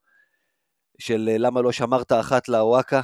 של 0.99 1.29
אה, 1.31 1.37
למה 1.37 1.61
לא 1.61 1.71
שמרת 1.71 2.11
אחת 2.11 2.49
לאוואקה. 2.49 3.01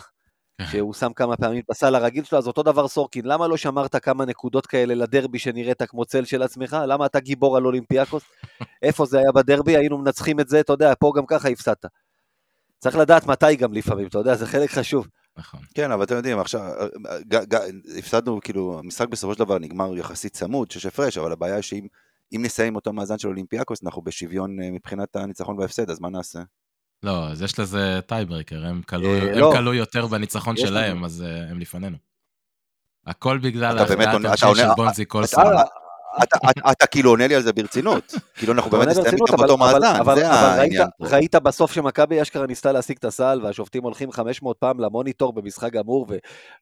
שהוא 0.61 0.93
שם 0.93 1.13
כמה 1.13 1.37
פעמים 1.37 1.61
הסל 1.69 1.95
הרגיל 1.95 2.23
שלו, 2.23 2.37
אז 2.37 2.47
אותו 2.47 2.63
דבר 2.63 2.87
סורקין, 2.87 3.25
למה 3.25 3.47
לא 3.47 3.57
שמרת 3.57 3.95
כמה 3.95 4.25
נקודות 4.25 4.65
כאלה 4.65 4.95
לדרבי 4.95 5.39
שנראית 5.39 5.83
כמו 5.83 6.05
צל 6.05 6.25
של 6.25 6.41
עצמך? 6.41 6.77
למה 6.87 7.05
אתה 7.05 7.19
גיבור 7.19 7.57
על 7.57 7.65
אולימפיאקוס? 7.65 8.23
איפה 8.83 9.05
זה 9.05 9.17
היה 9.17 9.31
בדרבי? 9.31 9.77
היינו 9.77 9.97
מנצחים 9.97 10.39
את 10.39 10.49
זה, 10.49 10.59
אתה 10.59 10.73
יודע, 10.73 10.93
פה 10.99 11.11
גם 11.15 11.25
ככה 11.25 11.49
הפסדת. 11.49 11.85
צריך 12.79 12.95
לדעת 12.95 13.25
מתי 13.25 13.55
גם 13.55 13.73
לפעמים, 13.73 14.07
אתה 14.07 14.17
יודע, 14.17 14.35
זה 14.35 14.47
חלק 14.47 14.69
חשוב. 14.69 15.07
נכון. 15.37 15.59
כן, 15.73 15.91
אבל 15.91 16.03
אתם 16.03 16.15
יודעים, 16.15 16.39
עכשיו, 16.39 16.61
ג, 17.27 17.35
ג, 17.35 17.57
הפסדנו, 17.97 18.39
כאילו, 18.41 18.79
המשחק 18.79 19.07
בסופו 19.07 19.33
של 19.33 19.39
דבר 19.39 19.59
נגמר 19.59 19.97
יחסית 19.97 20.33
צמוד, 20.33 20.71
שש 20.71 20.85
הפרש, 20.85 21.17
אבל 21.17 21.31
הבעיה 21.31 21.55
היא 21.55 21.61
שאם 21.61 21.87
אם 22.35 22.41
נסיים 22.45 22.75
אותו 22.75 22.93
מאזן 22.93 23.17
של 23.17 23.27
אולימפיאקוס, 23.27 23.83
אנחנו 23.83 24.01
בשוויון 24.01 24.61
אה, 24.61 24.71
מבחינת 24.71 25.15
הניצחון 25.15 25.59
וההפסד, 25.59 25.89
אז 25.89 25.99
מה 25.99 26.09
נעשה? 26.09 26.39
לא, 27.03 27.27
אז 27.27 27.41
יש 27.41 27.59
לזה 27.59 27.99
tiebreaker, 28.07 28.65
הם 28.65 28.81
כלו, 28.81 29.13
אה, 29.13 29.31
הם 29.31 29.37
לא. 29.37 29.75
יותר 29.75 30.07
בניצחון 30.07 30.57
שלהם. 30.57 31.05
אז 31.05 31.21
אה, 31.27 31.51
הם 31.51 31.59
לפנינו. 31.59 31.97
הכל 33.05 33.37
בגלל 33.37 33.81
אתה 33.81 33.95
של 34.55 34.67
בונזי 34.75 35.05
קולסון. 35.05 35.45
אתה, 36.71 36.87
כאילו 36.87 37.09
עונה 37.09 37.27
לי 37.27 37.35
על 37.35 37.41
זה 37.41 37.53
ברצינות. 37.53 38.13
כאילו 38.37 38.53
אנחנו 38.53 38.71
באמת 38.71 38.87
ברצינות, 38.87 39.07
איתם 39.29 39.33
אבל- 39.33 39.47
באותו 39.47 39.63
אבל- 39.63 39.73
מאזן, 39.79 39.99
אבל- 39.99 40.15
זה 40.15 40.29
אבל 40.29 40.59
העניין 40.59 40.87
פה. 40.97 41.07
ראית 41.07 41.35
בסוף 41.35 41.71
שמכבי 41.71 42.21
אשכרה 42.21 42.47
ניסתה 42.47 42.71
להשיג 42.71 42.97
את 42.99 43.05
הסל, 43.05 43.39
והשופטים 43.43 43.83
הולכים 43.83 44.11
500 44.11 44.57
פעם 44.57 44.79
למוניטור 44.79 45.33
במשחק 45.33 45.71
גמור, 45.73 46.07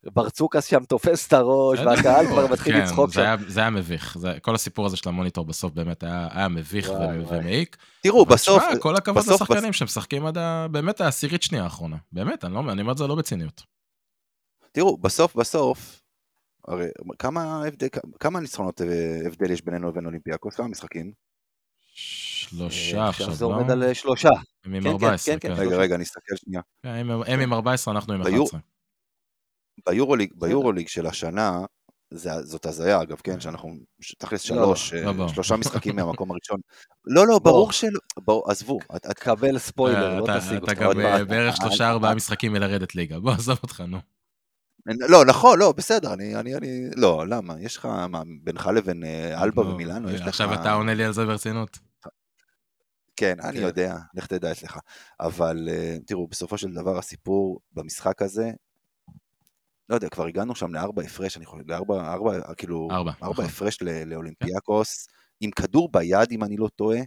וברצוקס 0.06 0.66
שם 0.66 0.84
תופס 0.84 1.28
את 1.28 1.34
הראש, 1.34 1.80
והקהל 1.80 2.26
כבר 2.28 2.48
מתחיל 2.48 2.74
כן, 2.76 2.84
לצחוק 2.84 3.08
זה 3.10 3.14
שם. 3.14 3.36
זה 3.48 3.60
היה 3.60 3.70
מביך. 3.70 4.18
זה- 4.20 4.38
כל 4.42 4.56
הסיפור 4.56 4.86
הזה 4.86 4.98
של 4.98 5.10
המוניטור 5.10 5.46
בסוף 5.46 5.74
באמת 5.74 6.04
היה 6.32 6.48
מביך. 6.48 6.92
ומעיק. 7.30 7.78
תראו, 8.04 8.24
אבל 8.24 8.34
בסוף, 8.34 8.64
כל 8.80 8.96
הכבוד 8.96 9.24
לשחקנים 9.28 9.74
שמשחקים 9.74 10.26
עד 10.26 10.38
באמת 10.72 11.02
העשירית 11.02 11.44
שנייה 11.44 11.64
האחרונה. 11.64 11.96
באמת, 12.12 12.44
לא- 12.44 12.60
אני 12.72 12.82
אומר 12.82 12.92
את 12.92 12.98
זה 12.98 13.08
לא 13.08 13.16
בציניות. 13.16 13.64
תראו, 14.72 14.98
בסוף 14.98 15.36
בסוף, 15.36 16.00
הרי 16.68 16.88
כמה 17.20 17.64
הבדל, 17.68 17.88
כמה 18.20 18.40
ניצחונות 18.40 18.82
אה, 18.82 18.88
הבדל 19.26 19.52
יש 19.52 19.62
בינינו 19.62 19.90
לבין 19.90 20.06
אולימפיאקוס? 20.06 20.56
כמה 20.56 20.68
משחקים? 20.68 21.12
שלושה 21.96 22.98
אה, 22.98 23.10
עכשיו, 23.10 23.34
זה 23.34 23.46
לא? 23.46 23.50
עומד 23.50 23.72
על 23.72 23.84
אה, 23.84 23.94
שלושה. 23.94 24.30
הם 24.66 24.74
עם 24.74 24.82
כן, 24.84 24.90
כן, 24.90 24.94
14, 24.94 25.36
כן, 25.36 25.40
כן. 25.50 25.56
כן. 25.56 25.62
רגע, 25.62 25.76
רגע, 25.78 25.96
אני 25.96 26.04
אסתכל 26.04 26.36
שנייה. 26.36 26.62
כן, 26.84 26.90
הם 26.90 27.12
הם 27.28 27.40
עם 27.40 27.54
14, 27.54 27.94
אנחנו 27.94 28.14
עם 28.14 28.24
ביור- 28.24 28.46
11. 28.48 28.60
ביורוליג, 29.90 30.34
ביורוליג 30.36 30.88
של 30.88 31.06
השנה, 31.08 31.66
זה, 32.14 32.42
זאת 32.44 32.66
הזיה 32.66 33.02
אגב, 33.02 33.18
כן, 33.24 33.40
שאנחנו 33.40 33.70
תכלס 34.20 34.50
לא, 34.50 34.56
שלוש, 34.56 34.94
לא, 34.94 35.00
אה, 35.00 35.06
לא, 35.06 35.12
בוא. 35.12 35.28
שלושה 35.28 35.56
משחקים 35.56 35.96
מהמקום 35.96 36.32
הראשון. 36.32 36.60
לא, 37.06 37.28
לא, 37.28 37.40
ברור 37.40 37.72
שלא, 37.72 38.00
בוא, 38.18 38.52
עזבו. 38.52 38.80
את- 38.96 39.06
את- 39.12 39.20
קבל 39.20 39.58
ספוילר, 39.58 40.12
אה, 40.14 40.20
לא 40.20 40.24
אתה- 40.24 40.40
תשיג 40.40 40.54
אתה 40.54 40.62
אותך. 40.72 40.74
גם 40.82 40.86
עוד 40.86 40.98
מעט. 40.98 41.22
בערך 41.28 41.56
שלושה 41.58 41.90
ארבעה 41.90 42.16
משחקים 42.16 42.54
מלרדת 42.54 42.96
ליגה. 42.96 43.20
בוא, 43.20 43.32
עזוב 43.32 43.60
אותך, 43.64 43.82
נו. 43.88 43.98
לא, 44.86 45.26
נכון, 45.26 45.60
לא, 45.60 45.72
בסדר, 45.72 46.14
אני, 46.14 46.36
אני, 46.36 46.56
אני, 46.56 46.90
לא, 46.96 47.28
למה? 47.28 47.56
יש 47.60 47.78
לך, 47.78 47.86
מה, 47.86 48.22
בינך 48.44 48.70
לבין 48.76 49.04
אה, 49.04 49.44
אלבה 49.44 49.64
נו, 49.64 49.70
ומילאנו, 49.70 50.12
יש 50.12 50.22
לך... 50.22 50.28
עכשיו 50.28 50.54
אתה 50.54 50.74
עונה 50.74 50.94
לי 50.94 51.04
על 51.04 51.14
זה 51.14 51.26
ברצינות. 51.26 51.80
כן, 53.16 53.36
אני 53.40 53.58
כן. 53.58 53.64
יודע, 53.64 53.98
לך 54.14 54.28
תדע 54.28 54.52
אצלך. 54.52 54.80
אבל 55.20 55.70
אה, 55.72 55.98
תראו, 56.06 56.28
בסופו 56.28 56.58
של 56.58 56.74
דבר 56.74 56.98
הסיפור 56.98 57.60
במשחק 57.74 58.22
הזה, 58.22 58.52
לא 59.90 59.96
יודע, 59.96 60.10
כבר 60.10 60.26
הגענו 60.26 60.56
שם 60.56 60.74
לארבע 60.74 61.02
הפרש, 61.02 61.38
אני 61.38 61.46
חושב, 61.46 61.72
לארבע, 61.72 62.14
ארבע, 62.14 62.54
כאילו, 62.54 62.88
ארבע, 62.92 63.12
ארבע 63.24 63.32
נכון. 63.32 63.46
הפרש 63.46 63.78
לאולימפיאקוס, 64.06 65.08
עם 65.42 65.52
כדור 65.52 65.90
ביד, 65.92 66.32
אם 66.32 66.44
אני 66.44 66.58
לא 66.58 66.68
טועה. 66.76 67.00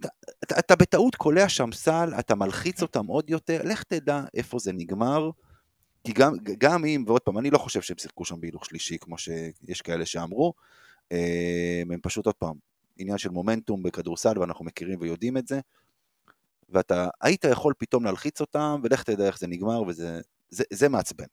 אתה, 0.00 0.08
אתה, 0.44 0.58
אתה 0.58 0.76
בטעות 0.76 1.14
קולע 1.14 1.48
שם 1.48 1.72
סל, 1.72 2.12
אתה 2.18 2.34
מלחיץ 2.34 2.82
אותם 2.82 3.06
עוד 3.06 3.30
יותר, 3.30 3.60
לך 3.64 3.82
תדע 3.82 4.24
איפה 4.34 4.58
זה 4.58 4.72
נגמר. 4.72 5.30
כי 6.04 6.12
גם, 6.12 6.32
גם 6.58 6.84
אם, 6.84 7.04
ועוד 7.06 7.20
פעם, 7.20 7.38
אני 7.38 7.50
לא 7.50 7.58
חושב 7.58 7.82
שהם 7.82 7.98
שיחקו 7.98 8.24
שם 8.24 8.40
בהילוך 8.40 8.64
שלישי, 8.64 8.98
כמו 8.98 9.18
שיש 9.18 9.82
כאלה 9.82 10.06
שאמרו, 10.06 10.54
אה, 11.12 11.82
הם 11.92 12.00
פשוט 12.02 12.26
עוד 12.26 12.34
פעם, 12.34 12.54
עניין 12.98 13.18
של 13.18 13.30
מומנטום 13.30 13.82
בכדורסל, 13.82 14.38
ואנחנו 14.38 14.64
מכירים 14.64 15.00
ויודעים 15.00 15.36
את 15.36 15.46
זה, 15.46 15.60
ואתה 16.68 17.08
היית 17.20 17.44
יכול 17.44 17.74
פתאום 17.78 18.04
להלחיץ 18.04 18.40
אותם, 18.40 18.80
ולך 18.84 19.02
תדע 19.02 19.26
איך 19.26 19.38
זה 19.38 19.46
נגמר, 19.46 19.82
וזה 19.82 20.20
זה, 20.50 20.64
זה 20.72 20.88
מעצבן. 20.88 21.26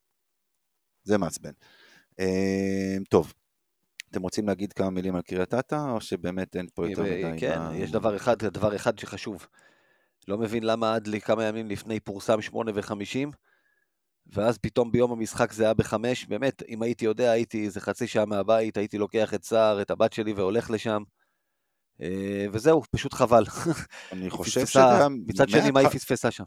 זה 1.04 1.18
מעצבן. 1.18 1.52
אה, 2.20 2.98
טוב, 3.10 3.34
אתם 4.12 4.22
רוצים 4.22 4.48
להגיד 4.48 4.74
כמה 4.74 4.90
מילים 4.90 5.16
על 5.16 5.22
קריית 5.22 5.54
אתא, 5.54 5.92
או 5.92 6.02
שבאמת 6.02 6.56
אין 6.56 6.68
פה 6.74 6.90
יותר 6.90 7.04
מדי? 7.04 7.40
כן, 7.40 7.60
מה- 7.60 7.78
יש 7.78 7.92
דבר 7.92 8.16
אחד, 8.16 8.38
דבר 8.38 8.76
אחד 8.76 9.00
שחשוב. 9.00 9.48
לא 10.28 10.38
מבין 10.38 10.64
למה 10.64 10.96
עד 10.96 11.08
לי 11.08 11.22
כמה 11.22 11.44
ימים 11.44 11.68
לפני 11.68 12.00
פורסם 12.00 12.42
שמונה 12.42 12.72
וחמישים, 12.76 13.32
ואז 14.34 14.58
פתאום 14.58 14.92
ביום 14.92 15.12
המשחק 15.12 15.52
זה 15.52 15.64
היה 15.64 15.74
בחמש. 15.74 16.26
באמת, 16.26 16.64
אם 16.70 16.82
הייתי 16.82 17.06
יודע, 17.06 17.32
הייתי 17.32 17.66
איזה 17.66 17.82
חצי 17.82 18.08
שעה 18.08 18.26
מהבית, 18.26 18.78
הייתי 18.78 18.98
לוקח 18.98 19.34
את 19.34 19.44
סער, 19.44 19.82
את 19.82 19.92
הבת 19.92 20.14
שלי 20.14 20.34
והולך 20.34 20.72
לשם. 20.72 21.04
אה, 22.02 22.46
וזהו, 22.52 22.82
פשוט 22.92 23.14
חבל. 23.14 23.44
אני 24.12 24.30
חושב 24.30 24.64
היה... 24.76 25.08
מצד 25.28 25.50
שני, 25.50 25.72
מה 25.72 25.80
היא 25.80 25.90
פספסה 25.90 26.32
שם? 26.32 26.44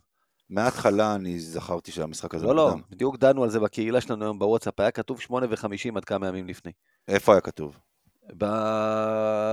מההתחלה 0.51 1.15
אני 1.15 1.41
זכרתי 1.41 1.93
שהמשחק 1.93 2.35
הזה 2.35 2.47
לא, 2.47 2.57
לא. 2.57 2.75
בדיוק 2.91 3.17
דנו 3.17 3.45
על 3.45 3.51
זה 3.51 3.61
בקהילה 3.61 4.01
שלנו 4.01 4.25
היום 4.25 4.39
בוואטסאפ, 4.39 4.81
היה 4.81 4.91
כתוב 4.91 5.21
שמונה 5.21 5.47
וחמישים 5.51 5.97
עד 5.97 6.05
כמה 6.05 6.29
ימים 6.29 6.47
לפני. 6.47 6.73
איפה 7.09 7.33
היה 7.33 7.41
כתוב? 7.41 7.79
ב... 8.39 8.45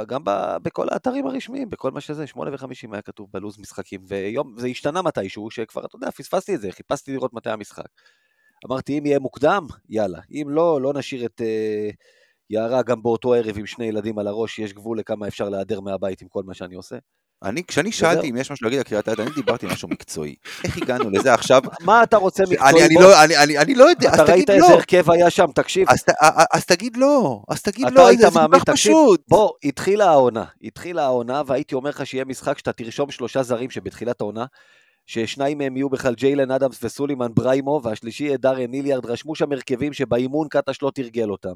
גם 0.08 0.24
ב... 0.24 0.58
בכל 0.64 0.88
האתרים 0.92 1.28
הרשמיים, 1.28 1.70
בכל 1.70 1.92
מה 1.92 2.02
שזה, 2.02 2.28
שמונה 2.28 2.54
וחמישים 2.54 2.94
היה 2.94 3.02
כתוב 3.02 3.28
בלו"ז 3.32 3.60
משחקים, 3.60 4.02
ויום, 4.08 4.54
זה 4.58 4.68
השתנה 4.68 5.02
מתישהו, 5.02 5.52
שכבר, 5.52 5.86
אתה 5.86 5.96
יודע, 5.96 6.12
פספסתי 6.12 6.56
את 6.56 6.62
זה, 6.62 6.72
חיפשתי 6.72 7.12
לראות 7.14 7.34
מתי 7.34 7.50
המשחק. 7.50 7.88
אמרתי, 8.66 9.00
אם 9.00 9.06
יהיה 9.06 9.20
מוקדם, 9.20 9.68
יאללה. 9.90 10.20
אם 10.32 10.48
לא, 10.50 10.82
לא 10.82 10.94
נשאיר 10.94 11.26
את 11.26 11.42
uh, 11.42 11.96
יערה 12.50 12.84
גם 12.84 13.04
באותו 13.04 13.34
ערב 13.34 13.58
עם 13.58 13.66
שני 13.66 13.86
ילדים 13.86 14.20
על 14.20 14.28
הראש, 14.28 14.60
יש 14.60 14.74
גבול 14.74 15.00
לכמה 15.00 15.28
אפשר 15.28 15.50
להיעדר 15.50 15.80
מהבית 15.80 16.22
עם 16.22 16.28
כל 16.28 16.44
מה 16.44 16.54
שאני 16.54 16.76
עושה. 16.76 16.98
אני, 17.44 17.64
כשאני. 17.64 17.92
שאלתי 17.92 18.30
אם 18.30 18.38
יש 18.38 18.52
משהו 18.52 18.66
להגיד 18.66 18.80
על 18.80 18.84
קריית 18.84 19.10
אתא, 19.10 19.22
אני 19.22 19.32
דיברתי 19.36 19.66
משהו 19.66 19.88
מקצועי. 19.88 20.36
איך 20.64 20.78
הגענו 20.78 21.10
לזה 21.10 21.34
עכשיו? 21.34 21.62
מה 21.82 22.04
אתה 22.04 22.18
רוצה 22.18 22.44
מקצועי? 22.44 22.86
אני, 22.86 22.96
לא, 22.96 23.24
אני, 23.62 23.76
לא 23.76 23.84
יודע, 23.84 24.10
אז 24.10 24.20
אתה 24.20 24.32
ראית 24.32 24.46
תגיד 24.46 24.50
איזה 24.62 24.68
לא. 24.68 24.74
הרכב 24.74 25.12
היה 25.12 25.30
שם, 25.30 25.46
תקשיב. 25.56 25.90
אז, 25.90 26.04
ת- 26.04 26.10
א- 26.10 26.14
א- 26.24 26.44
אז 26.54 26.66
תגיד 26.66 26.98
לא, 26.98 27.42
אז 27.50 27.62
תגיד 27.62 27.86
לא, 27.92 28.12
זה 28.16 28.28
כל 28.32 28.58
כך 28.60 28.64
פשוט. 28.64 29.22
בוא, 29.28 29.50
התחילה 29.64 30.10
העונה, 30.10 30.46
התחילה 30.64 31.04
העונה, 31.04 31.42
והייתי 31.46 31.76
אומר 31.76 31.90
לך 31.90 32.06
שיהיה 32.06 32.26
משחק 32.26 32.58
שאתה 32.58 32.72
תרשום 32.74 33.12
שלושה 33.12 33.44
זרים 33.44 33.70
שבתחילת 33.70 34.22
העונה, 34.22 34.46
ששניים 35.06 35.58
מהם 35.58 35.78
יהיו 35.78 35.90
בכלל 35.90 36.14
ג'יילן 36.16 36.52
אדמס 36.52 36.84
וסולימן 36.84 37.28
בריימו, 37.34 37.82
והשלישי 37.84 38.24
יהיה 38.24 38.38
דארן 38.38 38.72
ניליארד, 38.72 39.06
רשמו 39.06 39.36
שם 39.36 39.52
הרכבים 39.52 39.94
שבאימון 39.94 40.48
קטש 40.48 40.82
לא 40.82 40.92
תרגל 40.96 41.30
אותם. 41.30 41.54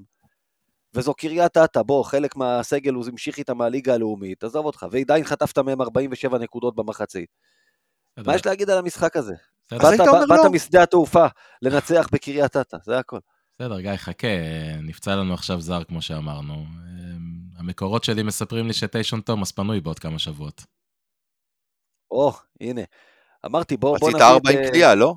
וזו 0.95 1.13
קריית 1.13 1.57
אתא, 1.57 1.81
בוא, 1.81 2.03
חלק 2.03 2.35
מהסגל 2.35 2.93
הוא 2.93 3.05
המשיך 3.07 3.37
איתם 3.37 3.57
מהליגה 3.57 3.93
הלאומית, 3.93 4.43
עזוב 4.43 4.65
אותך, 4.65 4.85
ועדיין 4.91 5.23
חטפת 5.23 5.57
מהם 5.57 5.81
47 5.81 6.37
נקודות 6.37 6.75
במחצית. 6.75 7.29
מה 8.25 8.35
יש 8.35 8.45
להגיד 8.45 8.69
על 8.69 8.77
המשחק 8.77 9.17
הזה? 9.17 9.33
באת- 9.71 9.99
לא. 10.29 10.49
משדה 10.51 10.83
התעופה 10.83 11.25
לנצח 11.61 12.07
בקריית 12.11 12.57
אתא, 12.57 12.77
זה 12.83 12.97
הכל. 12.99 13.17
בסדר, 13.59 13.79
גיא, 13.81 13.95
חכה, 13.95 14.27
נפצע 14.81 15.15
לנו 15.15 15.33
עכשיו 15.33 15.61
זר, 15.61 15.83
כמו 15.83 16.01
שאמרנו. 16.01 16.53
אמ, 16.53 17.33
המקורות 17.57 18.03
שלי 18.03 18.23
מספרים 18.23 18.67
לי 18.67 18.73
שטיישון 18.73 19.21
תומאס 19.21 19.51
פנוי 19.51 19.81
בעוד 19.81 19.99
כמה 19.99 20.19
שבועות. 20.19 20.63
או, 22.11 22.33
הנה. 22.61 22.81
אמרתי, 23.45 23.77
בוא, 23.77 23.97
בוא 23.99 24.07
עשית 24.07 24.15
נביא 24.21 24.27
ארבע 24.27 24.51
את... 24.51 24.55
עם 24.55 24.71
קליעה, 24.71 24.95
לא? 24.95 25.13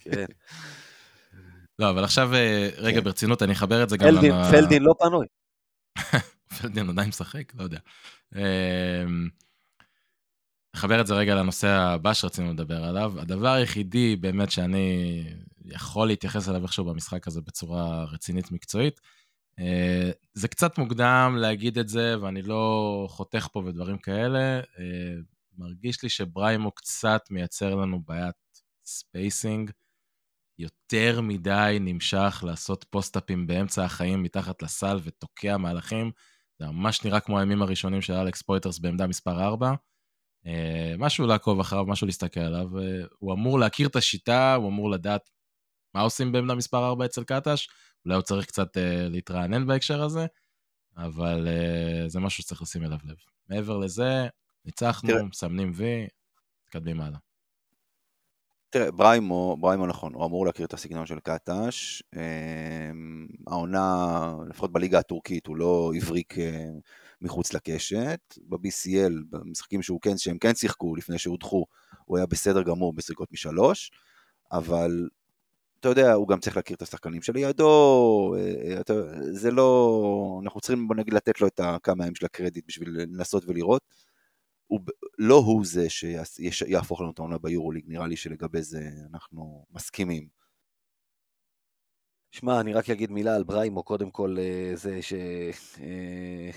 כן. 0.00 0.24
לא, 1.78 1.90
אבל 1.90 2.04
עכשיו, 2.04 2.34
אה, 2.34 2.70
רגע, 2.76 2.98
כן. 2.98 3.04
ברצינות, 3.04 3.42
אני 3.42 3.52
אחבר 3.52 3.82
את 3.82 3.88
זה 3.88 3.96
גם... 3.96 4.08
פלדין, 4.10 4.32
למה- 4.32 4.50
פלדין 4.50 4.82
לא 4.82 4.94
פנוי. 4.98 5.26
פלדין 6.60 6.88
עדיין 6.88 7.08
משחק? 7.08 7.54
לא 7.54 7.62
יודע. 7.62 7.78
אמ, 8.36 9.28
נחבר 10.76 11.00
את 11.00 11.06
זה 11.06 11.14
רגע 11.14 11.34
לנושא 11.34 11.68
הבא 11.68 12.12
שרצינו 12.14 12.52
לדבר 12.52 12.84
עליו. 12.84 13.20
הדבר 13.20 13.48
היחידי 13.48 14.16
באמת 14.16 14.50
שאני 14.50 15.24
יכול 15.64 16.06
להתייחס 16.08 16.48
אליו 16.48 16.62
איכשהו 16.62 16.84
במשחק 16.84 17.26
הזה 17.26 17.40
בצורה 17.40 18.04
רצינית 18.04 18.52
מקצועית, 18.52 19.00
אה, 19.58 20.10
זה 20.34 20.48
קצת 20.48 20.78
מוקדם 20.78 21.36
להגיד 21.40 21.78
את 21.78 21.88
זה, 21.88 22.14
ואני 22.22 22.42
לא 22.42 23.06
חותך 23.10 23.48
פה 23.52 23.62
ודברים 23.66 23.98
כאלה. 23.98 24.38
אה, 24.78 25.14
מרגיש 25.58 26.02
לי 26.02 26.08
שבריימו 26.08 26.70
קצת 26.72 27.22
מייצר 27.30 27.74
לנו 27.74 28.00
בעיית 28.06 28.34
spacing. 28.84 29.70
יותר 30.58 31.20
מדי 31.20 31.78
נמשך 31.80 32.44
לעשות 32.46 32.84
post-up 32.90 33.34
ים 33.34 33.46
באמצע 33.46 33.84
החיים 33.84 34.22
מתחת 34.22 34.62
לסל 34.62 34.98
ותוקע 35.04 35.56
מהלכים. 35.56 36.10
זה 36.58 36.66
ממש 36.66 37.04
נראה 37.04 37.20
כמו 37.20 37.38
הימים 37.38 37.62
הראשונים 37.62 38.02
של 38.02 38.12
אלכס 38.12 38.42
פויטרס 38.42 38.78
בעמדה 38.78 39.06
מספר 39.06 39.44
4. 39.44 39.74
אה, 40.46 40.94
משהו 40.98 41.26
לעקוב 41.26 41.60
אחריו, 41.60 41.86
משהו 41.86 42.06
להסתכל 42.06 42.40
עליו. 42.40 42.78
אה, 42.78 43.04
הוא 43.18 43.32
אמור 43.32 43.58
להכיר 43.58 43.88
את 43.88 43.96
השיטה, 43.96 44.54
הוא 44.54 44.68
אמור 44.68 44.90
לדעת 44.90 45.30
מה 45.94 46.00
עושים 46.00 46.32
בעמדה 46.32 46.54
מספר 46.54 46.86
4 46.88 47.04
אצל 47.04 47.24
קטש. 47.24 47.68
אולי 48.04 48.16
הוא 48.16 48.22
צריך 48.22 48.46
קצת 48.46 48.76
אה, 48.76 49.08
להתרענן 49.08 49.66
בהקשר 49.66 50.02
הזה, 50.02 50.26
אבל 50.96 51.48
זה 52.06 52.20
משהו 52.20 52.42
שצריך 52.42 52.62
לשים 52.62 52.84
אליו 52.84 52.98
לב. 53.04 53.16
מעבר 53.48 53.76
לזה, 53.76 54.28
ניצחנו. 54.64 55.08
מסמנים 55.24 55.72
וי, 55.74 56.06
מתקדמים 56.66 57.00
הלאה. 57.00 57.18
תראה, 58.70 58.90
בריימו, 58.90 59.56
בריימו 59.60 59.86
נכון, 59.86 60.14
הוא 60.14 60.26
אמור 60.26 60.46
להכיר 60.46 60.66
את 60.66 60.74
הסגנון 60.74 61.06
של 61.06 61.18
קטש. 61.20 62.02
אמ, 62.16 63.26
העונה, 63.46 64.34
לפחות 64.48 64.72
בליגה 64.72 64.98
הטורקית, 64.98 65.46
הוא 65.46 65.56
לא 65.56 65.92
הבריק 65.96 66.38
אה, 66.38 66.68
מחוץ 67.22 67.52
לקשת. 67.54 68.20
ב-BCL, 68.48 69.12
במשחקים 69.30 69.82
שהוא 69.82 70.00
כן, 70.00 70.18
שהם 70.18 70.38
כן 70.38 70.54
שיחקו 70.54 70.96
לפני 70.96 71.18
שהודחו, 71.18 71.66
הוא 72.04 72.16
היה 72.16 72.26
בסדר 72.26 72.62
גמור 72.62 72.92
בסריקות 72.92 73.32
משלוש, 73.32 73.90
אבל 74.52 75.08
אתה 75.80 75.88
יודע, 75.88 76.12
הוא 76.12 76.28
גם 76.28 76.40
צריך 76.40 76.56
להכיר 76.56 76.76
את 76.76 76.82
השחקנים 76.82 77.22
שלידו, 77.22 78.34
אה, 78.38 78.80
אה, 78.90 79.32
זה 79.32 79.50
לא, 79.50 80.40
אנחנו 80.44 80.60
צריכים 80.60 80.88
בוא 80.88 80.96
נגיד 80.96 81.14
לתת 81.14 81.40
לו 81.40 81.46
את 81.46 81.60
הכמה 81.60 82.04
ימים 82.04 82.14
של 82.14 82.26
הקרדיט 82.26 82.64
בשביל 82.68 82.88
לנסות 82.90 83.44
ולראות. 83.46 83.82
הוא, 84.68 84.80
לא 85.18 85.34
הוא 85.34 85.64
זה 85.64 85.86
שיהפוך 86.50 87.00
לנו 87.00 87.10
את 87.10 87.18
העונה 87.18 87.38
ביורוליג, 87.38 87.84
נראה 87.86 88.06
לי 88.06 88.16
שלגבי 88.16 88.62
זה 88.62 88.90
אנחנו 89.12 89.66
מסכימים. 89.70 90.28
שמע, 92.30 92.60
אני 92.60 92.72
רק 92.72 92.90
אגיד 92.90 93.10
מילה 93.10 93.34
על 93.34 93.44
בריימו, 93.44 93.82
קודם 93.82 94.10
כל 94.10 94.36
אה, 94.38 94.76
זה 94.76 95.02
ש... 95.02 95.12
אה, 95.80 96.50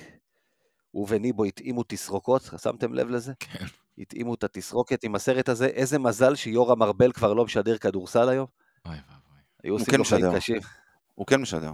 הוא 0.92 1.08
וניבו 1.10 1.44
התאימו 1.44 1.84
תסרוקות, 1.88 2.42
שמתם 2.64 2.94
לב 2.94 3.10
לזה? 3.10 3.34
כן. 3.40 3.66
התאימו 3.98 4.34
את 4.34 4.44
התסרוקת 4.44 5.04
עם 5.04 5.16
הסרט 5.16 5.50
הזה, 5.50 5.66
איזה 5.66 6.00
מזל 6.00 6.36
שיורם 6.36 6.84
ארבל 6.84 7.12
כבר 7.12 7.34
לא 7.34 7.46
משדר 7.46 7.78
כדורסל 7.78 8.30
היום. 8.30 8.48
אוי 8.86 8.96
ואבוי. 8.96 9.40
היו 9.64 9.74
עושים 9.74 9.92
כן 9.92 9.98
לו 9.98 10.06
חיים 10.06 10.26
משדר. 10.26 10.36
קשים. 10.36 10.60
הוא 11.16 11.28
כן 11.28 11.42
משדר. 11.42 11.72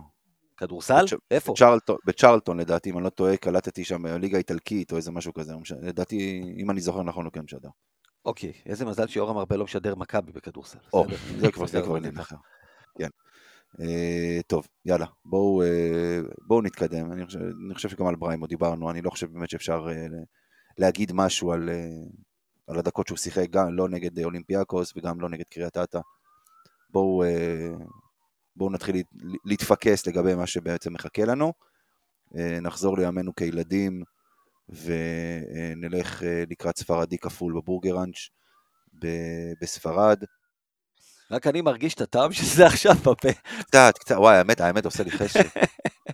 כדורסל? 0.58 1.05
איפה? 1.32 1.53
בצ'רלטון, 1.53 1.97
בצ'רלטון 2.05 2.60
לדעתי, 2.60 2.89
אם 2.89 2.97
אני 2.97 3.03
לא 3.03 3.10
טועה, 3.10 3.38
קלטתי 3.38 3.84
שם 3.84 4.05
ליגה 4.05 4.38
איטלקית 4.38 4.91
או 4.91 4.97
איזה 4.97 5.12
משהו 5.12 5.34
כזה, 5.34 5.53
לא 5.53 5.60
לדעתי, 5.82 6.41
אם 6.58 6.72
אני 6.72 6.82
זוכר 6.82 7.03
נכון, 7.03 7.26
הוא 7.26 7.34
כן 7.34 7.41
משדר. 7.41 7.70
אוקיי, 8.26 8.53
איזה 8.66 8.86
מזל 8.86 9.08
שיורם 9.08 9.38
ארבל 9.38 9.58
לא 9.58 9.64
משדר 9.64 9.95
מכבי 9.95 10.32
בכדורסל. 10.32 10.80
או. 10.93 11.05
זה 11.39 11.51
כבר 11.51 11.68
זה 11.68 11.82
כבר 11.82 11.95
עניין. 11.95 12.18
אחר. 12.18 12.36
כן. 12.97 13.10
אה, 13.82 14.39
טוב, 14.47 14.68
יאללה, 14.86 15.05
בואו, 15.26 15.62
אה, 15.62 16.20
בואו 16.47 16.62
נתקדם. 16.62 17.12
אני 17.12 17.26
חושב, 17.26 17.39
אני 17.39 17.74
חושב 17.76 17.89
שגם 17.89 18.08
על 18.08 18.16
בריימו 18.16 18.47
דיברנו, 18.47 18.91
אני 18.91 19.01
לא 19.01 19.10
חושב 19.10 19.34
באמת 19.34 19.49
שאפשר 19.49 19.88
אה, 19.89 20.08
להגיד 20.78 21.12
משהו 21.14 21.51
על, 21.51 21.70
אה, 21.70 21.89
על 22.68 22.80
הדקות 22.80 23.08
שהוא 23.08 23.18
שיחק, 23.18 23.49
גם 23.49 23.74
לא 23.74 23.89
נגד 23.89 24.24
אולימפיאקוס 24.24 24.93
וגם 24.95 25.22
לא 25.22 25.30
נגד 25.30 25.45
קריית 25.49 25.78
אתא. 25.78 25.99
בואו, 26.89 27.24
אה, 27.24 27.72
בואו 28.58 28.70
נתחיל 28.70 28.95
להת- 28.95 29.05
להתפקס 29.45 30.08
לגבי 30.08 30.36
מה 30.36 30.47
שבעצם 30.47 30.93
מחכה 30.93 31.26
לנו. 31.26 31.53
אה, 32.38 32.60
נחזור 32.62 32.97
לימינו 32.97 33.36
כילדים 33.36 34.03
ונלך 34.70 36.24
אה, 36.24 36.43
לקראת 36.49 36.78
ספרדי 36.78 37.18
כפול 37.18 37.53
בבורגראנץ' 37.53 38.18
בספרד. 39.62 40.24
רק 41.32 41.47
אני 41.47 41.62
מרגיש 41.62 41.93
את 41.93 42.01
הטעם 42.01 42.32
של 42.34 42.45
זה 42.45 42.66
עכשיו 42.74 42.93
בפה. 42.95 43.30
קצת, 43.68 43.93
קצת, 43.99 44.16
וואי, 44.16 44.38
האמת, 44.38 44.62
האמת 44.62 44.86
עושה 44.86 45.03
לי 45.03 45.12
חשק. 45.12 45.45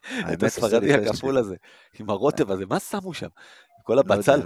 האמת 0.10 0.38
את 0.38 0.44
עושה 0.44 0.44
לי 0.44 0.46
הספרדי 0.46 0.94
חשק. 0.94 1.12
הכפול 1.14 1.38
הזה, 1.38 1.56
עם 2.00 2.10
הרוטב 2.10 2.52
הזה, 2.52 2.66
מה 2.66 2.80
שמו 2.80 3.14
שם? 3.14 3.28
כל 3.84 3.94
לא 3.94 4.00
הבצל. 4.00 4.42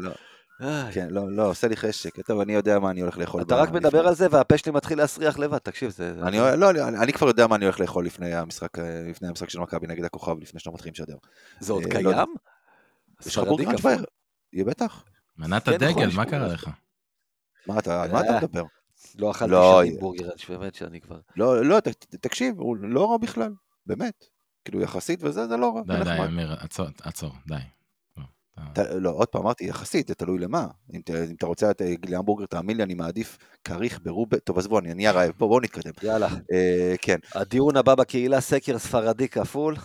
לא, 0.60 0.92
כן, 0.92 1.08
לא, 1.10 1.32
לא, 1.32 1.50
עושה 1.50 1.68
לי 1.68 1.78
חשק. 1.78 2.20
טוב, 2.22 2.40
אני 2.40 2.54
יודע 2.54 2.80
מה 2.80 2.92
אני 2.92 3.02
הולך 3.02 3.18
לאכול. 3.18 3.42
אתה 3.42 3.56
רק 3.56 3.70
מדבר 3.70 3.88
לפני. 3.88 4.10
על 4.10 4.16
זה 4.16 4.28
והפה 4.32 4.58
שלי 4.58 4.72
מתחיל 4.72 4.98
להסריח 4.98 5.40
לבד, 5.40 5.58
תקשיב, 5.58 5.92
זה... 5.92 6.14
אני, 6.24 6.38
לא, 6.38 6.74
לא, 6.74 6.88
אני 6.88 7.14
כבר 7.14 7.28
יודע 7.28 7.48
מה 7.48 7.56
אני 7.56 7.66
הולך 7.66 7.80
לאכול 7.80 8.06
לפני 8.06 8.36
המשחק, 8.36 8.80
אה, 8.80 9.04
לפני 9.10 9.28
המשחק 9.28 9.50
של 9.50 9.60
מכבי 9.60 9.88
נגד 9.88 10.04
הכוכב, 10.04 10.40
לפני 10.42 10.60
שאנחנו 10.60 10.76
מתחילים 10.76 10.94
לשדר. 10.94 11.18
זה 11.60 11.74
עוד 11.74 11.84
אה, 11.84 12.02
לא. 12.02 12.12
קיים? 12.12 12.28
יש 13.26 13.38
לך 13.38 13.44
בורגראנץ' 13.44 13.80
כפול? 13.80 13.92
בערב? 13.92 14.06
יהיה 14.54 14.66
בטח. 14.66 15.04
מנת 15.38 15.64
כן, 15.64 15.72
נכון, 15.72 15.88
הדגל, 15.88 16.08
יש 16.08 16.16
מה 16.16 16.26
קרה 16.26 16.48
לך? 16.48 16.70
מה 17.68 17.80
אתה, 17.80 18.04
על 18.04 18.12
מה 18.12 18.22
אתה 18.22 18.30
אה. 18.30 18.38
מדבר? 18.38 18.64
לא 19.18 19.32
אכלתי 19.32 19.52
לא, 19.52 19.82
שנים 19.82 19.94
אה. 19.94 20.00
בורגראנץ', 20.00 20.50
באמת 20.50 20.76
שאני 20.76 21.02
כבר... 21.02 21.20
לא, 21.36 21.66
לא, 21.66 21.80
תקשיב, 22.22 22.60
הוא 22.60 22.78
לא 22.82 23.12
רע 23.12 23.18
בכלל, 23.18 23.54
באמת. 23.86 24.26
כאילו 24.66 24.82
יחסית 24.82 25.24
וזה, 25.24 25.48
זה 25.48 25.58
לא 25.58 25.76
רע. 25.76 25.82
די, 25.88 26.04
די. 26.04 26.26
אמיר, 26.26 26.54
עצור, 26.60 26.86
עצור, 27.02 27.32
די. 27.48 27.56
לא, 28.58 28.64
אתה- 28.74 29.00
לא, 29.00 29.10
עוד 29.10 29.28
פעם 29.28 29.42
אמרתי, 29.42 29.66
יחסית, 29.66 30.08
זה 30.08 30.16
תלוי 30.16 30.40
למה. 30.40 30.68
אם 30.94 31.02
ת- 31.06 31.10
אם 31.10 31.36
אתה 31.38 31.46
רוצה 31.46 31.72
את 31.72 31.82
להמבורגר, 32.10 32.46
תאמין 32.46 32.78
לי, 32.78 32.84
אני 32.84 32.94
מעדיף 32.94 33.38
כריך 33.64 34.00
ברובה, 34.04 34.38
טוב 34.40 34.58
עזבו, 34.58 34.80
אני 34.80 34.94
נהיה 34.94 35.12
רעב, 35.12 35.32
בואו 35.38 35.50
בואו 35.50 35.60
נתקדם. 35.60 35.92
יאללה, 36.04 36.28
אה, 36.52 36.96
כן, 37.02 37.18
הדיון 37.36 37.78
הבא 37.78 37.96
בקהילה, 37.96 38.42
סקר 38.42 38.80
ספרדי 38.80 39.28
כפול. 39.28 39.76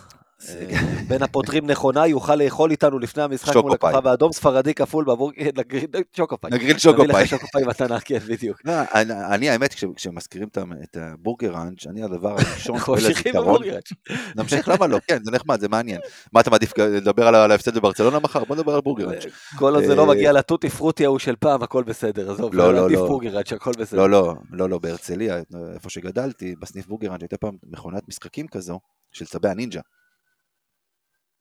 אה, 0.49 0.79
בין 1.07 1.23
הפותרים 1.23 1.67
נכונה, 1.67 2.07
יוכל 2.07 2.35
לאכול 2.35 2.71
איתנו 2.71 2.99
לפני 2.99 3.23
המשחק 3.23 3.55
מול. 3.55 3.73
הכוכב 3.73 4.07
האדום, 4.07 4.31
ספרדי 4.31 4.73
כפול 4.73 5.05
בבורגר, 5.05 5.49
נגריל 5.57 5.87
שוקופאי. 6.17 6.51
נגריל 6.51 6.69
נביא 6.69 6.79
שוקופאי. 6.79 7.23
לך 7.23 7.29
שוקופאי 7.29 7.63
מתנה, 7.63 7.99
כן, 7.99 8.17
בדיוק. 8.17 8.61
לא, 8.65 8.73
אני, 9.05 9.49
האמת, 9.49 9.73
כש- 9.73 9.85
כשמזכירים 9.95 10.47
את 10.83 10.97
הבורגראנץ', 11.01 11.87
אני 11.87 12.03
הדבר 12.03 12.29
הראשון 12.31 12.77
ממשיכים. 12.87 13.33
בבורגראנץ'. 13.35 13.89
נמשיך, 14.35 14.67
למה 14.69 14.87
לא? 14.87 14.99
כן, 15.07 15.23
זה 15.23 15.31
נחמד, 15.31 15.59
זה 15.59 15.69
מעניין. 15.69 15.99
מה 16.33 16.39
אתה 16.41 16.49
מעדיף 16.49 16.77
לדבר 16.77 17.27
על 17.27 17.51
ההפסד 17.51 17.77
בברצלונה 17.77 18.19
מחר? 18.19 18.43
בוא 18.43 18.55
נדבר 18.55 18.75
על 18.75 18.81
בורגראנץ'. 18.81 19.25
כל 19.57 19.75
עוד 19.75 19.83
זה 19.83 19.95
לא 19.95 20.01
אה, 20.01 20.07
מגיע 20.07 20.31
לטוטי 20.31 20.69
פרוטי 20.69 21.05
ההוא 21.05 21.19
של 21.19 21.35
פעם, 21.35 21.63
הכל 21.63 21.83
בסדר, 21.83 22.31
עזוב, 22.31 22.53
לא, 22.53 22.73
לא, 22.73 22.85
עדיף 22.85 22.99
לא. 22.99 23.07
בורגראנץ', 23.07 23.53
הכל 23.53 23.71
בסדר. 23.77 23.99
לא, 23.99 24.09
לא, 24.09 24.35
לא, 24.51 24.69
לא, 24.69 24.77
בהרצליה, 24.77 25.41
איפה 25.73 25.89
שגדלתי, 25.89 26.55
בסניף 26.61 26.85
הייתה 27.21 27.37
פעם 27.37 27.57
מכונת 27.63 28.07
משחקים 28.07 28.47
כזו, 28.47 28.79
של 29.11 29.25
צבי 29.25 29.49
הנינג'ה. 29.49 29.81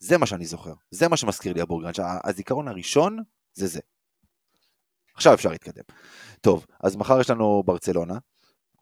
זה 0.02 0.18
מה 0.18 0.26
שאני 0.26 0.46
זוכר, 0.46 0.74
זה 0.90 1.08
מה 1.08 1.16
שמזכיר 1.16 1.52
לי 1.52 1.60
הבורגראנץ', 1.60 1.98
ה- 1.98 2.18
הזיכרון 2.24 2.68
הראשון 2.68 3.18
זה 3.54 3.66
זה. 3.66 3.80
עכשיו 5.14 5.34
אפשר 5.34 5.50
להתקדם. 5.50 5.82
טוב, 6.40 6.66
אז 6.80 6.96
מחר 6.96 7.20
יש 7.20 7.30
לנו 7.30 7.62
ברצלונה, 7.66 8.18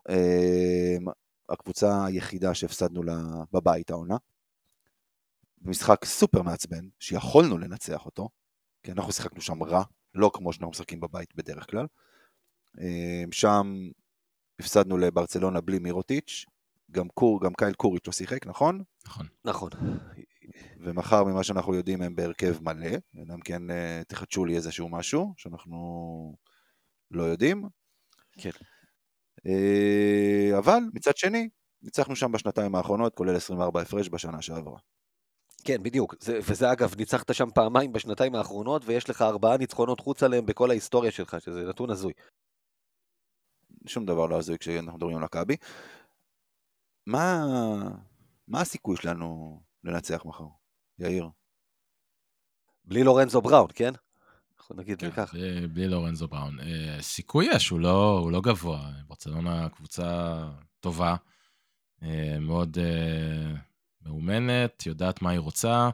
אמ, 0.08 1.04
הקבוצה 1.48 2.04
היחידה 2.04 2.54
שהפסדנו 2.54 3.02
לה 3.02 3.16
בבית 3.52 3.90
העונה. 3.90 4.16
משחק 5.62 6.04
סופר 6.04 6.42
מעצבן, 6.42 6.88
שיכולנו 6.98 7.58
לנצח 7.58 8.06
אותו, 8.06 8.28
כי 8.82 8.92
אנחנו 8.92 9.12
שיחקנו 9.12 9.40
שם 9.40 9.62
רע, 9.62 9.82
לא 10.14 10.30
כמו 10.34 10.52
שאנחנו 10.52 10.70
משחקים 10.70 11.00
בבית 11.00 11.34
בדרך 11.34 11.70
כלל. 11.70 11.86
אמ, 12.80 13.32
שם 13.32 13.88
הפסדנו 14.60 14.98
לברצלונה 14.98 15.60
בלי 15.60 15.78
מירוטיץ', 15.78 16.44
גם, 16.90 17.08
קור, 17.08 17.40
גם 17.40 17.54
קייל 17.54 17.74
קוריץ' 17.74 18.06
לא 18.06 18.12
שיחק, 18.12 18.46
נכון? 18.46 18.82
נכון. 19.06 19.26
נכון. 19.44 19.70
ומחר 20.80 21.24
ממה 21.24 21.44
שאנחנו 21.44 21.74
יודעים 21.74 22.02
הם 22.02 22.16
בהרכב 22.16 22.62
מלא, 22.62 22.90
אלא 23.16 23.34
אם 23.34 23.40
כן 23.40 23.70
אה, 23.70 24.02
תחדשו 24.08 24.44
לי 24.44 24.56
איזשהו 24.56 24.88
משהו 24.88 25.34
שאנחנו 25.36 26.36
לא 27.10 27.22
יודעים. 27.22 27.68
כן. 28.32 28.50
אה, 29.46 30.58
אבל 30.58 30.78
מצד 30.94 31.16
שני, 31.16 31.48
ניצחנו 31.82 32.16
שם 32.16 32.32
בשנתיים 32.32 32.74
האחרונות, 32.74 33.14
כולל 33.14 33.36
24 33.36 33.80
הפרש 33.80 34.08
בשנה 34.08 34.42
שעברה. 34.42 34.78
כן, 35.64 35.82
בדיוק. 35.82 36.14
זה, 36.20 36.38
וזה 36.42 36.72
אגב, 36.72 36.94
ניצחת 36.96 37.34
שם 37.34 37.48
פעמיים 37.54 37.92
בשנתיים 37.92 38.34
האחרונות, 38.34 38.82
ויש 38.86 39.10
לך 39.10 39.22
ארבעה 39.22 39.56
ניצחונות 39.56 40.00
חוץ 40.00 40.22
עליהם 40.22 40.46
בכל 40.46 40.70
ההיסטוריה 40.70 41.10
שלך, 41.10 41.36
שזה 41.40 41.68
נתון 41.68 41.90
הזוי. 41.90 42.12
שום 43.86 44.06
דבר 44.06 44.26
לא 44.26 44.38
הזוי 44.38 44.58
כשאנחנו 44.58 44.96
מדברים 44.96 45.16
על 45.16 45.22
מכבי. 45.22 45.56
מה, 47.06 47.46
מה 48.48 48.60
הסיכוי 48.60 48.96
שלנו 48.96 49.60
לנצח 49.84 50.22
מחר, 50.24 50.44
יאיר? 50.98 51.28
בלי 52.84 53.04
לורנזו 53.04 53.40
בראון, 53.42 53.68
כן? 53.74 53.92
אנחנו 54.58 54.74
נגיד 54.76 55.00
כן, 55.00 55.10
ככה. 55.10 55.38
בלי- 55.38 55.66
בלי 55.68 55.88
לורנזו 55.88 56.28
בראון. 56.28 56.60
אה, 56.60 56.96
סיכוי 57.02 57.46
יש, 57.52 57.68
הוא 57.68 57.80
לא, 57.80 58.18
הוא 58.18 58.30
לא 58.32 58.40
גבוה. 58.40 58.90
ברצלונה 59.06 59.68
קבוצה 59.68 60.38
טובה, 60.80 61.16
אה, 62.02 62.36
מאוד 62.40 62.78
אה, 62.78 63.54
מאומנת, 64.02 64.86
יודעת 64.86 65.22
מה 65.22 65.30
היא 65.30 65.38
רוצה. 65.38 65.90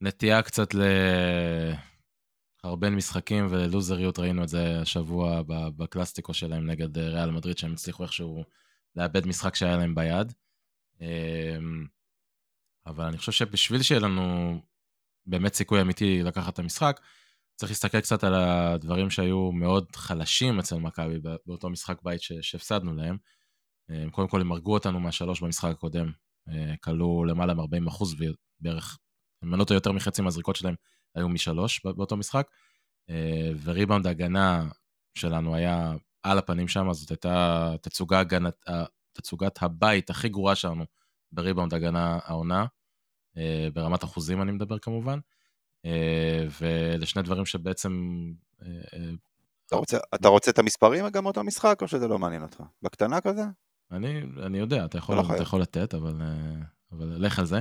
נטייה 0.00 0.42
קצת 0.42 0.68
לחרבן 2.64 2.94
משחקים 2.94 3.46
וללוזריות, 3.50 4.18
ראינו 4.18 4.42
את 4.42 4.48
זה 4.48 4.80
השבוע 4.80 5.42
בקלאסטיקו 5.46 6.34
שלהם 6.34 6.66
נגד 6.70 6.98
אה, 6.98 7.08
ריאל 7.08 7.30
מדריד, 7.30 7.58
שהם 7.58 7.72
הצליחו 7.72 8.02
איכשהו 8.02 8.44
לאבד 8.96 9.26
משחק 9.26 9.54
שהיה 9.54 9.76
להם 9.76 9.94
ביד. 9.94 10.32
אבל 12.86 13.04
אני 13.04 13.18
חושב 13.18 13.32
שבשביל 13.32 13.82
שיהיה 13.82 14.00
לנו 14.00 14.58
באמת 15.26 15.54
סיכוי 15.54 15.80
אמיתי 15.80 16.22
לקחת 16.22 16.54
את 16.54 16.58
המשחק, 16.58 17.00
צריך 17.56 17.72
להסתכל 17.72 18.00
קצת 18.00 18.24
על 18.24 18.34
הדברים 18.34 19.10
שהיו 19.10 19.52
מאוד 19.52 19.96
חלשים 19.96 20.58
אצל 20.58 20.76
מכבי 20.76 21.18
באותו 21.46 21.70
משחק 21.70 22.02
בית 22.02 22.20
שהפסדנו 22.22 22.94
להם. 22.94 23.16
אה, 23.90 24.10
קודם 24.10 24.28
כל 24.28 24.40
הם 24.40 24.52
הרגו 24.52 24.74
אותנו 24.74 25.00
מהשלוש 25.00 25.40
במשחק 25.42 25.70
הקודם, 25.70 26.12
אה, 26.48 26.74
כלו 26.80 27.24
למעלה 27.24 27.54
מ-40 27.54 27.88
אחוז 27.88 28.14
ובערך, 28.14 28.98
אם 29.44 29.54
אני 29.54 29.58
לא 29.58 29.74
יותר 29.74 29.92
מחצי 29.92 30.22
מהזריקות 30.22 30.56
שלהם 30.56 30.74
היו 31.14 31.28
משלוש 31.28 31.80
בא- 31.84 31.92
באותו 31.92 32.16
משחק. 32.16 32.46
אה, 33.10 33.50
וריבאונד 33.62 34.06
ההגנה 34.06 34.68
שלנו 35.18 35.54
היה 35.54 35.92
על 36.22 36.38
הפנים 36.38 36.68
שם, 36.68 36.92
זאת 36.92 37.10
הייתה 37.10 37.74
תצוגה 37.82 38.22
תצוגת 39.12 39.62
הבית 39.62 40.10
הכי 40.10 40.28
גרועה 40.28 40.54
שלנו 40.54 40.84
בריבאונד 41.32 41.74
הגנה 41.74 42.18
העונה, 42.24 42.66
אה, 43.36 43.68
ברמת 43.74 44.04
אחוזים 44.04 44.42
אני 44.42 44.52
מדבר 44.52 44.78
כמובן. 44.78 45.18
ואלה 46.60 47.06
שני 47.06 47.22
דברים 47.22 47.46
שבעצם... 47.46 48.12
אה, 48.62 48.66
אה, 48.68 49.10
אתה 49.66 49.76
רוצה, 49.76 49.98
אתה 50.14 50.28
רוצה 50.28 50.50
את 50.50 50.58
המספרים 50.58 51.08
גם 51.08 51.24
מאותו 51.24 51.44
משחק, 51.44 51.78
או 51.82 51.88
שזה 51.88 52.08
לא 52.08 52.18
מעניין 52.18 52.42
אותך? 52.42 52.62
בקטנה 52.82 53.20
כזה? 53.20 53.42
אני, 53.90 54.22
אני 54.42 54.58
יודע, 54.58 54.84
אתה 54.84 54.98
יכול, 54.98 55.16
לא 55.16 55.22
אתה. 55.34 55.42
יכול 55.42 55.60
לתת, 55.60 55.94
אבל, 55.94 56.14
אבל 56.92 57.06
לך 57.18 57.38
על 57.38 57.44
זה. 57.44 57.60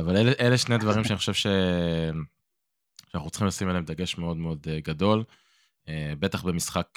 אבל 0.00 0.16
אלה, 0.16 0.32
אלה 0.40 0.58
שני 0.58 0.78
דברים 0.78 1.04
שאני 1.04 1.16
חושב 1.16 1.32
ש... 1.34 1.46
שאנחנו 3.08 3.30
צריכים 3.30 3.48
לשים 3.48 3.68
עליהם 3.68 3.84
דגש 3.84 4.18
מאוד 4.18 4.36
מאוד 4.36 4.66
גדול. 4.82 5.24
בטח 6.18 6.42
במשחק 6.42 6.88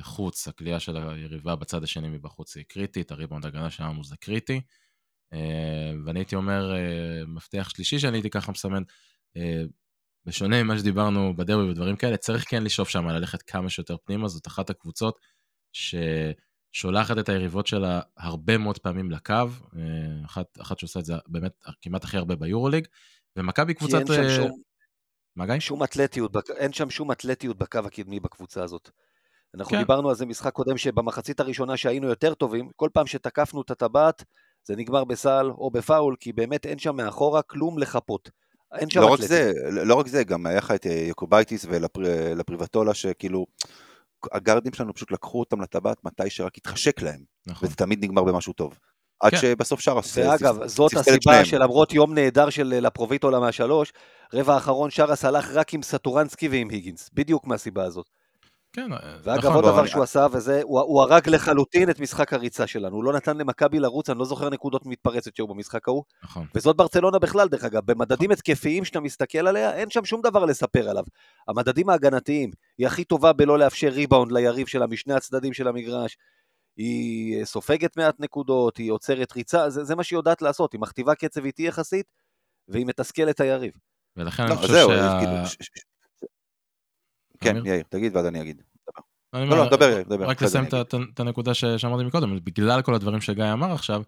חוץ, 0.00 0.48
הכלייה 0.48 0.80
של 0.80 0.96
היריבה 0.96 1.56
בצד 1.56 1.82
השני 1.82 2.08
מבחוץ 2.08 2.56
היא 2.56 2.64
קריטית, 2.68 3.10
הריבאונד 3.10 3.46
הגנה 3.46 3.70
שלנו 3.70 4.04
זה 4.04 4.16
קריטי. 4.16 4.60
אה, 5.32 5.92
ואני 6.04 6.20
הייתי 6.20 6.36
אומר, 6.36 6.74
אה, 6.76 7.22
מפתח 7.26 7.68
שלישי 7.68 7.98
שאני 7.98 8.16
הייתי 8.16 8.30
ככה 8.30 8.52
מסמן, 8.52 8.82
אה, 9.36 9.62
בשונה 10.24 10.62
ממה 10.62 10.78
שדיברנו 10.78 11.36
בדרבי 11.36 11.70
ודברים 11.70 11.96
כאלה, 11.96 12.16
צריך 12.16 12.50
כן 12.50 12.62
לשאוף 12.62 12.88
שם 12.88 13.08
ללכת 13.08 13.42
כמה 13.42 13.70
שיותר 13.70 13.96
פנימה, 14.04 14.28
זאת 14.28 14.46
אחת 14.46 14.70
הקבוצות 14.70 15.18
ששולחת 15.72 17.18
את 17.18 17.28
היריבות 17.28 17.66
שלה 17.66 18.00
הרבה 18.16 18.58
מאוד 18.58 18.78
פעמים 18.78 19.10
לקו, 19.10 19.34
אחת, 20.24 20.58
אחת 20.60 20.78
שעושה 20.78 21.00
את 21.00 21.04
זה 21.04 21.14
באמת 21.26 21.52
כמעט 21.82 22.04
הכי 22.04 22.16
הרבה 22.16 22.36
ביורוליג, 22.36 22.86
ומכבי 23.36 23.74
כי 23.74 23.78
קבוצת... 23.78 23.94
אין 23.96 24.06
שם 24.06 24.36
שום, 24.36 24.60
מה 25.36 25.46
גיא? 25.46 25.58
שום 25.58 25.84
אתלטיות, 25.84 26.36
אין 26.50 26.72
שם 26.72 26.90
שום 26.90 27.12
אתלטיות 27.12 27.58
בקו 27.58 27.78
הקדמי 27.78 28.20
בקבוצה 28.20 28.62
הזאת. 28.62 28.90
אנחנו 29.54 29.70
כן. 29.70 29.78
דיברנו 29.78 30.08
על 30.08 30.14
זה 30.14 30.26
משחק 30.26 30.52
קודם, 30.52 30.78
שבמחצית 30.78 31.40
הראשונה 31.40 31.76
שהיינו 31.76 32.08
יותר 32.08 32.34
טובים, 32.34 32.70
כל 32.76 32.88
פעם 32.92 33.06
שתקפנו 33.06 33.62
את 33.62 33.70
הטבעת, 33.70 34.24
זה 34.68 34.76
נגמר 34.76 35.04
בסל 35.04 35.50
או 35.58 35.70
בפאול, 35.70 36.16
כי 36.20 36.32
באמת 36.32 36.66
אין 36.66 36.78
שם 36.78 36.96
מאחורה 36.96 37.42
כלום 37.42 37.78
לחפות. 37.78 38.30
אין 38.74 38.90
שם 38.90 39.00
לא 39.00 39.06
רק. 39.06 39.20
זה, 39.20 39.52
לא 39.70 39.94
רק 39.94 40.06
זה, 40.06 40.24
גם 40.24 40.46
היה 40.46 40.58
לך 40.58 40.70
את 40.70 40.86
אה, 40.86 41.04
יוקובייטיס 41.08 41.66
ולפריבטולה, 41.68 42.94
שכאילו, 42.94 43.46
הגארדים 44.32 44.72
שלנו 44.72 44.94
פשוט 44.94 45.12
לקחו 45.12 45.40
אותם 45.40 45.60
לטבעת 45.60 46.04
מתי 46.04 46.30
שרק 46.30 46.56
התחשק 46.56 47.02
להם, 47.02 47.20
נכון. 47.46 47.68
וזה 47.68 47.76
תמיד 47.76 48.04
נגמר 48.04 48.24
במשהו 48.24 48.52
טוב. 48.52 48.78
עד 49.20 49.30
כן. 49.30 49.36
שבסוף 49.36 49.80
שרס... 49.80 50.18
ואגב, 50.18 50.58
ספ- 50.62 50.66
זאת 50.66 50.90
ספסל 50.90 51.00
את 51.00 51.06
הסיבה 51.08 51.32
שניהם. 51.32 51.44
שלמרות 51.44 51.92
יום 51.92 52.14
נהדר 52.14 52.50
של 52.50 52.72
אה, 52.72 52.80
לפרוביטולה 52.80 53.40
מהשלוש, 53.40 53.92
רבע 54.34 54.54
האחרון 54.54 54.90
שרס 54.90 55.24
הלך 55.24 55.50
רק 55.52 55.74
עם 55.74 55.82
סטורנסקי 55.82 56.48
ועם 56.48 56.68
היגינס, 56.70 57.10
בדיוק 57.14 57.46
מהסיבה 57.46 57.84
הזאת. 57.84 58.06
כן, 58.72 58.90
ואגב, 59.24 59.38
נכון, 59.38 59.54
עוד 59.54 59.64
דבר 59.64 59.80
אני- 59.80 59.88
שהוא 59.88 60.02
עשה, 60.02 60.26
וזה, 60.32 60.60
הוא, 60.62 60.80
הוא 60.80 61.02
הרג 61.02 61.28
לחלוטין 61.28 61.90
את 61.90 62.00
משחק 62.00 62.32
הריצה 62.32 62.66
שלנו. 62.66 62.96
הוא 62.96 63.04
לא 63.04 63.12
נתן 63.12 63.36
למכבי 63.36 63.78
לרוץ, 63.78 64.10
אני 64.10 64.18
לא 64.18 64.24
זוכר 64.24 64.50
נקודות 64.50 64.86
מתפרצת 64.86 65.36
שהיו 65.36 65.46
במשחק 65.48 65.88
ההוא. 65.88 66.04
נכון. 66.22 66.46
וזאת 66.54 66.76
ברצלונה 66.76 67.18
בכלל, 67.18 67.48
דרך 67.48 67.64
אגב. 67.64 67.82
במדדים 67.84 68.30
התקפיים 68.30 68.84
שאתה 68.84 69.00
מסתכל 69.00 69.46
עליה, 69.46 69.74
אין 69.74 69.90
שם 69.90 70.04
שום 70.04 70.20
דבר 70.22 70.44
לספר 70.44 70.88
עליו. 70.90 71.04
המדדים 71.48 71.88
ההגנתיים, 71.88 72.50
היא 72.78 72.86
הכי 72.86 73.04
טובה 73.04 73.32
בלא 73.32 73.58
לאפשר 73.58 73.88
ריבאונד 73.88 74.32
ליריב 74.32 74.66
שלה 74.66 74.86
משני 74.86 75.14
הצדדים 75.14 75.52
של 75.52 75.68
המגרש. 75.68 76.16
היא 76.76 77.40
אה, 77.40 77.44
סופגת 77.44 77.96
מעט 77.96 78.14
נקודות, 78.18 78.76
היא 78.76 78.92
עוצרת 78.92 79.32
ריצה, 79.36 79.70
זה, 79.70 79.84
זה 79.84 79.94
מה 79.96 80.02
שהיא 80.04 80.16
יודעת 80.18 80.42
לעשות. 80.42 80.72
היא 80.72 80.80
מכתיבה 80.80 81.14
קצב 81.14 81.44
איטי 81.44 81.62
יחסית, 81.62 82.06
והיא 82.68 82.86
מתסכלת 82.86 83.34
את 83.34 83.40
היריב. 83.40 83.72
ולכן 84.16 84.42
לא, 84.42 84.48
אני 84.48 84.56
חושב 84.56 84.72
זהו, 84.72 84.90
שה... 84.90 85.20
כן, 87.40 87.56
אמיר? 87.56 87.66
יאיר, 87.66 87.82
תגיד 87.88 88.16
ואז 88.16 88.26
אני 88.26 88.42
אגיד. 88.42 88.62
לא, 89.32 89.44
לא, 89.44 89.56
אומר, 89.56 89.68
דבר, 89.68 89.88
יאיר, 89.90 90.02
דבר. 90.02 90.24
רק 90.24 90.42
לסיים 90.42 90.64
את 91.14 91.20
הנקודה 91.20 91.54
שאמרתי 91.54 92.04
מקודם, 92.04 92.38
בגלל 92.44 92.82
כל 92.82 92.94
הדברים 92.94 93.20
שגיא 93.20 93.52
אמר 93.52 93.72
עכשיו, 93.72 94.02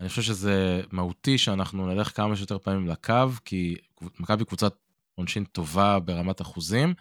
אני 0.00 0.08
חושב 0.08 0.22
שזה 0.22 0.80
מהותי 0.92 1.38
שאנחנו 1.38 1.86
נלך 1.86 2.16
כמה 2.16 2.36
שיותר 2.36 2.58
פעמים 2.58 2.88
לקו, 2.88 3.28
כי 3.44 3.76
מכבי 4.20 4.44
קבוצת 4.44 4.74
עונשין 5.14 5.44
טובה 5.44 5.98
ברמת 5.98 6.40
אחוזים, 6.40 6.94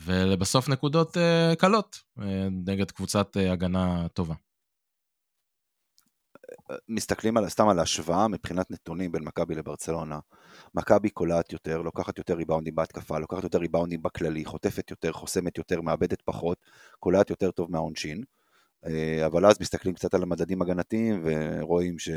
ולבסוף 0.00 0.68
נקודות 0.68 1.16
אה, 1.16 1.54
קלות 1.58 2.02
אה, 2.20 2.48
נגד 2.66 2.90
קבוצת 2.90 3.36
אה, 3.36 3.52
הגנה 3.52 4.08
טובה. 4.08 4.34
מסתכלים 6.88 7.36
על, 7.36 7.48
סתם 7.48 7.68
על 7.68 7.78
ההשוואה 7.78 8.28
מבחינת 8.28 8.70
נתונים 8.70 9.12
בין 9.12 9.24
מכבי 9.24 9.54
לברצלונה. 9.54 10.18
מכבי 10.74 11.10
קולעת 11.10 11.52
יותר, 11.52 11.82
לוקחת 11.82 12.18
יותר 12.18 12.34
ריבאונדים 12.34 12.74
בהתקפה, 12.74 13.18
לוקחת 13.18 13.42
יותר 13.42 13.58
ריבאונדים 13.58 14.02
בכללי, 14.02 14.44
חוטפת 14.44 14.90
יותר, 14.90 15.12
חוסמת 15.12 15.58
יותר, 15.58 15.80
מאבדת 15.80 16.22
פחות, 16.22 16.58
קולעת 17.00 17.30
יותר 17.30 17.50
טוב 17.50 17.70
מהעונשין. 17.70 18.24
אה, 18.86 19.26
אבל 19.26 19.46
אז 19.46 19.60
מסתכלים 19.60 19.94
קצת 19.94 20.14
על 20.14 20.22
המדדים 20.22 20.62
הגנתיים 20.62 21.24
ורואים 21.24 21.98
ש... 21.98 22.08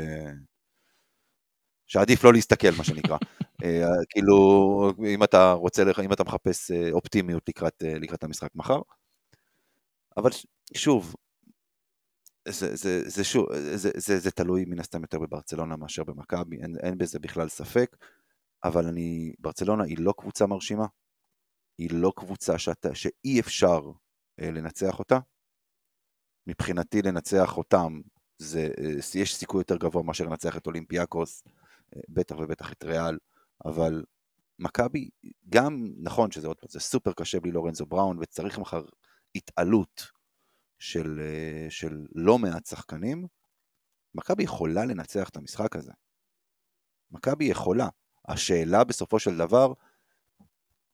שעדיף 1.86 2.24
לא 2.24 2.32
להסתכל, 2.32 2.70
מה 2.78 2.84
שנקרא. 2.84 3.16
אה, 3.64 3.86
כאילו, 4.10 4.92
אם 5.14 5.24
אתה 5.24 5.52
רוצה, 5.52 5.82
אם 6.04 6.12
אתה 6.12 6.24
מחפש 6.24 6.70
אה, 6.70 6.90
אופטימיות 6.92 7.48
לקראת, 7.48 7.82
לקראת 8.00 8.24
המשחק 8.24 8.50
מחר. 8.54 8.80
אבל 10.16 10.30
שוב, 10.74 11.14
זה, 12.48 12.76
זה, 12.76 13.08
זה, 13.08 13.24
שוב, 13.24 13.46
זה, 13.74 13.90
זה, 13.96 14.18
זה 14.18 14.30
תלוי 14.30 14.64
מן 14.64 14.80
הסתם 14.80 15.02
יותר 15.02 15.18
בברצלונה 15.18 15.76
מאשר 15.76 16.04
במכבי, 16.04 16.62
אין, 16.62 16.76
אין 16.82 16.98
בזה 16.98 17.18
בכלל 17.18 17.48
ספק, 17.48 17.96
אבל 18.64 18.86
אני, 18.86 19.32
ברצלונה 19.38 19.84
היא 19.84 19.96
לא 19.98 20.14
קבוצה 20.18 20.46
מרשימה, 20.46 20.86
היא 21.78 21.90
לא 21.92 22.12
קבוצה 22.16 22.58
שאתה, 22.58 22.94
שאי 22.94 23.40
אפשר 23.40 23.80
אה, 24.40 24.50
לנצח 24.50 24.98
אותה. 24.98 25.18
מבחינתי 26.46 27.02
לנצח 27.02 27.56
אותם, 27.56 28.00
זה, 28.38 28.68
אה, 28.78 29.20
יש 29.20 29.36
סיכוי 29.36 29.60
יותר 29.60 29.76
גבוה 29.76 30.02
מאשר 30.02 30.24
לנצח 30.24 30.56
את 30.56 30.66
אולימפיאקוס, 30.66 31.42
אה, 31.96 32.00
בטח 32.08 32.36
ובטח 32.38 32.72
את 32.72 32.84
ריאל, 32.84 33.18
אבל 33.64 34.04
מכבי, 34.58 35.10
גם 35.48 35.86
נכון 36.02 36.30
שזה 36.30 36.46
עוד 36.46 36.56
פעם, 36.56 36.68
זה 36.70 36.80
סופר 36.80 37.12
קשה 37.12 37.40
בלי 37.40 37.52
לורנזו 37.52 37.86
בראון, 37.86 38.18
וצריך 38.20 38.58
מחר 38.58 38.84
התעלות 39.34 40.17
של, 40.78 41.20
אה, 41.20 41.70
של 41.70 42.06
לא 42.14 42.38
מעט 42.38 42.66
שחקנים, 42.66 43.26
מכבי 44.14 44.42
יכולה 44.42 44.84
לנצח 44.84 45.28
את 45.28 45.36
המשחק 45.36 45.76
הזה. 45.76 45.92
מכבי 47.10 47.44
יכולה. 47.44 47.88
השאלה 48.28 48.84
בסופו 48.84 49.18
של 49.18 49.36
דבר, 49.36 49.72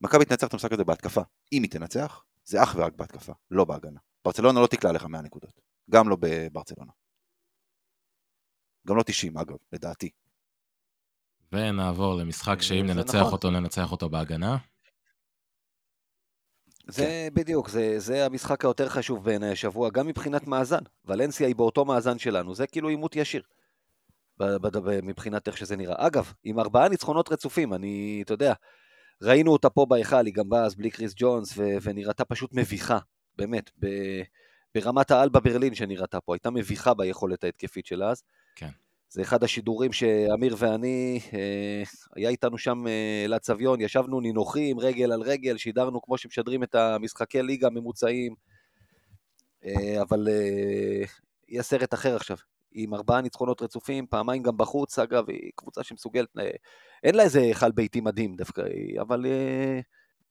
מכבי 0.01 0.24
תנצח 0.24 0.47
את 0.47 0.53
המשחק 0.53 0.72
הזה 0.72 0.85
בהתקפה. 0.85 1.22
אם 1.53 1.62
היא 1.62 1.70
תנצח, 1.70 2.24
זה 2.45 2.62
אך 2.62 2.74
ורק 2.78 2.93
בהתקפה, 2.97 3.32
לא 3.51 3.64
בהגנה. 3.64 4.01
ברצלונה 4.24 4.61
לא 4.61 4.66
תקלע 4.66 4.93
לך 4.93 5.05
100 5.05 5.22
נקודות. 5.22 5.61
גם 5.91 6.09
לא 6.09 6.16
בברצלונה. 6.20 6.93
גם 8.87 8.97
לא 8.97 9.03
90 9.03 9.39
אגב, 9.39 9.57
לדעתי. 9.72 10.11
ונעבור 11.53 12.14
למשחק 12.14 12.62
שאם 12.62 12.89
זה 12.89 12.95
ננצח 12.95 13.14
נכון. 13.14 13.32
אותו, 13.32 13.51
ננצח 13.51 13.93
אותו 13.93 14.09
בהגנה. 14.09 14.57
זה 16.87 17.28
בדיוק, 17.35 17.68
זה, 17.68 17.99
זה 17.99 18.26
המשחק 18.26 18.64
היותר 18.64 18.89
חשוב 18.89 19.24
בעיניי 19.24 19.53
השבוע, 19.53 19.91
גם 19.91 20.07
מבחינת 20.07 20.47
מאזן. 20.47 20.82
ולנסיה 21.05 21.47
היא 21.47 21.57
באותו 21.57 21.85
מאזן 21.85 22.18
שלנו, 22.18 22.55
זה 22.55 22.66
כאילו 22.66 22.89
עימות 22.89 23.16
ישיר. 23.16 23.43
מבחינת 25.03 25.49
איך 25.49 25.57
שזה 25.57 25.76
נראה. 25.76 26.07
אגב, 26.07 26.32
עם 26.45 26.59
ארבעה 26.59 26.89
ניצחונות 26.89 27.32
רצופים, 27.32 27.74
אני, 27.74 28.22
אתה 28.24 28.35
יודע, 28.35 28.55
ראינו 29.22 29.53
אותה 29.53 29.70
פה 29.70 29.87
בהיכל, 29.87 30.26
היא 30.26 30.35
גם 30.35 30.49
באה 30.49 30.64
אז 30.64 30.74
בלי 30.74 30.91
קריס 30.91 31.12
ג'ונס, 31.16 31.55
ו- 31.57 31.76
ונראתה 31.82 32.24
פשוט 32.24 32.51
מביכה, 32.53 32.99
באמת, 33.37 33.70
ב- 33.80 34.22
ברמת 34.74 35.11
העל 35.11 35.28
בברלין 35.28 35.74
שנראתה 35.74 36.20
פה, 36.20 36.35
הייתה 36.35 36.51
מביכה 36.51 36.95
ביכולת 36.95 37.45
ההתקפית 37.45 37.87
שלה 37.87 38.11
אז. 38.11 38.22
כן. 38.57 38.68
זה 39.14 39.22
אחד 39.22 39.44
השידורים 39.44 39.92
שאמיר 39.92 40.56
ואני, 40.58 41.20
אה, 41.34 41.82
היה 42.16 42.28
איתנו 42.28 42.58
שם 42.58 42.86
אה, 42.86 43.22
אלעד 43.24 43.42
סביון, 43.42 43.80
ישבנו 43.80 44.20
נינוחים, 44.20 44.80
רגל 44.80 45.12
על 45.12 45.22
רגל, 45.22 45.56
שידרנו 45.56 46.02
כמו 46.02 46.18
שמשדרים 46.18 46.62
את 46.62 46.74
המשחקי 46.74 47.42
ליגה 47.42 47.66
הממוצעים, 47.66 48.34
אה, 49.64 50.02
אבל 50.02 50.28
אה, 50.28 51.04
יהיה 51.48 51.62
סרט 51.62 51.94
אחר 51.94 52.16
עכשיו, 52.16 52.36
עם 52.72 52.94
ארבעה 52.94 53.20
ניצחונות 53.20 53.62
רצופים, 53.62 54.06
פעמיים 54.06 54.42
גם 54.42 54.56
בחוץ, 54.56 54.98
אגב, 54.98 55.30
היא 55.30 55.50
קבוצה 55.56 55.82
שמסוגלת, 55.82 56.28
אה, 56.38 56.50
אין 57.02 57.14
לה 57.14 57.22
איזה 57.22 57.40
היכל 57.40 57.72
ביתי 57.72 58.00
מדהים 58.00 58.36
דווקא, 58.36 58.62
אבל 59.00 59.26
אה, 59.26 59.80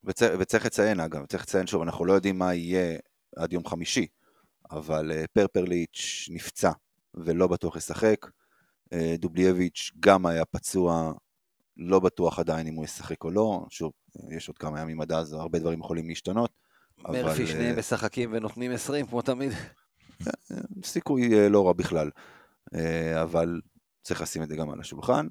וצריך, 0.04 0.32
וצריך 0.40 0.66
לציין 0.66 1.00
אגב, 1.00 1.26
צריך 1.26 1.44
לציין 1.44 1.68
שוב, 1.68 1.82
אנחנו 1.82 2.06
לא 2.06 2.14
יודעים 2.14 2.38
מה 2.38 2.54
יהיה 2.54 2.98
עד 3.36 3.54
יום 3.54 3.66
חמישי, 3.66 4.08
אבל 4.72 5.12
אה, 5.12 5.26
פרפרליץ' 5.34 6.28
נפצע 6.32 6.72
ולא 7.14 7.48
בטוח 7.48 7.76
ישחק. 7.76 8.43
אה, 8.94 9.16
דובלייביץ' 9.20 9.92
גם 10.00 10.26
היה 10.26 10.46
פצוע, 10.46 11.14
לא 11.78 12.00
בטוח 12.00 12.40
עדיין 12.40 12.68
אם 12.68 12.76
הוא 12.76 12.86
ישחק 12.86 13.24
או 13.24 13.32
לא. 13.32 13.66
שוב, 13.70 13.92
אה, 14.18 14.36
יש 14.36 14.48
עוד 14.48 14.58
כמה 14.58 14.80
ימים 14.82 15.02
עד 15.02 15.12
אז, 15.12 15.34
הרבה 15.34 15.60
דברים 15.60 15.80
יכולים 15.80 16.08
להשתנות. 16.08 16.52
מרפי 16.98 17.42
אה, 17.42 17.48
שניהם 17.48 17.80
משחקים 17.80 18.30
ונותנים 18.34 18.72
20 18.72 19.06
כמו 19.06 19.22
תמיד. 19.22 19.52
סיכוי 20.84 21.40
אה, 21.40 21.50
לא 21.50 21.68
רע 21.68 21.74
בכלל, 21.74 22.10
אה, 22.76 23.22
אבל 23.22 23.62
צריך 24.02 24.22
לשים 24.22 24.44
את 24.44 24.50
זה 24.50 24.56
גם 24.56 24.70
על 24.70 24.80
השולחן. 24.80 25.28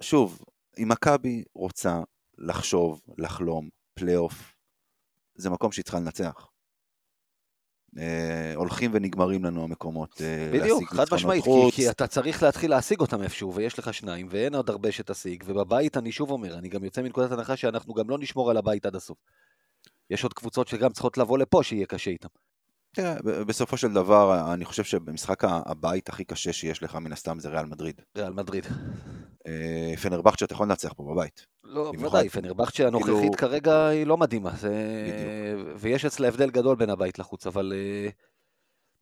שוב, 0.00 0.44
אם 0.78 0.88
מכבי 0.88 1.44
רוצה 1.54 2.00
לחשוב, 2.38 3.00
לחלום, 3.18 3.68
פלייאוף, 3.94 4.54
זה 5.34 5.50
מקום 5.50 5.72
שהיא 5.72 5.82
צריכה 5.82 6.00
לנצח. 6.00 6.49
אה, 7.98 8.52
הולכים 8.56 8.90
ונגמרים 8.94 9.44
לנו 9.44 9.64
המקומות 9.64 10.20
אה, 10.20 10.48
בדיוק, 10.52 10.82
להשיג 10.82 10.88
חד 10.88 11.00
ניצחונות 11.00 11.12
משמעית, 11.12 11.44
כי, 11.44 11.50
חוץ. 11.50 11.74
כי 11.74 11.90
אתה 11.90 12.06
צריך 12.06 12.42
להתחיל 12.42 12.70
להשיג 12.70 13.00
אותם 13.00 13.22
איפשהו, 13.22 13.54
ויש 13.54 13.78
לך 13.78 13.94
שניים, 13.94 14.26
ואין 14.30 14.54
עוד 14.54 14.70
הרבה 14.70 14.92
שתשיג, 14.92 15.44
ובבית 15.46 15.96
אני 15.96 16.12
שוב 16.12 16.30
אומר, 16.30 16.58
אני 16.58 16.68
גם 16.68 16.84
יוצא 16.84 17.02
מנקודת 17.02 17.32
הנחה 17.32 17.56
שאנחנו 17.56 17.94
גם 17.94 18.10
לא 18.10 18.18
נשמור 18.18 18.50
על 18.50 18.56
הבית 18.56 18.86
עד 18.86 18.96
הסוף. 18.96 19.18
יש 20.10 20.22
עוד 20.22 20.32
קבוצות 20.32 20.68
שגם 20.68 20.92
צריכות 20.92 21.18
לבוא 21.18 21.38
לפה 21.38 21.62
שיהיה 21.62 21.86
קשה 21.86 22.10
איתם. 22.10 22.28
תראה, 22.92 23.14
ב- 23.24 23.42
בסופו 23.42 23.76
של 23.76 23.92
דבר, 23.92 24.52
אני 24.54 24.64
חושב 24.64 24.84
שבמשחק 24.84 25.44
הבית 25.44 26.08
הכי 26.08 26.24
קשה 26.24 26.52
שיש 26.52 26.82
לך 26.82 26.94
מן 26.96 27.12
הסתם 27.12 27.38
זה 27.40 27.48
ריאל 27.48 27.66
מדריד. 27.66 28.00
ריאל 28.16 28.32
מדריד. 28.32 28.66
אה, 29.46 29.94
פנרבכצ'ה 30.02 30.44
אתה 30.44 30.54
יכול 30.54 30.66
לנצח 30.66 30.92
פה 30.92 31.02
בבית. 31.14 31.46
לא, 31.64 31.92
במיוחד- 31.92 32.14
ודאי, 32.18 32.28
פנרבכצ'ה 32.28 32.86
הנוכחית 32.86 33.14
כאילו- 33.14 33.32
כרגע 33.38 33.86
היא 33.86 34.06
לא 34.06 34.16
מדהימה. 34.16 34.52
ויש 35.78 36.04
אצלה 36.04 36.28
הבדל 36.28 36.50
גדול 36.50 36.76
בין 36.76 36.90
הבית 36.90 37.18
לחוץ, 37.18 37.46
אבל 37.46 37.72
אה, 37.76 38.08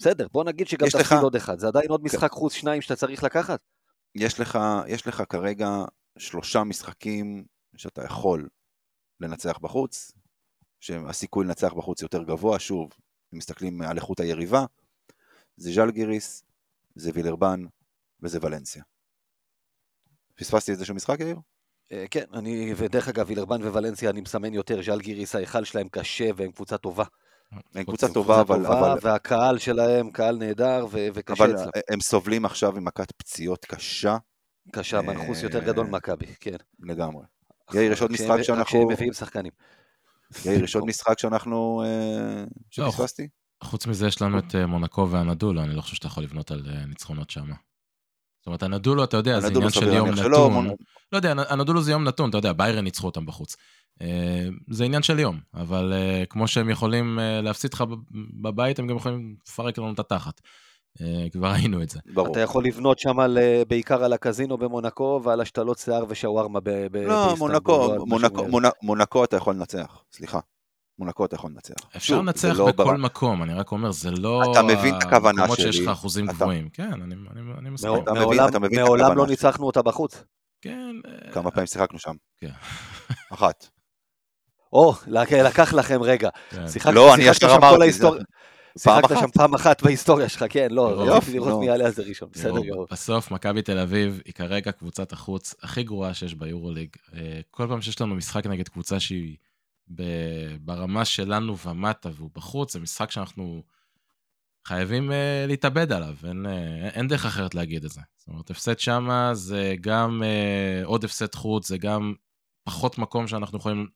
בסדר, 0.01 0.27
בוא 0.33 0.45
נגיד 0.45 0.69
שגם 0.69 0.89
תפסיד 0.89 1.07
כן. 1.07 1.17
עוד 1.17 1.37
אחד, 1.37 1.59
זה 1.59 1.67
עדיין 1.69 1.91
עוד 1.91 2.05
משחק 2.05 2.31
חוץ 2.31 2.53
שניים 2.53 2.83
שאתה 2.83 2.97
צריך 2.97 3.23
לקחת. 3.25 3.61
יש 4.15 4.41
לך, 4.41 4.59
יש 4.87 5.07
לך 5.07 5.23
כרגע 5.29 5.69
שלושה 6.19 6.65
משחקים 6.65 7.45
שאתה 7.77 8.05
יכול 8.05 8.49
לנצח 9.21 9.59
בחוץ, 9.59 10.13
שהסיכוי 10.81 11.45
לנצח 11.47 11.73
בחוץ 11.73 12.03
יותר 12.03 12.23
גבוה, 12.23 12.59
שוב, 12.59 12.91
מסתכלים 13.33 13.83
על 13.83 13.97
איכות 13.97 14.21
היריבה, 14.21 14.65
זה 15.57 15.73
ז'לגיריס, 15.73 16.45
זה 16.95 17.11
וילרבן 17.15 17.61
וזה 18.23 18.39
ולנסיה. 18.43 18.83
פספסתי 20.35 20.73
איזשהו 20.73 20.95
משחק, 20.95 21.21
יאיר? 21.21 21.37
אה, 21.93 22.05
כן, 22.11 22.25
אני, 22.35 22.73
ודרך 22.77 23.09
אגב, 23.09 23.27
וילרבן 23.29 23.63
וולנסיה 23.63 24.11
אני 24.11 24.21
מסמן 24.21 24.55
יותר, 24.55 24.83
ז'לגיריס 24.83 25.35
ההיכל 25.35 25.65
שלהם 25.65 25.89
קשה 25.89 26.31
והם 26.37 26.53
קבוצה 26.53 26.79
טובה. 26.79 27.05
הם 27.75 27.85
קבוצה 27.85 28.07
טובה, 28.15 28.41
אבל, 28.41 28.67
אבל, 28.67 28.99
והקהל 29.03 29.59
שלהם 29.59 30.11
קהל 30.11 30.37
נהדר 30.37 30.87
ו- 30.91 31.09
וקשה 31.15 31.45
אבל 31.45 31.55
אצלם. 31.55 31.71
הם 31.91 32.01
סובלים 32.01 32.45
עכשיו 32.45 32.73
ממכת 32.73 33.13
פציעות 33.13 33.65
קשה 33.65 34.17
קשה, 34.73 35.01
מנחוס 35.03 35.43
יותר 35.43 35.65
גדול 35.65 35.87
ממכבי, 35.87 36.27
כן. 36.41 36.57
לגמרי. 36.81 37.25
יאיר, 37.75 37.93
יש 37.93 38.03
עוד 38.03 38.13
משחק 38.13 38.43
שאנחנו- 38.43 38.81
שהם 38.81 38.89
מביאים 38.93 39.13
שחקנים. 39.13 39.53
יאיר, 40.45 40.65
יש 40.65 40.75
עוד 40.77 40.85
משחק 40.89 41.19
שאנחנו... 41.19 41.83
אה, 41.87 42.45
לא, 42.79 42.91
שפספסתי? 42.91 43.29
חוץ 43.65 43.87
מזה 43.87 44.07
יש 44.07 44.23
לנו 44.23 44.39
את 44.39 44.55
אה, 44.55 44.67
מונקו 44.67 45.09
ואנדולו, 45.11 45.63
אני 45.63 45.75
לא 45.77 45.81
חושב 45.81 45.97
שאתה 45.97 46.07
יכול 46.07 46.23
לבנות 46.23 46.51
על 46.51 46.67
אה, 46.69 46.87
ניצחונות 46.87 47.31
שם. 47.31 47.47
זאת 47.47 48.47
אומרת, 48.47 48.63
הנדולו, 48.63 49.05
אתה 49.05 49.17
יודע, 49.17 49.41
זה 49.41 49.47
עניין 49.47 49.71
של 49.71 49.93
יום 49.93 50.09
נתון. 50.09 50.69
לא 51.13 51.17
יודע, 51.17 51.35
הנדולו 51.49 51.83
זה 51.83 51.93
יום 51.93 52.05
נתון, 52.05 52.31
אתה 52.31 52.39
יודע, 52.39 52.53
ביירן 52.53 52.85
ניצחו 52.85 53.07
אותם 53.07 53.27
בחוץ. 53.27 53.57
זה 54.71 54.85
עניין 54.85 55.03
של 55.03 55.19
יום, 55.19 55.41
אבל 55.55 55.93
כמו 56.29 56.49
שהם 56.49 56.71
יכולים 56.71 57.19
להפסיד 57.43 57.75
לך 57.75 57.81
בב- 57.81 57.97
בבית, 58.43 58.79
הם 58.79 58.87
גם 58.87 58.97
יכולים 58.97 59.37
לפרק 59.49 59.79
לנו 59.79 59.93
את 59.93 59.99
התחת. 59.99 60.41
אה, 61.01 61.31
כבר 61.33 61.49
ראינו 61.53 61.83
את 61.83 61.91
זה. 61.91 62.01
ברור. 62.15 62.33
אתה 62.33 62.41
יכול 62.41 62.65
לבנות 62.65 62.99
שם 62.99 63.21
על, 63.21 63.39
אה, 63.39 63.63
בעיקר 63.69 64.05
על 64.05 64.13
הקזינו 64.13 64.59
במונקו 64.59 65.21
ועל 65.25 65.41
השתלות 65.41 65.79
שיער 65.79 66.05
ושווארמה 66.09 66.61
ב- 66.61 66.71
ב- 66.93 66.97
לא, 66.97 67.35
מונקו, 67.39 67.95
מונקו, 68.07 68.35
מעבר. 68.45 68.51
מונ- 68.51 68.73
מונקו 68.83 69.25
אתה 69.25 69.37
יכול 69.37 69.55
לנצח, 69.55 70.03
סליחה. 70.13 70.41
מונקו 70.99 71.25
אתה 71.25 71.35
יכול 71.35 71.51
לנצח. 71.51 71.75
אפשר 71.97 72.15
שוב, 72.15 72.25
לנצח 72.25 72.49
לא 72.59 72.67
בכל 72.67 72.85
בר- 72.85 72.97
מקום, 72.97 73.43
אני 73.43 73.55
רק 73.55 73.73
אומר, 73.73 73.91
זה 73.91 74.11
לא 74.11 74.43
אתה 74.53 74.63
מבין 74.63 74.97
את 74.99 75.03
הכוונה 75.03 75.29
המקומות 75.43 75.57
שיש 75.59 75.77
שלי. 75.77 75.85
לך 75.85 75.91
אחוזים 75.93 76.25
אתה- 76.25 76.33
גבוהים. 76.33 76.69
כן, 76.73 76.93
אני, 76.93 77.15
אני, 77.33 77.41
אני 77.59 77.71
מסכים. 77.71 77.95
אתה 77.95 78.11
מבין- 78.11 78.23
מעולם- 78.23 78.49
אתה 78.49 78.59
מבין 78.59 78.79
את 78.81 78.85
מעולם 78.85 79.01
הכוונה 79.05 79.19
לא 79.19 79.25
שלי. 79.25 79.33
ניצחנו 79.33 79.67
אותה 79.67 79.83
בחוץ. 79.83 80.25
כן, 80.63 80.91
אה, 81.27 81.33
כמה 81.33 81.51
פעמים 81.51 81.67
שיחקנו 81.67 81.99
שם? 81.99 82.15
כן. 82.41 82.51
אחת. 83.35 83.69
או, 84.73 84.95
לק- 85.07 85.33
לקח 85.33 85.75
לכם 85.75 86.03
רגע. 86.03 86.29
כן. 86.51 86.69
שיחקת 86.69 86.95
לא, 86.95 87.15
שם 87.33 87.61
כל 87.71 87.83
ההיסטוריה. 87.83 88.23
שיחקת. 88.79 89.09
שם 89.21 89.31
פעם 89.31 89.55
אחת 89.55 89.83
בהיסטוריה 89.83 90.29
שלך, 90.29 90.45
כן, 90.51 90.69
לא, 90.71 90.83
יופי, 90.83 91.11
רציתי 91.11 91.37
לראות 91.37 91.51
נו. 91.51 91.61
מי 91.61 91.67
יעלה 91.67 91.87
על 91.87 91.93
זה 91.93 92.03
ראשון, 92.03 92.29
בסדר 92.33 92.61
גמור. 92.65 92.87
בסוף 92.91 93.31
מכבי 93.31 93.63
תל 93.63 93.79
אביב 93.79 94.21
היא 94.25 94.35
כרגע 94.35 94.73
קבוצת 94.73 95.13
החוץ 95.13 95.55
הכי 95.63 95.83
גרועה 95.83 96.15
שיש 96.15 96.35
ביורוליג. 96.35 96.89
אה, 97.15 97.41
כל 97.51 97.67
פעם 97.69 97.83
שיש 97.83 98.01
לנו 98.01 98.15
משחק 98.15 98.47
נגד 98.47 98.69
קבוצה 98.69 99.01
שהיא 99.01 99.37
ברמה 100.61 101.05
שלנו 101.05 101.59
ומטה 101.59 102.09
והוא 102.15 102.31
בחוץ, 102.35 102.73
זה 102.73 102.81
משחק 102.81 103.11
שאנחנו 103.11 103.63
חייבים 104.67 105.13
אה, 105.13 105.45
להתאבד 105.47 105.93
עליו, 105.93 106.15
אין, 106.25 106.47
אה, 106.47 106.89
אין 106.89 107.09
דרך 107.09 107.27
אחרת 107.27 107.55
להגיד 107.55 107.85
את 107.85 107.91
זה. 107.91 108.01
זאת 108.17 108.29
אומרת, 108.29 108.51
הפסד 108.51 108.79
שמה 108.79 109.35
זה 109.35 109.75
גם 109.81 110.23
עוד 110.85 111.05
הפסד 111.05 111.35
חוץ, 111.35 111.69
זה 111.69 111.79
גם 111.79 112.15
פחות 112.65 112.99
מקום 112.99 113.27
שאנחנו 113.27 113.59
יכולים 113.59 113.87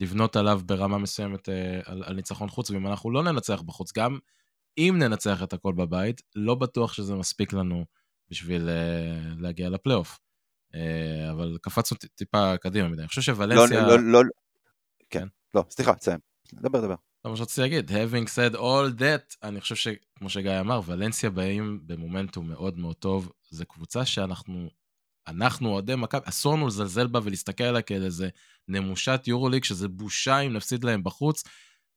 לבנות 0.00 0.36
עליו 0.36 0.60
ברמה 0.66 0.98
מסוימת 0.98 1.48
אה, 1.48 1.80
על, 1.84 2.02
על 2.06 2.14
ניצחון 2.14 2.48
חוץ, 2.48 2.70
ואם 2.70 2.86
אנחנו 2.86 3.10
לא 3.10 3.22
ננצח 3.22 3.62
בחוץ, 3.62 3.92
גם 3.96 4.18
אם 4.78 4.94
ננצח 4.98 5.42
את 5.42 5.52
הכל 5.52 5.72
בבית, 5.72 6.22
לא 6.34 6.54
בטוח 6.54 6.92
שזה 6.92 7.14
מספיק 7.14 7.52
לנו 7.52 7.84
בשביל 8.30 8.68
uh, 8.68 9.42
להגיע 9.42 9.70
לפלייאוף. 9.70 10.18
Uh, 10.72 10.76
אבל 11.30 11.58
קפצנו 11.62 11.98
טיפה 12.14 12.56
קדימה 12.56 12.88
מדי. 12.88 13.00
אני 13.00 13.08
חושב 13.08 13.20
לא, 13.20 13.36
שוולנסיה, 13.36 13.86
לא, 13.86 13.98
לא, 14.00 14.22
כן. 15.10 15.20
כן. 15.20 15.28
לא, 15.54 15.64
סליחה, 15.70 15.94
תסיים. 15.94 16.18
דבר, 16.52 16.80
דבר. 16.80 16.94
זה 17.24 17.30
מה 17.30 17.36
שרציתי 17.36 17.60
להגיד, 17.60 17.90
having 17.90 18.28
said 18.28 18.54
all 18.54 19.00
that, 19.00 19.36
אני 19.42 19.60
חושב 19.60 19.74
שכמו 19.74 20.28
שגיא 20.28 20.60
אמר, 20.60 20.80
ולנסיה 20.86 21.30
באים 21.30 21.80
במומנטום 21.86 22.48
מאוד 22.48 22.78
מאוד 22.78 22.96
טוב. 22.96 23.32
זו 23.50 23.66
קבוצה 23.66 24.04
שאנחנו, 24.04 24.68
אנחנו 25.26 25.68
אוהדי 25.68 25.94
מכבי, 25.96 26.22
אסור 26.24 26.54
לנו 26.54 26.66
לזלזל 26.66 27.06
בה 27.06 27.20
ולהסתכל 27.22 27.64
עליה 27.64 27.82
כאל 27.82 28.04
איזה 28.04 28.28
נמושת 28.68 29.20
יורוליג, 29.26 29.64
שזה 29.64 29.88
בושה 29.88 30.40
אם 30.40 30.52
נפסיד 30.52 30.84
להם 30.84 31.04
בחוץ. 31.04 31.44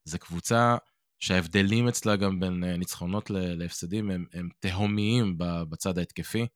זו 0.05 0.19
קבוצה 0.19 0.77
שההבדלים 1.19 1.87
אצלה 1.87 2.15
גם 2.15 2.39
בין 2.39 2.63
אה, 2.63 2.77
ניצחונות 2.77 3.29
להפסדים 3.29 4.11
הם, 4.11 4.25
הם 4.33 4.49
תהומיים 4.59 5.35
בצד 5.37 5.97
ההתקפי. 5.97 6.47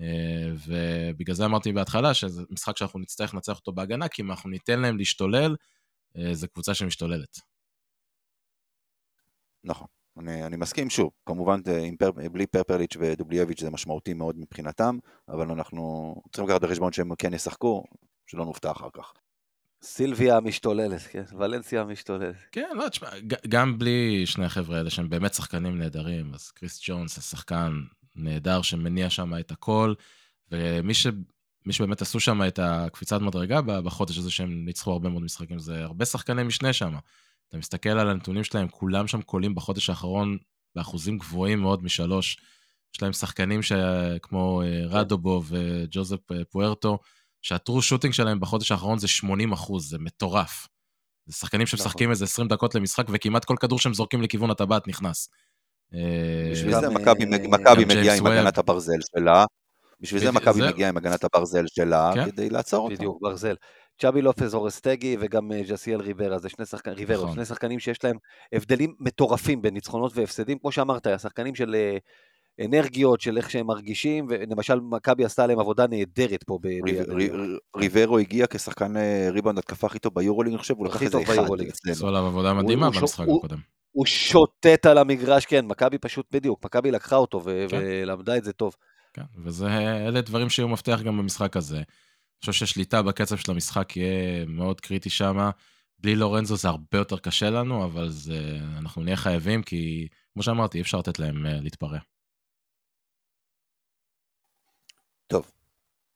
אה, 0.00 0.52
ובגלל 0.66 1.34
זה 1.34 1.44
אמרתי 1.44 1.72
בהתחלה 1.72 2.14
שזה 2.14 2.42
משחק 2.50 2.76
שאנחנו 2.76 3.00
נצטרך 3.00 3.34
לנצח 3.34 3.56
אותו 3.56 3.72
בהגנה, 3.72 4.08
כי 4.08 4.22
אם 4.22 4.30
אנחנו 4.30 4.50
ניתן 4.50 4.80
להם 4.80 4.98
להשתולל, 4.98 5.56
אה, 6.16 6.34
זו 6.34 6.48
קבוצה 6.48 6.74
שמשתוללת. 6.74 7.38
נכון. 9.64 9.99
אני, 10.18 10.46
אני 10.46 10.56
מסכים 10.56 10.90
שוב, 10.90 11.10
כמובן 11.26 11.60
פר, 11.98 12.10
בלי 12.10 12.46
פרפרליץ' 12.46 12.96
ודובלייביץ' 13.00 13.60
זה 13.60 13.70
משמעותי 13.70 14.14
מאוד 14.14 14.38
מבחינתם, 14.38 14.98
אבל 15.28 15.50
אנחנו 15.50 16.14
צריכים 16.32 16.50
לקחת 16.50 16.60
בחשבון 16.60 16.92
שהם 16.92 17.14
כן 17.14 17.34
ישחקו, 17.34 17.84
שלא 18.26 18.44
נופתע 18.44 18.70
אחר 18.70 18.88
כך. 18.92 19.12
סילביה 19.82 20.36
המשתוללת, 20.36 21.00
כן, 21.00 21.22
ולנסיה 21.38 21.80
המשתוללת. 21.80 22.36
כן, 22.52 22.70
לא, 22.74 22.88
תשמע, 22.88 23.08
גם 23.48 23.78
בלי 23.78 24.26
שני 24.26 24.44
החבר'ה 24.44 24.78
האלה 24.78 24.90
שהם 24.90 25.08
באמת 25.08 25.34
שחקנים 25.34 25.78
נהדרים, 25.78 26.34
אז 26.34 26.50
קריס 26.50 26.80
ג'ונס 26.86 27.16
זה 27.16 27.22
שחקן 27.22 27.72
נהדר 28.16 28.62
שמניע 28.62 29.10
שם 29.10 29.38
את 29.40 29.50
הכל, 29.50 29.94
ומי 30.50 30.94
ש... 30.94 31.06
מי 31.66 31.72
שבאמת 31.72 32.02
עשו 32.02 32.20
שם 32.20 32.42
את 32.48 32.58
הקפיצת 32.62 33.20
מדרגה 33.20 33.60
בחודש 33.62 34.18
הזה 34.18 34.30
שהם 34.30 34.64
ניצחו 34.64 34.92
הרבה 34.92 35.08
מאוד 35.08 35.22
משחקים, 35.22 35.58
זה 35.58 35.82
הרבה 35.82 36.04
שחקני 36.04 36.42
משנה 36.42 36.72
שם. 36.72 36.94
אתה 37.50 37.58
מסתכל 37.58 37.88
על 37.88 38.08
הנתונים 38.08 38.44
שלהם, 38.44 38.68
כולם 38.68 39.06
שם 39.06 39.22
קולים 39.22 39.54
בחודש 39.54 39.90
האחרון 39.90 40.38
באחוזים 40.74 41.18
גבוהים 41.18 41.60
מאוד 41.60 41.84
משלוש. 41.84 42.40
יש 42.94 43.02
להם 43.02 43.12
שחקנים 43.12 43.62
ש... 43.62 43.72
כמו 44.22 44.62
אה, 44.62 44.82
רדובו 44.86 45.42
וג'וזפ 45.48 46.32
אה, 46.32 46.44
פוארטו, 46.44 46.98
שהטרו 47.42 47.82
שוטינג 47.82 48.14
שלהם 48.14 48.40
בחודש 48.40 48.72
האחרון 48.72 48.98
זה 48.98 49.08
80 49.08 49.52
אחוז, 49.52 49.90
זה 49.90 49.98
מטורף. 49.98 50.68
זה 51.26 51.36
שחקנים 51.36 51.66
שמשחקים 51.66 52.04
נכון. 52.04 52.10
איזה 52.10 52.24
20 52.24 52.48
דקות 52.48 52.74
למשחק, 52.74 53.06
וכמעט 53.12 53.44
כל 53.44 53.56
כדור 53.60 53.78
שהם 53.78 53.94
זורקים 53.94 54.22
לכיוון 54.22 54.50
הטבעת 54.50 54.88
נכנס. 54.88 55.28
אה, 55.94 56.50
בשביל 56.52 56.80
זה 56.80 56.88
מכבי 56.88 57.24
מגיעה 57.84 58.16
עם. 58.16 58.26
הגנת 58.26 58.58
הברזל 58.58 59.00
שלה, 59.16 59.44
בשביל 60.00 60.20
זה 60.20 60.32
מכבי 60.32 60.68
מגיעה 60.68 60.88
עם 60.88 60.96
הגנת 60.96 61.24
הברזל 61.24 61.64
שלה. 61.66 62.12
כדי 62.26 62.50
לעצור 62.50 62.84
אותה. 62.84 62.94
בדיוק, 62.94 63.18
ברזל. 63.22 63.54
צ'אבי 64.00 64.22
לופז 64.22 64.54
אורסטגי 64.54 65.16
וגם 65.20 65.52
אה, 65.52 65.62
ג'סיאל 65.68 66.00
ריברה, 66.00 66.38
זה 66.38 66.48
שני 66.48 66.66
שחקנים, 66.66 66.96
ריברו, 66.98 67.22
נכון. 67.22 67.34
שני 67.34 67.44
שחקנים 67.44 67.78
שיש 67.78 68.04
להם 68.04 68.16
הבדלים 68.52 68.94
מטורפים 69.00 69.62
בין 69.62 69.74
ניצחונות 69.74 70.12
והפסדים, 70.14 70.58
כמו 70.58 70.72
שאמרת, 70.72 71.06
השחקנים 71.06 71.54
של 71.54 71.74
אה, 71.74 71.96
אנרגיות, 72.66 73.20
של 73.20 73.36
איך 73.36 73.50
שהם 73.50 73.66
מרגישים, 73.66 74.26
ולמשל 74.30 74.80
מכבי 74.80 75.24
עשתה 75.24 75.46
להם 75.46 75.58
עבודה 75.58 75.86
נהדרת 75.86 76.42
פה 76.42 76.58
ב- 76.62 76.66
ריב- 76.66 76.84
ביד 76.84 77.10
רי- 77.10 77.30
אליהו. 77.30 77.56
ריברו 77.76 78.18
הגיע 78.18 78.46
כשחקן 78.50 78.96
אה, 78.96 79.28
ריבאונד 79.30 79.58
התקפה 79.58 79.86
הכי 79.86 79.98
טוב 79.98 80.14
ביורוליג, 80.14 80.52
אני 80.52 80.58
חושב, 80.58 80.74
הוא 80.76 80.86
לקח 80.86 81.02
איזה 81.02 81.22
אחד. 81.22 81.32
אצלנו. 81.32 81.64
עשו 81.92 82.08
עליו 82.08 82.26
עבודה 82.26 82.54
מדהימה 82.54 82.86
הוא- 82.86 82.94
במשחק 83.00 83.26
הוא- 83.26 83.38
הקודם. 83.38 83.58
הוא 83.92 84.06
שוטט 84.06 84.86
על 84.86 84.98
המגרש, 84.98 85.46
כן, 85.46 85.66
מכבי 85.66 85.98
פשוט, 85.98 86.26
בדיוק, 86.32 86.64
מכבי 86.64 86.90
לקחה 86.90 87.16
אותו 87.16 87.40
ו- 87.44 87.66
כן. 87.68 87.80
ולמדה 87.82 88.36
את 88.36 88.44
זה 88.44 88.52
טוב. 88.52 88.74
כן, 89.14 89.22
וזה, 89.44 89.66
אלה 90.08 90.20
דברים 90.20 90.48
שיהיו 90.48 90.68
מפתח 90.68 91.00
גם 91.04 91.18
במשחק 91.18 91.56
הזה. 91.56 91.82
חושב 92.40 92.52
ששליטה 92.52 93.02
בקצב 93.02 93.36
של 93.36 93.52
המשחק 93.52 93.96
יהיה 93.96 94.46
מאוד 94.46 94.80
קריטי 94.80 95.10
שם. 95.10 95.50
בלי 95.98 96.16
לורנזו 96.16 96.56
זה 96.56 96.68
הרבה 96.68 96.98
יותר 96.98 97.18
קשה 97.18 97.50
לנו, 97.50 97.84
אבל 97.84 98.08
זה, 98.08 98.58
אנחנו 98.78 99.02
נהיה 99.02 99.16
חייבים, 99.16 99.62
כי 99.62 100.08
כמו 100.32 100.42
שאמרתי, 100.42 100.78
אי 100.78 100.82
אפשר 100.82 100.98
לתת 100.98 101.18
להם 101.18 101.46
אה, 101.46 101.60
להתפרע. 101.60 101.98
טוב, 105.26 105.50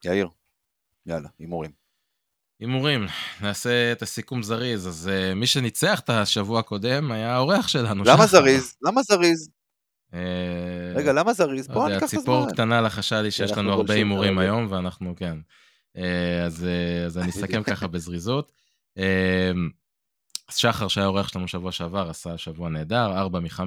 יאיר, 0.05 0.29
יאללה, 1.07 1.29
הימורים. 1.39 1.71
הימורים, 2.61 3.07
נעשה 3.41 3.93
את 3.93 4.03
הסיכום 4.03 4.43
זריז. 4.43 4.89
אז 4.89 5.11
uh, 5.13 5.35
מי 5.35 5.47
שניצח 5.47 6.01
את 6.01 6.11
השבוע 6.11 6.61
הקודם 6.61 7.13
היה 7.13 7.35
האורח 7.35 7.69
שלנו. 7.69 8.05
למה. 8.05 8.27
זריז? 8.27 8.77
למה 8.83 9.03
זריז? 9.03 9.51
אה, 10.15 10.93
רגע, 10.95 11.13
למה 11.13 11.33
זריז? 11.33 11.69
לא 11.69 11.75
בוא 11.75 11.89
ניקח 11.89 12.05
את 12.05 12.09
ציפור 12.09 12.39
הזמן. 12.39 12.53
קטנה 12.53 12.81
לחשה 12.81 13.23
לי 13.23 13.31
שיש 13.31 13.51
לנו 13.51 13.73
הרבה 13.73 13.95
הימורים. 13.95 14.39
היום, 14.39 14.67
ואנחנו, 14.71 15.17
כן. 15.17 15.39
אה, 15.97 16.45
אז, 16.45 16.65
אה, 16.65 17.05
אז 17.05 17.19
אני 17.19 17.31
אסכם 17.31 17.63
ככה 17.63 17.87
בזריזות. 17.87 18.53
אה, 18.99 19.51
אז 20.49 20.57
שחר, 20.57 20.89
שהיה 20.89 21.05
האורח 21.07 21.29
שלנו 21.29 21.49
שבוע 21.49 21.73
שעבר, 21.73 22.11
עשה 22.11 22.39
שבוע 22.39 22.69
נהדר, 22.69 23.19
4 23.19 23.41
מ-5. 23.41 23.61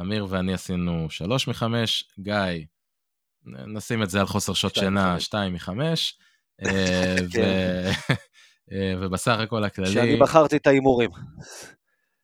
אמיר 0.00 0.26
ואני 0.28 0.52
עשינו 0.52 1.06
3 1.10 1.48
מ-5. 1.48 1.64
גיא, 2.18 2.64
נשים 3.46 4.02
את 4.02 4.10
זה 4.10 4.20
על 4.20 4.26
חוסר 4.26 4.52
שעות 4.52 4.74
שתיים 4.74 4.86
שינה, 4.90 5.06
מחמש. 5.16 5.24
2 5.24 5.52
מ-5. 5.52 5.68
כן. 7.32 7.90
ובסך 9.00 9.36
הכל 9.38 9.64
הכללי, 9.64 9.92
שאני 9.92 10.16
בחרתי 10.16 10.56
את 10.56 10.66
ההימורים, 10.66 11.10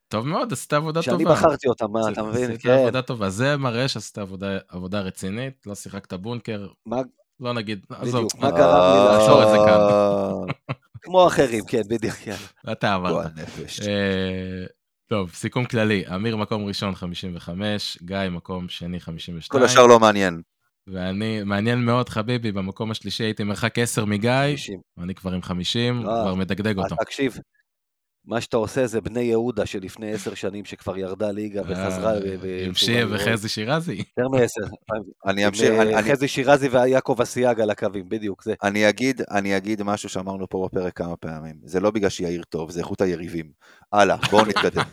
טוב 0.08 0.26
מאוד, 0.26 0.52
עשית 0.52 0.72
עבודה 0.72 1.02
שאני 1.02 1.24
טובה. 1.24 1.34
בחרתי 1.34 1.68
אותם, 1.68 1.92
מה, 1.92 2.00
אתה 2.12 2.22
מבין? 2.22 2.50
עשית 2.50 2.62
כן. 2.62 2.70
עבודה 2.70 3.02
טובה, 3.02 3.30
זה 3.30 3.56
מראה 3.56 3.88
שעשית 3.88 4.18
עבודה, 4.18 4.58
עבודה 4.68 5.00
רצינית, 5.00 5.66
לא 5.66 5.74
שיחקת 5.74 6.12
בונקר, 6.12 6.68
מה- 6.86 7.02
לא 7.40 7.54
נגיד, 7.54 7.86
עזוב, 7.90 8.26
בדיוק, 8.26 8.34
מה 8.34 8.46
אה, 8.46 8.56
גרם 8.56 8.92
לי 8.92 9.04
לעשות? 9.04 9.20
נעצור 9.20 9.42
את 9.42 9.48
זה 9.48 9.56
כאן. 9.66 10.76
כמו 11.02 11.26
אחרים, 11.26 11.64
כן, 11.68 11.82
בדיוק, 11.88 12.26
יאללה. 12.26 12.72
אתה 12.72 12.96
גועל 12.98 13.14
אמרת. 13.14 13.32
אה, 13.88 14.64
טוב, 15.06 15.30
סיכום 15.34 15.64
כללי, 15.64 16.04
אמיר 16.14 16.36
מקום 16.36 16.64
ראשון 16.64 16.94
55, 16.94 17.98
גיא 18.02 18.16
מקום 18.30 18.68
שני 18.68 19.00
52, 19.00 19.60
כל 19.60 19.66
השאר 19.66 19.86
לא 19.86 20.00
מעניין. 20.00 20.42
ואני, 20.86 21.42
מעניין 21.42 21.84
מאוד 21.84 22.08
חביבי, 22.08 22.52
במקום 22.52 22.90
השלישי 22.90 23.24
הייתי 23.24 23.44
מרחק 23.44 23.78
10 23.78 24.04
מגיא, 24.04 24.30
50. 24.52 24.80
ואני 24.96 25.14
כבר 25.14 25.32
עם 25.32 25.42
50, 25.42 26.02
לא, 26.02 26.02
כבר 26.02 26.34
מדגדג 26.34 26.78
אותו. 26.78 26.96
תקשיב, 27.04 27.38
מה 28.26 28.40
שאתה 28.40 28.56
עושה 28.56 28.86
זה 28.86 29.00
בני 29.00 29.20
יהודה 29.20 29.66
שלפני 29.66 30.12
עשר 30.12 30.34
שנים 30.34 30.64
שכבר 30.64 30.98
ירדה 30.98 31.30
ליגה 31.30 31.62
וחזרה. 31.62 32.14
אה, 32.14 32.64
עם 32.66 32.74
שיה 32.74 33.06
וחזי 33.10 33.48
שירזי. 33.48 33.92
יותר 33.92 34.28
מעשר. 34.28 34.60
אני 35.26 35.46
אמשיך, 35.46 35.72
חזי 36.10 36.28
שירזי 36.28 36.68
ויעקב 36.68 37.20
אסיאג 37.20 37.60
על 37.60 37.70
הקווים, 37.70 38.08
בדיוק 38.08 38.42
זה. 38.42 38.54
אני 38.62 38.88
אגיד, 38.88 39.22
אני 39.30 39.56
אגיד 39.56 39.82
משהו 39.82 40.08
שאמרנו 40.08 40.48
פה 40.48 40.68
בפרק 40.72 40.96
כמה 40.96 41.16
פעמים. 41.16 41.60
זה 41.64 41.80
לא 41.80 41.90
בגלל 41.90 42.10
שיאיר 42.10 42.42
טוב, 42.48 42.70
זה 42.70 42.80
איכות 42.80 43.00
היריבים. 43.00 43.52
הלאה, 43.92 44.16
בואו 44.30 44.46
נתקדם. 44.48 44.84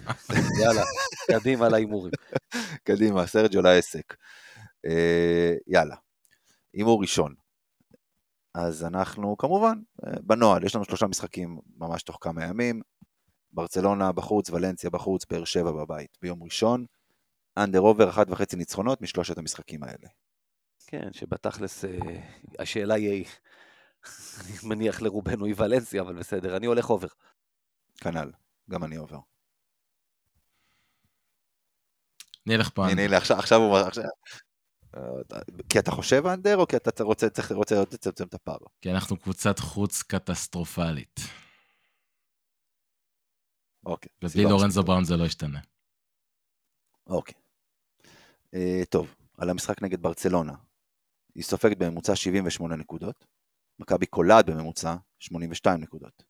יאללה, 0.62 0.84
קדימה 1.32 1.70
להימורים. 1.70 2.12
קדימה, 2.88 3.28
סרג'ו 3.28 3.62
לעסק. 3.62 4.16
אה, 4.86 5.54
יאללה. 5.68 5.96
הימור 6.74 7.02
ראשון. 7.02 7.34
אז 8.56 8.86
אנחנו 8.86 9.38
כמובן, 9.38 9.78
אה, 10.08 10.14
בנוהל, 10.22 10.64
יש 10.64 10.76
לנו 10.76 10.86
שלושה 10.86 11.08
משחקים 11.08 11.60
ממש 11.78 12.04
תוך 12.04 12.18
כמה 12.22 12.44
ימים, 12.44 12.82
ברצלונה 13.54 14.12
בחוץ, 14.12 14.50
ולנסיה 14.50 14.90
בחוץ, 14.90 15.26
באר 15.26 15.46
שבע 15.46 15.72
בבית. 15.72 16.18
ביום 16.22 16.44
ראשון, 16.44 16.86
אנדר 17.58 17.80
עובר 17.80 18.10
אחת 18.10 18.28
וחצי 18.30 18.56
ניצחונות 18.56 19.02
משלושת 19.02 19.38
המשחקים 19.38 19.84
האלה. 19.84 20.08
כן, 20.88 21.14
שבתכלס 21.14 21.86
אה, 21.86 21.98
השאלה 22.60 22.94
היא, 22.94 23.26
אני 24.42 24.54
מניח 24.64 25.02
לרובנו 25.02 25.46
היא 25.46 25.56
ולנסיה, 25.58 26.02
אבל 26.02 26.14
בסדר, 26.14 26.58
אני 26.58 26.66
הולך 26.66 26.90
אובר. 26.90 27.08
כנ"ל, 27.98 28.32
גם 28.70 28.84
אני 28.84 28.96
עובר. 28.96 29.20
אני 32.48 32.56
אלך 32.56 32.70
פה 32.74 32.88
הנה. 32.88 33.02
הנה, 33.02 33.18
עכשיו, 33.18 33.40
עכשיו 33.40 33.60
הוא... 33.60 33.78
עכשיו... 33.78 34.04
כי 35.70 35.80
אתה 35.80 35.92
חושב 35.92 36.28
אנדר, 36.28 36.58
או 36.58 36.68
כי 36.68 36.78
אתה 36.78 37.04
רוצה, 37.04 37.30
צריך, 37.30 37.52
רוצה 37.52 37.82
לצמצם 37.94 38.26
את 38.26 38.34
הפער? 38.34 38.58
כי 38.82 38.92
אנחנו 38.92 39.18
קבוצת 39.18 39.60
חוץ 39.60 40.04
קטסטרופלית. 40.04 41.20
אוקיי. 43.86 44.10
ובלי 44.24 44.44
לורנזו. 44.44 44.84
בראון 44.84 45.04
זה 45.04 45.18
לא 45.18 45.24
ישתנה. 45.24 45.60
אוקיי. 47.08 47.36
אה, 48.54 48.82
טוב, 48.90 49.16
על 49.38 49.50
המשחק 49.50 49.82
נגד 49.82 50.02
ברצלונה. 50.02 50.54
היא 51.36 51.44
סופגת 51.44 51.78
בממוצע 51.78 52.16
78 52.16 52.76
נקודות. 52.76 53.26
מכבי 53.80 54.06
קולעת 54.06 54.46
בממוצע 54.46 54.96
82 55.20 55.82
נקודות. 55.82 56.24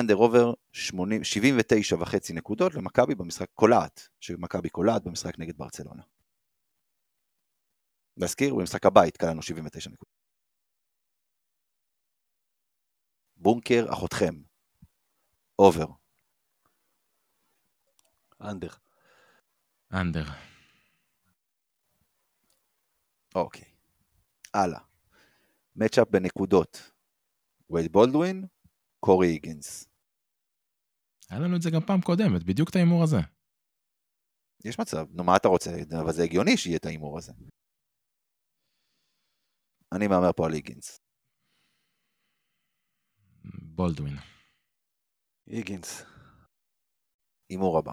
אנדר 0.00 0.14
עובר 0.14 0.52
79 0.72 1.96
וחצי 2.00 2.32
נקודות 2.32 2.74
למכבי 2.74 3.14
במשחק 3.14 3.48
קולעת, 3.54 4.08
שמכבי 4.20 4.70
קולעת 4.70 5.04
במשחק 5.04 5.38
נגד 5.38 5.56
ברצלונה. 5.56 6.02
להזכיר, 8.16 8.54
במשחק 8.54 8.86
הבית 8.86 9.16
קלענו 9.16 9.42
79 9.42 9.90
נקודות. 9.90 10.18
בונקר 13.36 13.86
אחותכם. 13.92 14.47
אובר. 15.58 15.86
אנדר. 18.40 18.74
אנדר. 19.92 20.24
אוקיי. 23.34 23.74
הלאה. 24.54 24.80
מצ'אפ 25.76 26.08
בנקודות. 26.10 26.92
וייד 27.70 27.92
בולדווין, 27.92 28.46
קורי 29.00 29.26
היגינס. 29.26 29.88
היה 31.30 31.40
לנו 31.40 31.56
את 31.56 31.62
זה 31.62 31.70
גם 31.70 31.80
פעם 31.86 32.00
קודמת, 32.00 32.44
בדיוק 32.44 32.70
את 32.70 32.76
ההימור 32.76 33.02
הזה. 33.02 33.16
יש 34.64 34.80
מצב, 34.80 35.06
נו 35.10 35.24
מה 35.24 35.36
אתה 35.36 35.48
רוצה? 35.48 35.70
אבל 36.02 36.12
זה 36.12 36.22
הגיוני 36.22 36.56
שיהיה 36.56 36.76
את 36.76 36.86
ההימור 36.86 37.18
הזה. 37.18 37.32
אני 39.92 40.06
מהמר 40.06 40.32
פה 40.36 40.46
על 40.46 40.52
היגינס. 40.52 41.00
בולדווין. 43.62 44.37
היגינס. 45.48 46.02
הימור 47.50 47.78
הבא. 47.78 47.92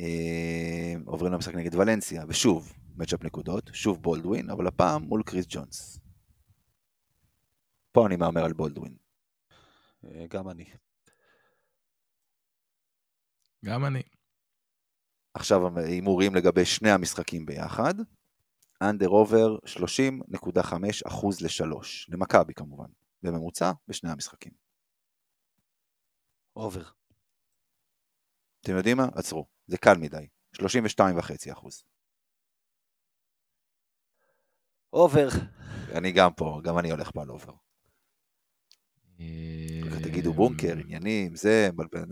אה, 0.00 0.94
עוברים 1.06 1.32
למשחק 1.32 1.54
נגד 1.54 1.74
ולנסיה, 1.74 2.24
ושוב, 2.28 2.72
מצ'אפ 2.96 3.24
נקודות, 3.24 3.70
שוב 3.72 4.02
בולדווין, 4.02 4.50
אבל 4.50 4.66
הפעם 4.66 5.02
מול 5.02 5.22
קריס 5.22 5.46
ג'ונס. 5.48 5.98
פה 7.92 8.06
אני 8.06 8.16
מהמר 8.16 8.44
על 8.44 8.52
בולדווין. 8.52 8.96
אה, 10.04 10.26
גם 10.30 10.48
אני. 10.48 10.64
גם 13.64 13.84
אני. 13.84 14.02
עכשיו 15.34 15.78
הימורים 15.78 16.34
לגבי 16.34 16.64
שני 16.64 16.90
המשחקים 16.90 17.46
ביחד. 17.46 17.94
אנדר 18.82 19.08
עובר 19.08 19.56
30.5 19.66 20.74
אחוז 21.06 21.40
לשלוש, 21.40 22.10
למכבי 22.10 22.54
כמובן, 22.54 22.88
בממוצע 23.22 23.72
בשני 23.88 24.10
המשחקים. 24.10 24.63
אובר. 26.56 26.84
אתם 28.60 28.76
יודעים 28.76 28.96
מה? 28.96 29.06
עצרו, 29.14 29.46
זה 29.66 29.78
קל 29.78 29.94
מדי, 29.98 30.26
32.5 30.56 31.52
אחוז. 31.52 31.84
over. 34.92 35.28
אני 35.94 36.12
גם 36.12 36.32
פה, 36.32 36.60
גם 36.64 36.78
אני 36.78 36.90
הולך 36.90 37.10
פה 37.10 37.22
על 37.22 37.30
over. 37.30 37.52
תגידו 40.02 40.30
אה, 40.30 40.36
בונקר, 40.36 40.76
עניינים, 40.78 41.36
זה, 41.36 41.68
מבלבל. 41.72 42.04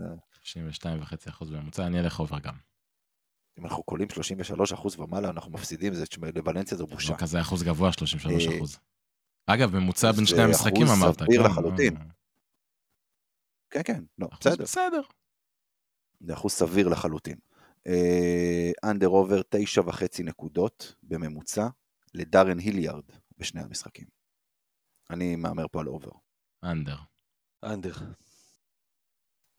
92.5% 0.43 1.45
בממוצע, 1.51 1.87
אני 1.87 1.99
אלך 1.99 2.19
over 2.19 2.39
גם. 2.39 2.53
אם 3.59 3.65
אנחנו 3.65 3.83
קולעים 3.83 4.09
33 4.09 4.73
אחוז 4.73 4.99
ומעלה, 4.99 5.29
אנחנו 5.29 5.51
מפסידים, 5.51 5.93
זה, 5.93 6.05
תשמע, 6.05 6.27
לוולנסיה 6.35 6.77
זו 6.77 6.87
בושה. 6.87 7.13
לא 7.13 7.17
כזה 7.17 7.41
אחוז 7.41 7.63
גבוה, 7.63 7.93
33 7.93 8.47
אה, 8.47 8.57
אחוז. 8.57 8.79
אגב, 9.45 9.75
ממוצע 9.75 10.11
בין 10.11 10.25
זה 10.25 10.31
שני 10.31 10.41
המשחקים 10.41 10.87
אחוז 10.87 11.03
אמרת. 11.03 11.19
סביר 11.19 11.43
כן, 11.43 11.49
לחלוטין. 11.49 11.97
אה, 13.75 13.83
כן, 13.83 13.93
כן, 13.93 14.03
לא, 14.17 14.27
בסדר. 14.39 14.63
בסדר. 14.63 15.01
זה 16.19 16.33
אחוז 16.33 16.51
סביר 16.51 16.87
לחלוטין. 16.87 17.37
under 18.83 19.07
over 19.07 19.41
תשע 19.49 19.81
וחצי 19.81 20.23
נקודות 20.23 20.95
בממוצע 21.03 21.67
לדארן 22.13 22.59
היליארד 22.59 23.03
בשני 23.37 23.61
המשחקים. 23.61 24.07
אני 25.09 25.35
מהמר 25.35 25.67
פה 25.71 25.79
על 25.79 25.87
over. 25.87 26.11
under. 26.63 26.97
under. 27.63 27.93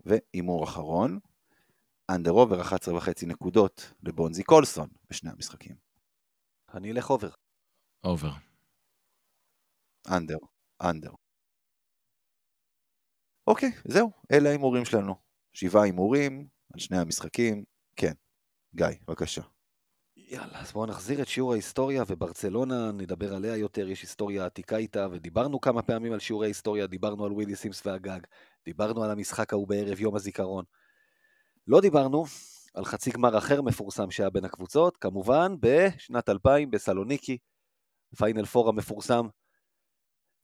והימור 0.04 0.64
אחרון, 0.64 1.18
under 2.10 2.30
over 2.30 2.60
11 2.60 2.96
וחצי 2.96 3.26
נקודות 3.26 3.92
לבונזי 4.02 4.42
קולסון 4.42 4.88
בשני 5.10 5.30
המשחקים. 5.30 5.76
אני 6.74 6.92
אלך 6.92 7.10
over. 7.10 7.30
over. 8.04 8.32
under, 10.08 10.38
under. 10.82 11.10
אוקיי, 13.46 13.72
זהו, 13.84 14.10
אלה 14.32 14.48
ההימורים 14.48 14.84
שלנו. 14.84 15.14
שבעה 15.52 15.82
הימורים 15.82 16.46
על 16.74 16.80
שני 16.80 16.98
המשחקים. 16.98 17.64
כן, 17.96 18.12
גיא, 18.74 18.86
בבקשה. 19.08 19.42
יאללה, 20.16 20.60
אז 20.60 20.72
בואו 20.72 20.86
נחזיר 20.86 21.22
את 21.22 21.28
שיעור 21.28 21.52
ההיסטוריה, 21.52 22.02
וברצלונה, 22.06 22.92
נדבר 22.92 23.34
עליה 23.34 23.56
יותר, 23.56 23.88
יש 23.88 24.02
היסטוריה 24.02 24.46
עתיקה 24.46 24.76
איתה, 24.76 25.06
ודיברנו 25.10 25.60
כמה 25.60 25.82
פעמים 25.82 26.12
על 26.12 26.18
שיעורי 26.18 26.46
היסטוריה, 26.46 26.86
דיברנו 26.86 27.24
על 27.24 27.32
ווילי 27.32 27.56
סימס 27.56 27.86
והגג, 27.86 28.20
דיברנו 28.64 29.04
על 29.04 29.10
המשחק 29.10 29.52
ההוא 29.52 29.68
בערב 29.68 30.00
יום 30.00 30.16
הזיכרון. 30.16 30.64
לא 31.66 31.80
דיברנו 31.80 32.24
על 32.74 32.84
חצי 32.84 33.10
גמר 33.10 33.38
אחר 33.38 33.62
מפורסם 33.62 34.10
שהיה 34.10 34.30
בין 34.30 34.44
הקבוצות, 34.44 34.96
כמובן 34.96 35.54
בשנת 35.60 36.28
2000 36.28 36.70
בסלוניקי, 36.70 37.38
פיינל 38.16 38.44
פור 38.44 38.68
המפורסם, 38.68 39.26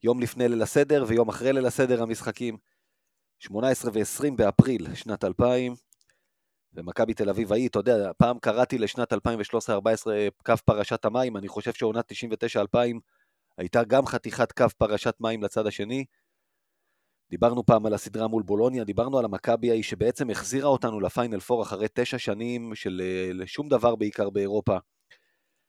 יום 0.03 0.21
לפני 0.21 0.49
ליל 0.49 0.63
הסדר 0.63 1.05
ויום 1.09 1.29
אחרי 1.29 1.53
ליל 1.53 1.67
הסדר 1.67 2.03
המשחקים, 2.03 2.57
18 3.41 3.91
ו-20 3.95 4.35
באפריל 4.37 4.95
שנת 4.95 5.25
2000, 5.25 5.75
ומכבי 6.75 7.15
תל 7.15 7.29
אביב 7.29 7.53
ההיא, 7.53 7.69
אתה 7.69 7.79
יודע, 7.79 8.11
פעם 8.19 8.39
קראתי 8.39 8.79
לשנת 8.79 9.13
2013-2014 9.13 9.17
קו 10.45 10.55
פרשת 10.65 11.05
המים, 11.05 11.37
אני 11.37 11.49
חושב 11.49 11.73
שעונת 11.73 12.13
99-2000 12.13 12.77
הייתה 13.59 13.85
גם 13.85 14.07
חתיכת 14.07 14.53
קו 14.53 14.65
פרשת 14.79 15.15
מים 15.21 15.43
לצד 15.43 15.67
השני. 15.67 16.05
דיברנו 17.31 17.67
פעם 17.67 17.87
על 17.87 17.95
הסדרה 17.95 18.29
מול 18.29 18.43
בולוניה, 18.43 18.85
דיברנו 18.85 19.19
על 19.19 19.25
המכבי 19.25 19.71
ההיא 19.71 19.83
שבעצם 19.83 20.31
החזירה 20.31 20.69
אותנו 20.69 21.01
לפיינל 21.01 21.41
פור 21.41 21.63
אחרי 21.63 21.87
תשע 21.95 22.19
שנים 22.19 22.75
של 22.75 23.03
אה, 23.41 23.47
שום 23.47 23.69
דבר 23.69 23.97
בעיקר 23.97 24.31
באירופה. 24.31 24.79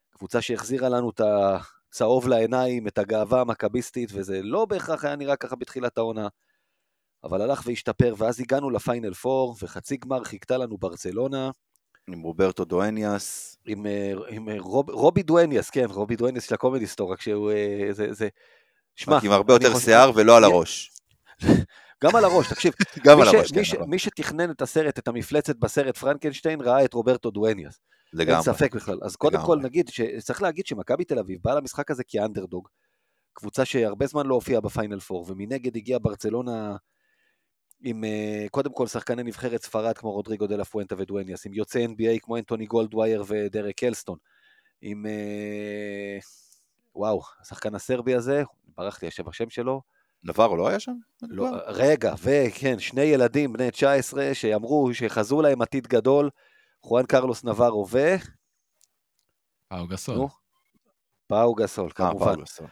קבוצה 0.10 0.42
שהחזירה 0.42 0.90
לנו 0.90 1.10
את 1.10 1.22
הצהוב 1.22 2.28
לעיניים, 2.28 2.88
את 2.88 2.98
הגאווה 2.98 3.42
המכביסטית, 3.42 4.10
וזה 4.14 4.42
לא 4.44 4.66
בהכרח 4.66 5.06
היה 5.06 5.16
נראה 5.16 5.36
ככה 5.36 5.56
בתחילת 5.56 5.98
העונה. 5.98 6.28
אבל 7.24 7.42
הלך 7.42 7.62
והשתפר, 7.66 8.14
ואז 8.18 8.40
הגענו 8.40 8.70
לפיינל 8.70 9.14
פור, 9.14 9.56
וחצי 9.62 9.98
גמר 9.98 10.24
חיכתה 10.24 10.58
לנו 10.58 10.78
ברצלונה, 10.78 11.52
עם 12.08 12.22
רוברטו 12.22 12.66
דואניאס, 12.66 13.58
עם, 13.66 13.86
אה, 13.86 14.14
עם 14.30 14.50
אה, 14.50 14.56
רוב, 14.60 14.90
רובי 14.90 15.24
דואניאס, 15.24 15.70
כן, 15.70 15.86
רובי 15.90 16.16
דואניאס 16.16 16.44
של 16.48 16.54
הקומדי 16.54 16.88
סטור, 16.88 17.12
רק 17.12 17.22
שהוא, 17.22 17.52
אה, 17.52 17.88
זה, 17.92 18.14
זה, 18.14 18.28
שמע, 18.96 19.18
רק 19.18 19.24
עם 19.24 19.32
הרבה 19.32 19.54
יותר 19.54 19.74
חושב- 19.74 19.86
שיער 19.86 20.12
ולא 20.16 20.38
על 20.38 20.44
כן, 20.46 20.52
הראש. 20.52 20.92
גם 22.04 22.16
על 22.16 22.24
הראש, 22.26 22.48
תקשיב, 22.50 22.74
גם 23.06 23.18
מי 23.18 23.22
על 23.24 23.32
ש- 23.32 23.34
הראש, 23.34 23.52
מי 23.52 23.58
כן, 23.58 23.64
ש- 23.64 23.74
נכון. 23.74 23.90
מי 23.90 24.00
שתכנן 24.00 24.52
את 24.52 24.62
הסרט, 24.62 25.00
את 25.00 25.08
המפלצת 25.08 25.56
בסרט 25.56 25.98
פרנקנשטיין, 25.98 26.62
ראה 26.62 26.86
את 26.86 26.94
רוברטו 26.94 27.32
דואניאס. 27.32 27.80
אין 28.14 28.22
לגמרי. 28.28 28.44
ספק 28.44 28.76
בכלל. 28.76 29.00
אז 29.04 29.16
קודם 29.16 29.34
לגמרי. 29.40 29.48
כל 29.48 29.60
נגיד, 29.64 29.88
שצריך 29.90 30.42
להגיד 30.42 30.66
שמכבי 30.66 31.04
תל 31.04 31.20
אביב 31.20 31.40
באה 31.44 31.56
למשחק 31.56 31.92
הזה 31.92 32.04
כאנדרדוג, 32.08 32.68
קבוצה 33.34 33.66
שהרבה 33.66 34.08
זמן 34.08 34.26
לא 34.26 34.36
הופיעה 34.36 34.62
בפיינל 34.62 35.00
פור, 35.00 35.26
ומנגד 35.30 35.76
הגיעה 35.76 36.00
ברצלונה 36.00 36.76
עם 37.84 38.04
אה, 38.04 38.46
קודם 38.52 38.74
כל 38.74 38.88
שחקני 38.88 39.24
נבחרת 39.24 39.64
ספרד 39.64 39.98
כמו 39.98 40.12
רודריגו 40.12 40.48
דה 40.48 40.56
לה 40.56 40.66
פואנטה 40.66 40.96
ודואניאס, 40.98 41.46
עם 41.46 41.54
יוצאי 41.54 41.86
NBA 41.86 42.20
כמו 42.22 42.38
אנטוני 42.38 42.66
גולדווייר 42.66 43.24
ודרק 43.28 43.84
אלסטון, 43.84 44.18
עם... 44.82 45.06
אה, 45.06 46.20
וואו, 46.96 47.22
השחקן 47.42 47.76
הסרבי 47.76 48.16
הזה, 48.16 48.44
ברח 48.78 49.02
לי 49.02 49.08
השם 49.08 49.28
השם 49.28 49.50
שלו, 49.50 49.82
נברו 50.24 50.58
לא 50.58 50.68
היה 50.68 50.80
שם? 50.80 50.94
לא, 51.22 51.50
רגע, 51.68 52.14
וכן, 52.24 52.80
שני 52.80 53.02
ילדים 53.02 53.54
בני 53.54 53.72
19 53.72 54.34
שאמרו 54.34 54.94
שחזו 54.94 55.42
להם 55.42 55.62
עתיד 55.62 55.88
גדול, 55.88 56.30
חואן 56.82 57.06
קרלוס 57.06 57.44
נברו 57.44 57.88
ו... 57.90 58.00
פאו 59.68 59.88
גסול. 59.88 60.16
נו, 60.16 60.30
פאו 61.28 61.56
גסול, 61.56 61.86
אה, 61.86 61.94
כמובן. 61.94 62.26
פאולו 62.26 62.44
גסול. 62.44 62.68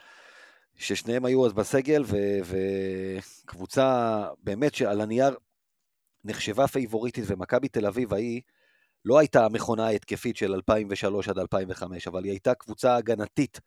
ששניהם 0.80 1.24
היו 1.24 1.46
אז 1.46 1.52
בסגל, 1.52 2.04
וקבוצה 3.44 4.24
באמת 4.42 4.74
שעל 4.74 5.00
הנייר 5.00 5.36
נחשבה 6.24 6.66
פייבוריטית, 6.66 7.24
ומכבי 7.26 7.68
תל 7.68 7.86
אביב 7.86 8.14
ההיא 8.14 8.40
לא 9.04 9.18
הייתה 9.18 9.44
המכונה 9.44 9.86
ההתקפית 9.86 10.36
של 10.36 10.54
2003 10.54 11.28
עד 11.28 11.38
2005, 11.38 12.08
אבל 12.08 12.24
היא 12.24 12.32
הייתה 12.32 12.54
קבוצה 12.54 12.96
הגנתית, 12.96 13.60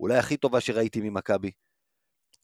אולי 0.00 0.18
הכי 0.18 0.36
טובה 0.36 0.60
שראיתי 0.60 1.00
ממכבי. 1.00 1.50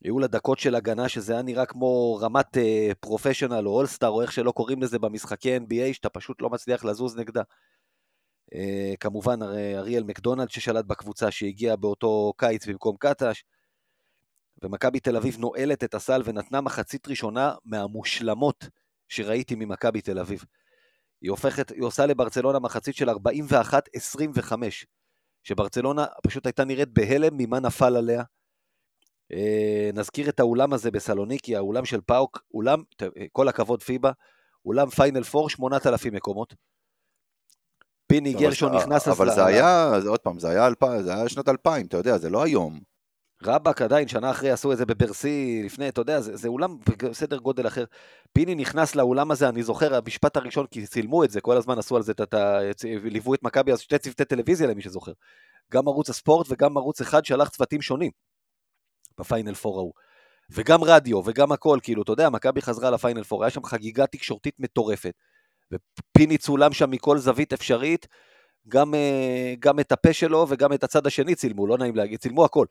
היו 0.03 0.19
לה 0.19 0.27
דקות 0.27 0.59
של 0.59 0.75
הגנה 0.75 1.09
שזה 1.09 1.33
היה 1.33 1.41
נראה 1.41 1.65
כמו 1.65 2.19
רמת 2.21 2.57
professional 2.99 3.67
או 3.67 3.71
אולסטאר 3.71 4.09
או 4.09 4.21
איך 4.21 4.31
שלא 4.31 4.51
קוראים 4.51 4.81
לזה 4.81 4.99
במשחקי 4.99 5.57
NBA, 5.57 5.93
שאתה 5.93 6.09
פשוט 6.09 6.41
לא 6.41 6.49
מצליח 6.49 6.85
לזוז 6.85 7.17
נגדה. 7.17 7.41
Uh, 8.53 8.97
כמובן 8.99 9.41
הרי 9.41 9.77
אריאל 9.77 10.03
מקדונלד 10.03 10.49
ששלט 10.49 10.85
בקבוצה 10.85 11.31
שהגיע 11.31 11.75
באותו 11.75 12.33
קיץ 12.37 12.67
במקום 12.67 12.95
קטש. 12.99 13.43
ומכבי 14.63 14.99
תל 14.99 15.17
אביב 15.17 15.37
נועלת 15.39 15.83
את 15.83 15.93
הסל 15.93 16.21
ונתנה 16.25 16.61
מחצית 16.61 17.07
ראשונה 17.07 17.53
מהמושלמות 17.65 18.69
שראיתי 19.07 19.55
ממכבי 19.55 20.01
תל 20.01 20.19
אביב. 20.19 20.45
היא 21.21 21.31
הופכת, 21.31 21.71
היא 21.71 21.83
עושה 21.83 22.05
לברצלונה 22.05 22.59
מחצית 22.59 22.95
של 22.95 23.09
41-25, 23.09 23.13
שברצלונה 25.43 26.05
פשוט 26.23 26.45
הייתה 26.45 26.65
נראית 26.65 26.89
בהלם 26.89 27.37
ממה 27.37 27.59
נפל 27.59 27.95
עליה. 27.95 28.23
אה, 29.31 29.89
נזכיר 29.93 30.29
את 30.29 30.39
האולם 30.39 30.73
הזה 30.73 30.91
בסלוניקי, 30.91 31.55
האולם 31.55 31.85
של 31.85 32.01
פאוק, 32.01 32.43
אולם, 32.53 32.83
כל 33.31 33.47
הכבוד 33.47 33.83
פיבה, 33.83 34.11
אולם 34.65 34.89
פיינל 34.89 35.23
פור, 35.23 35.49
8,000 35.49 36.13
מקומות. 36.13 36.53
פיני 38.07 38.33
גרשון 38.33 38.75
נכנס 38.75 39.07
אז... 39.07 39.13
אבל 39.17 39.33
זה 39.33 39.45
היה, 39.45 39.91
עוד 40.07 40.19
פעם, 40.19 40.39
זה 40.39 40.49
היה, 40.49 41.29
שנות 41.29 41.49
2000, 41.49 41.85
אתה 41.85 41.97
יודע, 41.97 42.17
זה 42.17 42.29
לא 42.29 42.43
היום. 42.43 42.79
רבאק 43.43 43.81
עדיין, 43.81 44.07
שנה 44.07 44.31
אחרי 44.31 44.51
עשו 44.51 44.71
את 44.71 44.77
זה 44.77 44.85
בברסי, 44.85 45.61
לפני, 45.65 45.89
אתה 45.89 46.01
יודע, 46.01 46.21
זה, 46.21 46.35
זה 46.35 46.47
אולם 46.47 46.77
בסדר 47.09 47.37
גודל 47.37 47.67
אחר. 47.67 47.83
פיני 48.33 48.55
נכנס 48.55 48.95
לאולם 48.95 49.31
הזה, 49.31 49.49
אני 49.49 49.63
זוכר, 49.63 49.95
המשפט 49.95 50.37
הראשון, 50.37 50.65
כי 50.67 50.87
צילמו 50.87 51.23
את 51.23 51.31
זה, 51.31 51.41
כל 51.41 51.57
הזמן 51.57 51.77
עשו 51.77 51.95
על 51.95 52.01
זה, 52.01 52.13
ליוו 53.03 53.33
את 53.33 53.43
מכבי, 53.43 53.71
אז 53.71 53.79
שתי 53.79 53.97
צוותי 53.97 54.25
טלוויזיה 54.25 54.67
למי 54.67 54.81
שזוכר. 54.81 55.11
גם 55.73 55.87
ערוץ 55.87 56.09
הספורט 56.09 56.47
וגם 56.49 56.77
ערוץ 56.77 57.01
אחד 57.01 57.25
שלח 57.25 57.49
צוותים 57.49 57.81
שונים 57.81 58.11
בפיינל 59.19 59.53
פור 59.53 59.77
ההוא. 59.77 59.93
וגם 60.49 60.83
רדיו, 60.83 61.21
וגם 61.25 61.51
הכל, 61.51 61.79
כאילו, 61.83 62.03
אתה 62.03 62.11
יודע, 62.11 62.29
מכבי 62.29 62.61
חזרה 62.61 62.91
לפיינל 62.91 63.23
פור, 63.23 63.43
היה 63.43 63.49
שם 63.49 63.63
חגיגה 63.63 64.07
תקשורתית 64.07 64.55
מטורפת. 64.59 65.13
ופיני 65.71 66.37
צולם 66.37 66.73
שם 66.73 66.91
מכל 66.91 67.17
זווית 67.17 67.53
אפשרית, 67.53 68.07
גם, 68.67 68.95
אה, 68.95 69.53
גם 69.59 69.79
את 69.79 69.91
הפה 69.91 70.13
שלו 70.13 70.45
וגם 70.49 70.73
את 70.73 70.83
הצד 70.83 71.07
השני 71.07 71.35
צילמו, 71.35 71.67
לא 71.67 71.77
נעים 71.77 71.95
להגיד, 71.95 72.19
צילמו 72.19 72.45
הכל. 72.45 72.65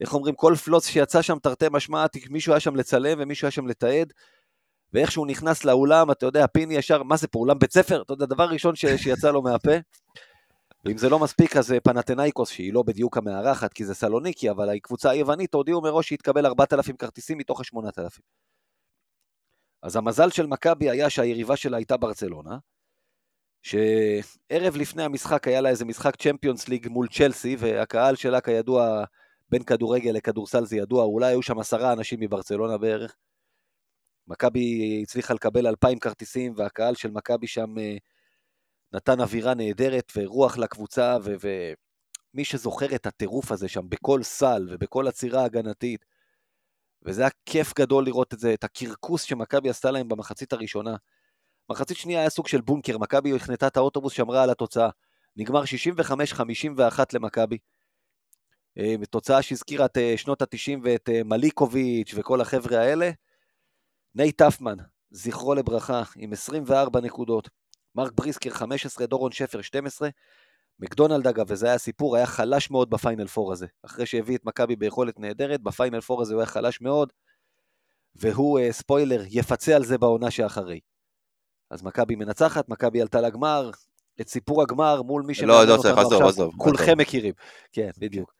איך 0.00 0.14
אומרים, 0.14 0.34
כל 0.34 0.54
פלוץ 0.64 0.86
שיצא 0.86 1.22
שם 1.22 1.38
תרתי 1.38 1.66
משמע, 1.70 2.06
מישהו 2.30 2.52
היה 2.52 2.60
שם 2.60 2.76
לצלם 2.76 3.18
ומישהו 3.20 3.46
היה 3.46 3.50
שם 3.50 3.66
לתעד, 3.66 4.12
ואיך 4.92 5.12
שהוא 5.12 5.26
נכנס 5.26 5.64
לאולם, 5.64 6.10
אתה 6.10 6.26
יודע, 6.26 6.46
פיני 6.46 6.74
ישר, 6.74 7.02
מה 7.02 7.16
זה 7.16 7.28
פה, 7.28 7.38
אולם 7.38 7.58
בית 7.58 7.72
ספר? 7.72 8.02
אתה 8.02 8.12
יודע, 8.12 8.26
דבר 8.26 8.44
ראשון 8.44 8.76
ש, 8.76 8.86
שיצא 8.86 9.30
לו 9.30 9.42
מהפה. 9.42 9.72
ואם 10.84 10.98
זה 10.98 11.08
לא 11.08 11.18
מספיק, 11.18 11.56
אז 11.56 11.74
פנתנאיקוס, 11.84 12.50
שהיא 12.50 12.72
לא 12.72 12.82
בדיוק 12.82 13.16
המארחת, 13.16 13.72
כי 13.72 13.84
זה 13.84 13.94
סלוניקי, 13.94 14.50
אבל 14.50 14.70
הקבוצה 14.70 15.10
היוונית 15.10 15.54
הודיעו 15.54 15.80
מראש 15.80 16.08
שהתקבל 16.08 16.46
4,000 16.46 16.96
כרטיסים 16.96 17.38
מתוך 17.38 17.60
ה-8,000. 17.60 18.20
אז 19.82 19.96
המזל 19.96 20.30
של 20.30 20.46
מכבי 20.46 20.90
היה 20.90 21.10
שהיריבה 21.10 21.56
שלה 21.56 21.76
הייתה 21.76 21.96
ברצלונה, 21.96 22.58
שערב 23.62 24.76
לפני 24.76 25.02
המשחק 25.02 25.48
היה 25.48 25.60
לה 25.60 25.68
איזה 25.68 25.84
משחק 25.84 26.16
צ'מפיונס 26.16 26.68
ליג 26.68 26.88
מול 26.88 27.08
צ'לסי, 27.08 27.56
והקהל 27.58 28.16
שלה 28.16 28.40
כידוע 28.40 29.04
בין 29.52 29.62
כדורגל 29.62 30.10
לכדורסל 30.10 30.64
זה 30.64 30.76
ידוע, 30.76 31.04
אולי 31.04 31.26
היו 31.26 31.42
שם 31.42 31.58
עשרה 31.58 31.92
אנשים 31.92 32.20
מברצלונה 32.20 32.78
בערך. 32.78 33.16
מכבי 34.28 35.00
הצליחה 35.02 35.34
לקבל 35.34 35.66
אלפיים 35.66 35.98
כרטיסים, 35.98 36.54
והקהל 36.56 36.94
של 36.94 37.10
מכבי 37.10 37.46
שם 37.46 37.78
אה, 37.78 37.96
נתן 38.92 39.20
אווירה 39.20 39.54
נהדרת 39.54 40.12
ורוח 40.16 40.58
לקבוצה, 40.58 41.16
ומי 41.22 42.44
שזוכר 42.44 42.94
את 42.94 43.06
הטירוף 43.06 43.52
הזה 43.52 43.68
שם 43.68 43.88
בכל 43.88 44.22
סל 44.22 44.68
ובכל 44.70 45.08
עצירה 45.08 45.44
הגנתית, 45.44 46.04
וזה 47.02 47.22
היה 47.22 47.30
כיף 47.46 47.72
גדול 47.78 48.04
לראות 48.04 48.34
את 48.34 48.38
זה, 48.38 48.54
את 48.54 48.64
הקרקס 48.64 49.22
שמכבי 49.22 49.70
עשתה 49.70 49.90
להם 49.90 50.08
במחצית 50.08 50.52
הראשונה. 50.52 50.96
מחצית 51.70 51.96
שנייה 51.96 52.20
היה 52.20 52.30
סוג 52.30 52.48
של 52.48 52.60
בונקר, 52.60 52.98
מכבי 52.98 53.36
החנתה 53.36 53.66
את 53.66 53.76
האוטובוס, 53.76 54.12
שמרה 54.12 54.42
על 54.42 54.50
התוצאה. 54.50 54.88
נגמר 55.36 55.62
65-51 55.62 57.00
למכבי. 57.12 57.58
אה, 58.78 58.94
תוצאה 59.10 59.42
שהזכירה 59.42 59.86
את 59.86 59.98
אה, 59.98 60.14
שנות 60.16 60.42
ה-90 60.42 60.78
ואת 60.82 61.08
אה, 61.08 61.20
מליקוביץ' 61.24 62.14
וכל 62.14 62.40
החבר'ה 62.40 62.78
האלה. 62.78 63.10
נייט 64.14 64.42
האפמן, 64.42 64.76
זכרו 65.10 65.54
לברכה, 65.54 66.02
עם 66.16 66.32
24 66.32 67.00
נקודות. 67.00 67.48
מרק 67.94 68.12
בריסקר 68.14 68.50
15, 68.50 69.06
דורון 69.06 69.32
שפר 69.32 69.62
12. 69.62 70.08
מקדונלד 70.80 71.26
אגב, 71.26 71.46
וזה 71.48 71.66
היה 71.66 71.78
סיפור, 71.78 72.16
היה 72.16 72.26
חלש 72.26 72.70
מאוד 72.70 72.90
בפיינל 72.90 73.26
פור 73.26 73.52
הזה. 73.52 73.66
אחרי 73.82 74.06
שהביא 74.06 74.36
את 74.36 74.44
מכבי 74.44 74.76
ביכולת 74.76 75.20
נהדרת, 75.20 75.60
בפיינל 75.60 76.00
פור 76.00 76.22
הזה 76.22 76.34
הוא 76.34 76.40
היה 76.40 76.46
חלש 76.46 76.80
מאוד, 76.80 77.12
והוא, 78.14 78.60
ספוילר, 78.70 79.22
יפצה 79.28 79.76
על 79.76 79.84
זה 79.84 79.98
בעונה 79.98 80.30
שאחרי. 80.30 80.80
אז 81.70 81.82
מכבי 81.82 82.16
מנצחת, 82.16 82.68
מכבי 82.68 83.00
עלתה 83.00 83.20
לגמר, 83.20 83.70
את 84.20 84.28
סיפור 84.28 84.62
הגמר 84.62 85.02
מול 85.02 85.22
מי 85.22 85.34
שמעניין 85.34 85.68
לא, 85.68 85.74
לא 85.74 85.76
אותנו 85.76 86.00
עכשיו, 86.00 86.28
עזוב, 86.28 86.54
כולכם 86.56 86.98
מכירים. 86.98 87.34
כן, 87.72 87.90
בדיוק. 87.98 88.32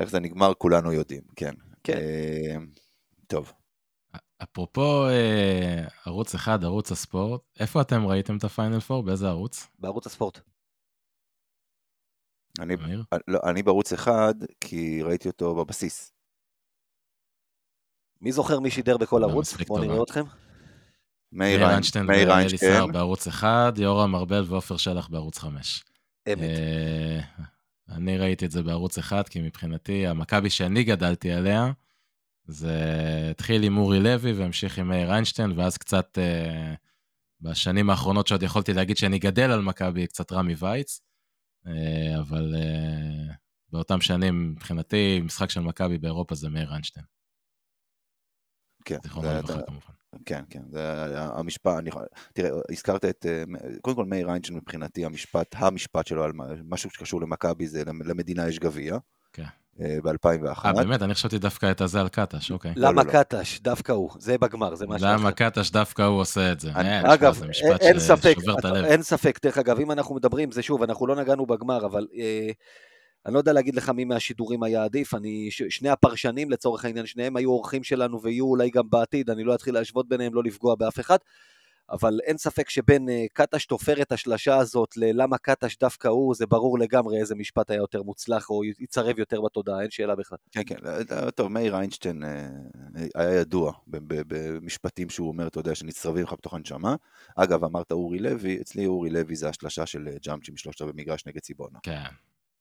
איך 0.00 0.10
זה 0.10 0.20
נגמר 0.20 0.54
כולנו 0.54 0.92
יודעים, 0.92 1.22
כן. 1.36 1.54
כן. 1.84 1.96
אה, 1.96 2.56
טוב. 3.26 3.52
אפרופו 4.42 5.06
אה, 5.08 5.84
ערוץ 6.06 6.34
אחד, 6.34 6.64
ערוץ 6.64 6.92
הספורט, 6.92 7.40
איפה 7.60 7.80
אתם 7.80 8.06
ראיתם 8.06 8.36
את 8.36 8.44
הפיינל 8.44 8.80
פור? 8.80 9.02
באיזה 9.02 9.28
ערוץ? 9.28 9.68
בערוץ 9.78 10.06
הספורט. 10.06 10.40
אני, 12.60 12.76
לא, 13.28 13.40
אני 13.50 13.62
בערוץ 13.62 13.92
אחד, 13.92 14.34
כי 14.60 15.02
ראיתי 15.02 15.28
אותו 15.28 15.54
בבסיס. 15.54 16.12
מי 18.20 18.32
זוכר 18.32 18.60
מי 18.60 18.70
שידר 18.70 18.96
בכל 18.96 19.18
לא, 19.18 19.30
ערוץ? 19.30 19.54
בואו 19.66 19.84
נראה 19.84 20.02
אתכם. 20.02 20.24
מאיר 21.32 21.68
איינשטיין 21.68 22.06
ואליסר 22.08 22.86
בערוץ 22.86 23.26
אחד, 23.26 23.72
יורם 23.76 24.14
ארבל 24.14 24.44
ועופר 24.48 24.76
שלח 24.76 25.08
בערוץ 25.08 25.38
חמש. 25.38 25.84
אמת. 26.32 26.38
אה, 27.90 27.94
אני 27.96 28.18
ראיתי 28.18 28.46
את 28.46 28.50
זה 28.50 28.62
בערוץ 28.62 28.98
אחד, 28.98 29.28
כי 29.28 29.40
מבחינתי, 29.40 30.06
המכבי 30.06 30.50
שאני 30.50 30.84
גדלתי 30.84 31.32
עליה, 31.32 31.72
זה 32.46 32.78
התחיל 33.30 33.62
עם 33.62 33.76
אורי 33.76 34.00
לוי 34.00 34.32
והמשיך 34.32 34.78
עם 34.78 34.88
מאיר 34.88 35.12
איינשטיין, 35.12 35.52
ואז 35.58 35.78
קצת 35.78 36.18
uh, 36.18 36.76
בשנים 37.40 37.90
האחרונות 37.90 38.26
שעוד 38.26 38.42
יכולתי 38.42 38.72
להגיד 38.72 38.96
שאני 38.96 39.18
גדל 39.18 39.50
על 39.50 39.62
מכבי, 39.62 40.06
קצת 40.06 40.32
רמי 40.32 40.54
וייץ, 40.58 41.00
uh, 41.66 41.70
אבל 42.20 42.54
uh, 42.54 43.34
באותם 43.68 44.00
שנים, 44.00 44.52
מבחינתי, 44.52 45.20
משחק 45.24 45.50
של 45.50 45.60
מכבי 45.60 45.98
באירופה 45.98 46.34
זה 46.34 46.48
מאיר 46.48 46.72
איינשטיין. 46.72 47.06
כן. 48.84 48.98
זיכרונו 49.02 49.28
לברכה 49.28 49.62
כמובן. 49.66 49.94
כן, 50.26 50.42
כן, 50.50 50.62
זה 50.70 50.80
המשפט, 51.16 51.78
אני, 51.78 51.90
תראה, 52.32 52.50
הזכרת 52.70 53.04
את, 53.04 53.26
אה, 53.28 53.44
קודם 53.80 53.96
כל 53.96 54.04
מאיר 54.04 54.30
איינשטיין 54.30 54.58
מבחינתי, 54.58 55.04
המשפט, 55.04 55.54
המשפט 55.58 56.06
שלו 56.06 56.24
על 56.24 56.32
משהו 56.64 56.90
שקשור 56.90 57.20
למכבי 57.20 57.66
זה 57.66 57.82
למדינה 57.84 58.48
יש 58.48 58.58
גביע. 58.58 58.98
כן. 59.32 59.44
אה, 59.80 59.96
ב-2001. 60.02 60.64
אה, 60.64 60.72
באמת? 60.72 61.02
אני 61.02 61.14
חשבתי 61.14 61.38
דווקא 61.38 61.70
את 61.70 61.80
הזה 61.80 62.00
על 62.00 62.08
קטש, 62.08 62.50
אוקיי. 62.50 62.72
למה 62.76 62.90
לא, 62.90 62.96
לא, 62.96 63.12
לא. 63.12 63.22
קטש? 63.22 63.60
דווקא 63.60 63.92
הוא. 63.92 64.10
זה 64.18 64.38
בגמר, 64.38 64.74
זה 64.74 64.86
משהו 64.86 65.06
אחר. 65.06 65.16
למה 65.16 65.32
קטש 65.32 65.70
דווקא 65.70 66.02
הוא 66.02 66.20
עושה 66.20 66.52
את 66.52 66.60
זה? 66.60 66.70
אני, 66.74 67.14
אגב, 67.14 67.42
אין 67.80 67.98
ספק, 67.98 68.36
אין 68.84 69.02
ספק, 69.02 69.38
דרך 69.42 69.58
אגב, 69.58 69.80
אם 69.80 69.90
אנחנו 69.90 70.14
מדברים, 70.14 70.52
זה 70.52 70.62
שוב, 70.62 70.82
אנחנו 70.82 71.06
לא 71.06 71.16
נגענו 71.16 71.46
בגמר, 71.46 71.86
אבל 71.86 72.06
אה, 72.18 72.50
אני 73.26 73.34
לא 73.34 73.38
יודע 73.38 73.52
להגיד 73.52 73.74
לך 73.74 73.88
מי 73.88 74.04
מהשידורים 74.04 74.62
היה 74.62 74.84
עדיף, 74.84 75.14
אני, 75.14 75.50
ש, 75.50 75.62
שני 75.68 75.88
הפרשנים 75.88 76.50
לצורך 76.50 76.84
העניין, 76.84 77.06
שניהם 77.06 77.36
היו 77.36 77.50
אורחים 77.50 77.84
שלנו 77.84 78.22
ויהיו 78.22 78.46
אולי 78.46 78.70
גם 78.70 78.90
בעתיד, 78.90 79.30
אני 79.30 79.44
לא 79.44 79.54
אתחיל 79.54 79.74
להשוות 79.74 80.08
ביניהם, 80.08 80.34
לא 80.34 80.42
לפגוע 80.42 80.74
באף 80.74 81.00
אחד, 81.00 81.18
אבל 81.90 82.18
אין 82.24 82.38
ספק 82.38 82.70
שבין 82.70 83.08
uh, 83.08 83.12
קטש 83.32 83.66
תופר 83.66 84.02
את 84.02 84.12
השלשה 84.12 84.56
הזאת 84.56 84.96
ללמה 84.96 85.38
קטש 85.38 85.76
דווקא 85.78 86.08
הוא, 86.08 86.34
זה 86.34 86.46
ברור 86.46 86.78
לגמרי 86.78 87.20
איזה 87.20 87.34
משפט 87.34 87.70
היה 87.70 87.78
יותר 87.78 88.02
מוצלח 88.02 88.50
או 88.50 88.64
יצרב 88.64 89.18
יותר 89.18 89.40
בתודעה, 89.40 89.82
אין 89.82 89.90
שאלה 89.90 90.14
בכלל. 90.16 90.38
כן, 90.52 90.62
כן, 90.66 90.76
אה, 90.86 91.30
טוב, 91.30 91.48
מאיר 91.48 91.76
איינשטיין 91.76 92.24
אה, 92.24 92.48
היה 93.14 93.40
ידוע 93.40 93.72
במשפטים 93.86 95.10
שהוא 95.10 95.28
אומר, 95.28 95.46
אתה 95.46 95.58
יודע, 95.58 95.74
שנצרבים 95.74 96.24
לך 96.24 96.32
בתוך 96.32 96.54
הנשמה. 96.54 96.96
אגב, 97.36 97.64
אמרת 97.64 97.92
אורי 97.92 98.18
לוי, 98.18 98.60
אצלי 98.60 98.86
אורי 98.86 99.10
לוי 99.10 99.36
זה 99.36 99.48
השלשה 99.48 99.86
של 99.86 100.08
ג'אמצ'י 100.22 100.52
משלושת 100.52 100.82
במגרש 100.82 101.26
נגד 101.26 101.40
ציבונה. 101.40 101.78
כן. 101.82 102.04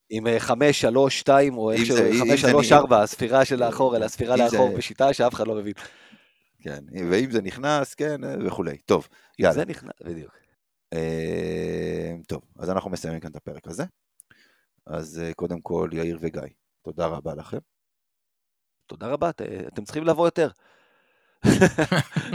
עם 0.09 0.25
5, 0.39 0.81
3, 0.81 1.19
2, 1.19 1.57
או 1.57 1.71
איך 1.71 1.85
ש... 1.85 1.91
5, 2.19 2.41
3, 2.41 2.71
4, 2.71 3.01
הספירה 3.01 3.45
של 3.45 3.65
לאחור, 3.65 3.95
אלא 3.97 4.05
הספירה 4.05 4.35
לאחור 4.35 4.77
בשיטה 4.77 5.13
שאף 5.13 5.33
אחד 5.33 5.47
לא 5.47 5.55
מבין. 5.55 5.73
כן, 6.61 6.79
ואם 7.11 7.31
זה 7.31 7.41
נכנס, 7.41 7.93
כן, 7.95 8.21
וכולי. 8.45 8.77
טוב, 8.77 9.07
יאללה. 9.39 9.53
זה 9.55 9.65
נכנס, 9.65 9.93
בדיוק. 10.05 10.31
אה, 10.93 12.13
טוב, 12.27 12.41
אז 12.59 12.69
אנחנו 12.69 12.89
מסיימים 12.89 13.19
כאן 13.19 13.31
את 13.31 13.35
הפרק 13.35 13.67
הזה. 13.67 13.83
אז 14.87 15.21
אה, 15.23 15.33
קודם 15.33 15.61
כל, 15.61 15.89
יאיר 15.93 16.17
וגיא, 16.21 16.41
תודה 16.81 17.05
רבה 17.05 17.35
לכם. 17.35 17.57
תודה 18.87 19.07
רבה, 19.07 19.29
אתם 19.73 19.83
צריכים 19.83 20.03
לבוא 20.03 20.27
יותר. 20.27 20.49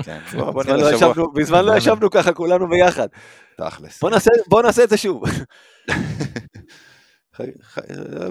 כן, 0.04 0.18
לא 0.34 0.94
ישבנו- 0.94 1.32
מזמן 1.34 1.64
לא 1.64 1.76
ישבנו 1.78 2.10
ככה 2.10 2.32
כולנו 2.32 2.68
ביחד. 2.68 3.08
תכלס. 3.56 4.00
בוא 4.00 4.10
בוא 4.48 4.62
נעשה 4.62 4.84
את 4.84 4.88
זה 4.90 4.96
שוב. 4.96 5.22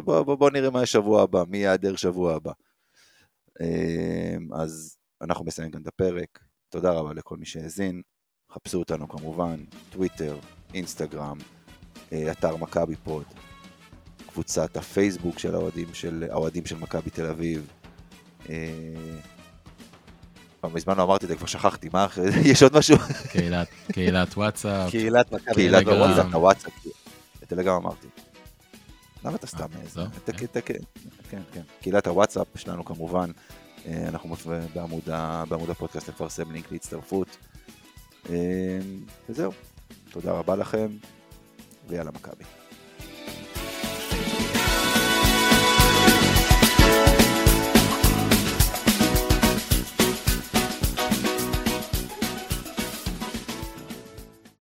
בוא, 0.03 0.21
בוא, 0.21 0.35
בוא 0.35 0.49
נראה 0.51 0.69
מה 0.69 0.83
יש 0.83 0.91
שבוע 0.91 1.21
הבא, 1.23 1.43
מי 1.47 1.57
ייעדר 1.57 1.95
שבוע 1.95 2.35
הבא. 2.35 2.51
אמ, 3.61 4.53
אז 4.53 4.97
אנחנו 5.21 5.45
מסיימים 5.45 5.71
כאן 5.71 5.81
את 5.81 5.87
הפרק. 5.87 6.39
תודה 6.69 6.91
רבה 6.91 7.13
לכל 7.13 7.37
מי 7.37 7.45
שהאזין. 7.45 8.01
חפשו 8.51 8.79
אותנו 8.79 9.09
כמובן, 9.09 9.55
טוויטר, 9.89 10.37
אינסטגרם, 10.73 11.37
אה, 12.13 12.31
אתר 12.31 12.55
מכבי 12.55 12.95
פוד, 12.95 13.23
קבוצת 14.27 14.77
הפייסבוק 14.77 15.39
של 15.39 15.55
האוהדים 15.55 15.93
של, 15.93 16.25
האוהדים 16.31 16.65
של 16.65 16.77
מכבי 16.77 17.09
תל 17.09 17.25
אביב. 17.25 17.67
אה, 18.49 18.55
כבר 20.59 20.69
מזמן 20.69 20.97
לא 20.97 21.03
אמרתי 21.03 21.25
את 21.25 21.29
זה, 21.29 21.35
כבר 21.35 21.45
שכחתי, 21.45 21.89
מה, 21.93 22.05
אחרי 22.05 22.31
זה? 22.31 22.39
יש 22.39 22.63
עוד 22.63 22.77
משהו? 22.77 22.97
קהילת- 23.31 23.67
וואטסאפ. 24.37 24.91
קהילת 24.91 25.31
מכבי. 25.31 25.53
קהילת 25.55 25.87
הוואטסאפ, 26.33 26.71
את 27.43 27.49
טלגרם 27.49 27.75
אמרתי. 27.75 28.07
למה 29.27 29.35
אתה 29.35 29.47
סתם 29.47 29.67
אה, 29.75 29.81
איזה? 29.81 29.99
לא? 29.99 30.05
אתה- 30.05 30.31
אתה- 30.45 30.61
כן, 30.61 30.79
כן, 31.29 31.41
כן. 31.53 31.61
קהילת 31.81 32.07
הוואטסאפ 32.07 32.47
שלנו 32.55 32.85
כמובן, 32.85 33.31
אה, 33.85 34.07
אנחנו 34.07 34.29
בעמוד 35.49 35.69
הפודקאסט 35.69 36.09
לפרסם 36.09 36.51
לינק 36.51 36.71
להצטרפות. 36.71 37.37
אה, 38.29 38.79
וזהו, 39.29 39.51
תודה 40.11 40.31
רבה 40.31 40.55
לכם, 40.55 40.87
ויאללה 41.87 42.11
מכבי. 42.11 42.43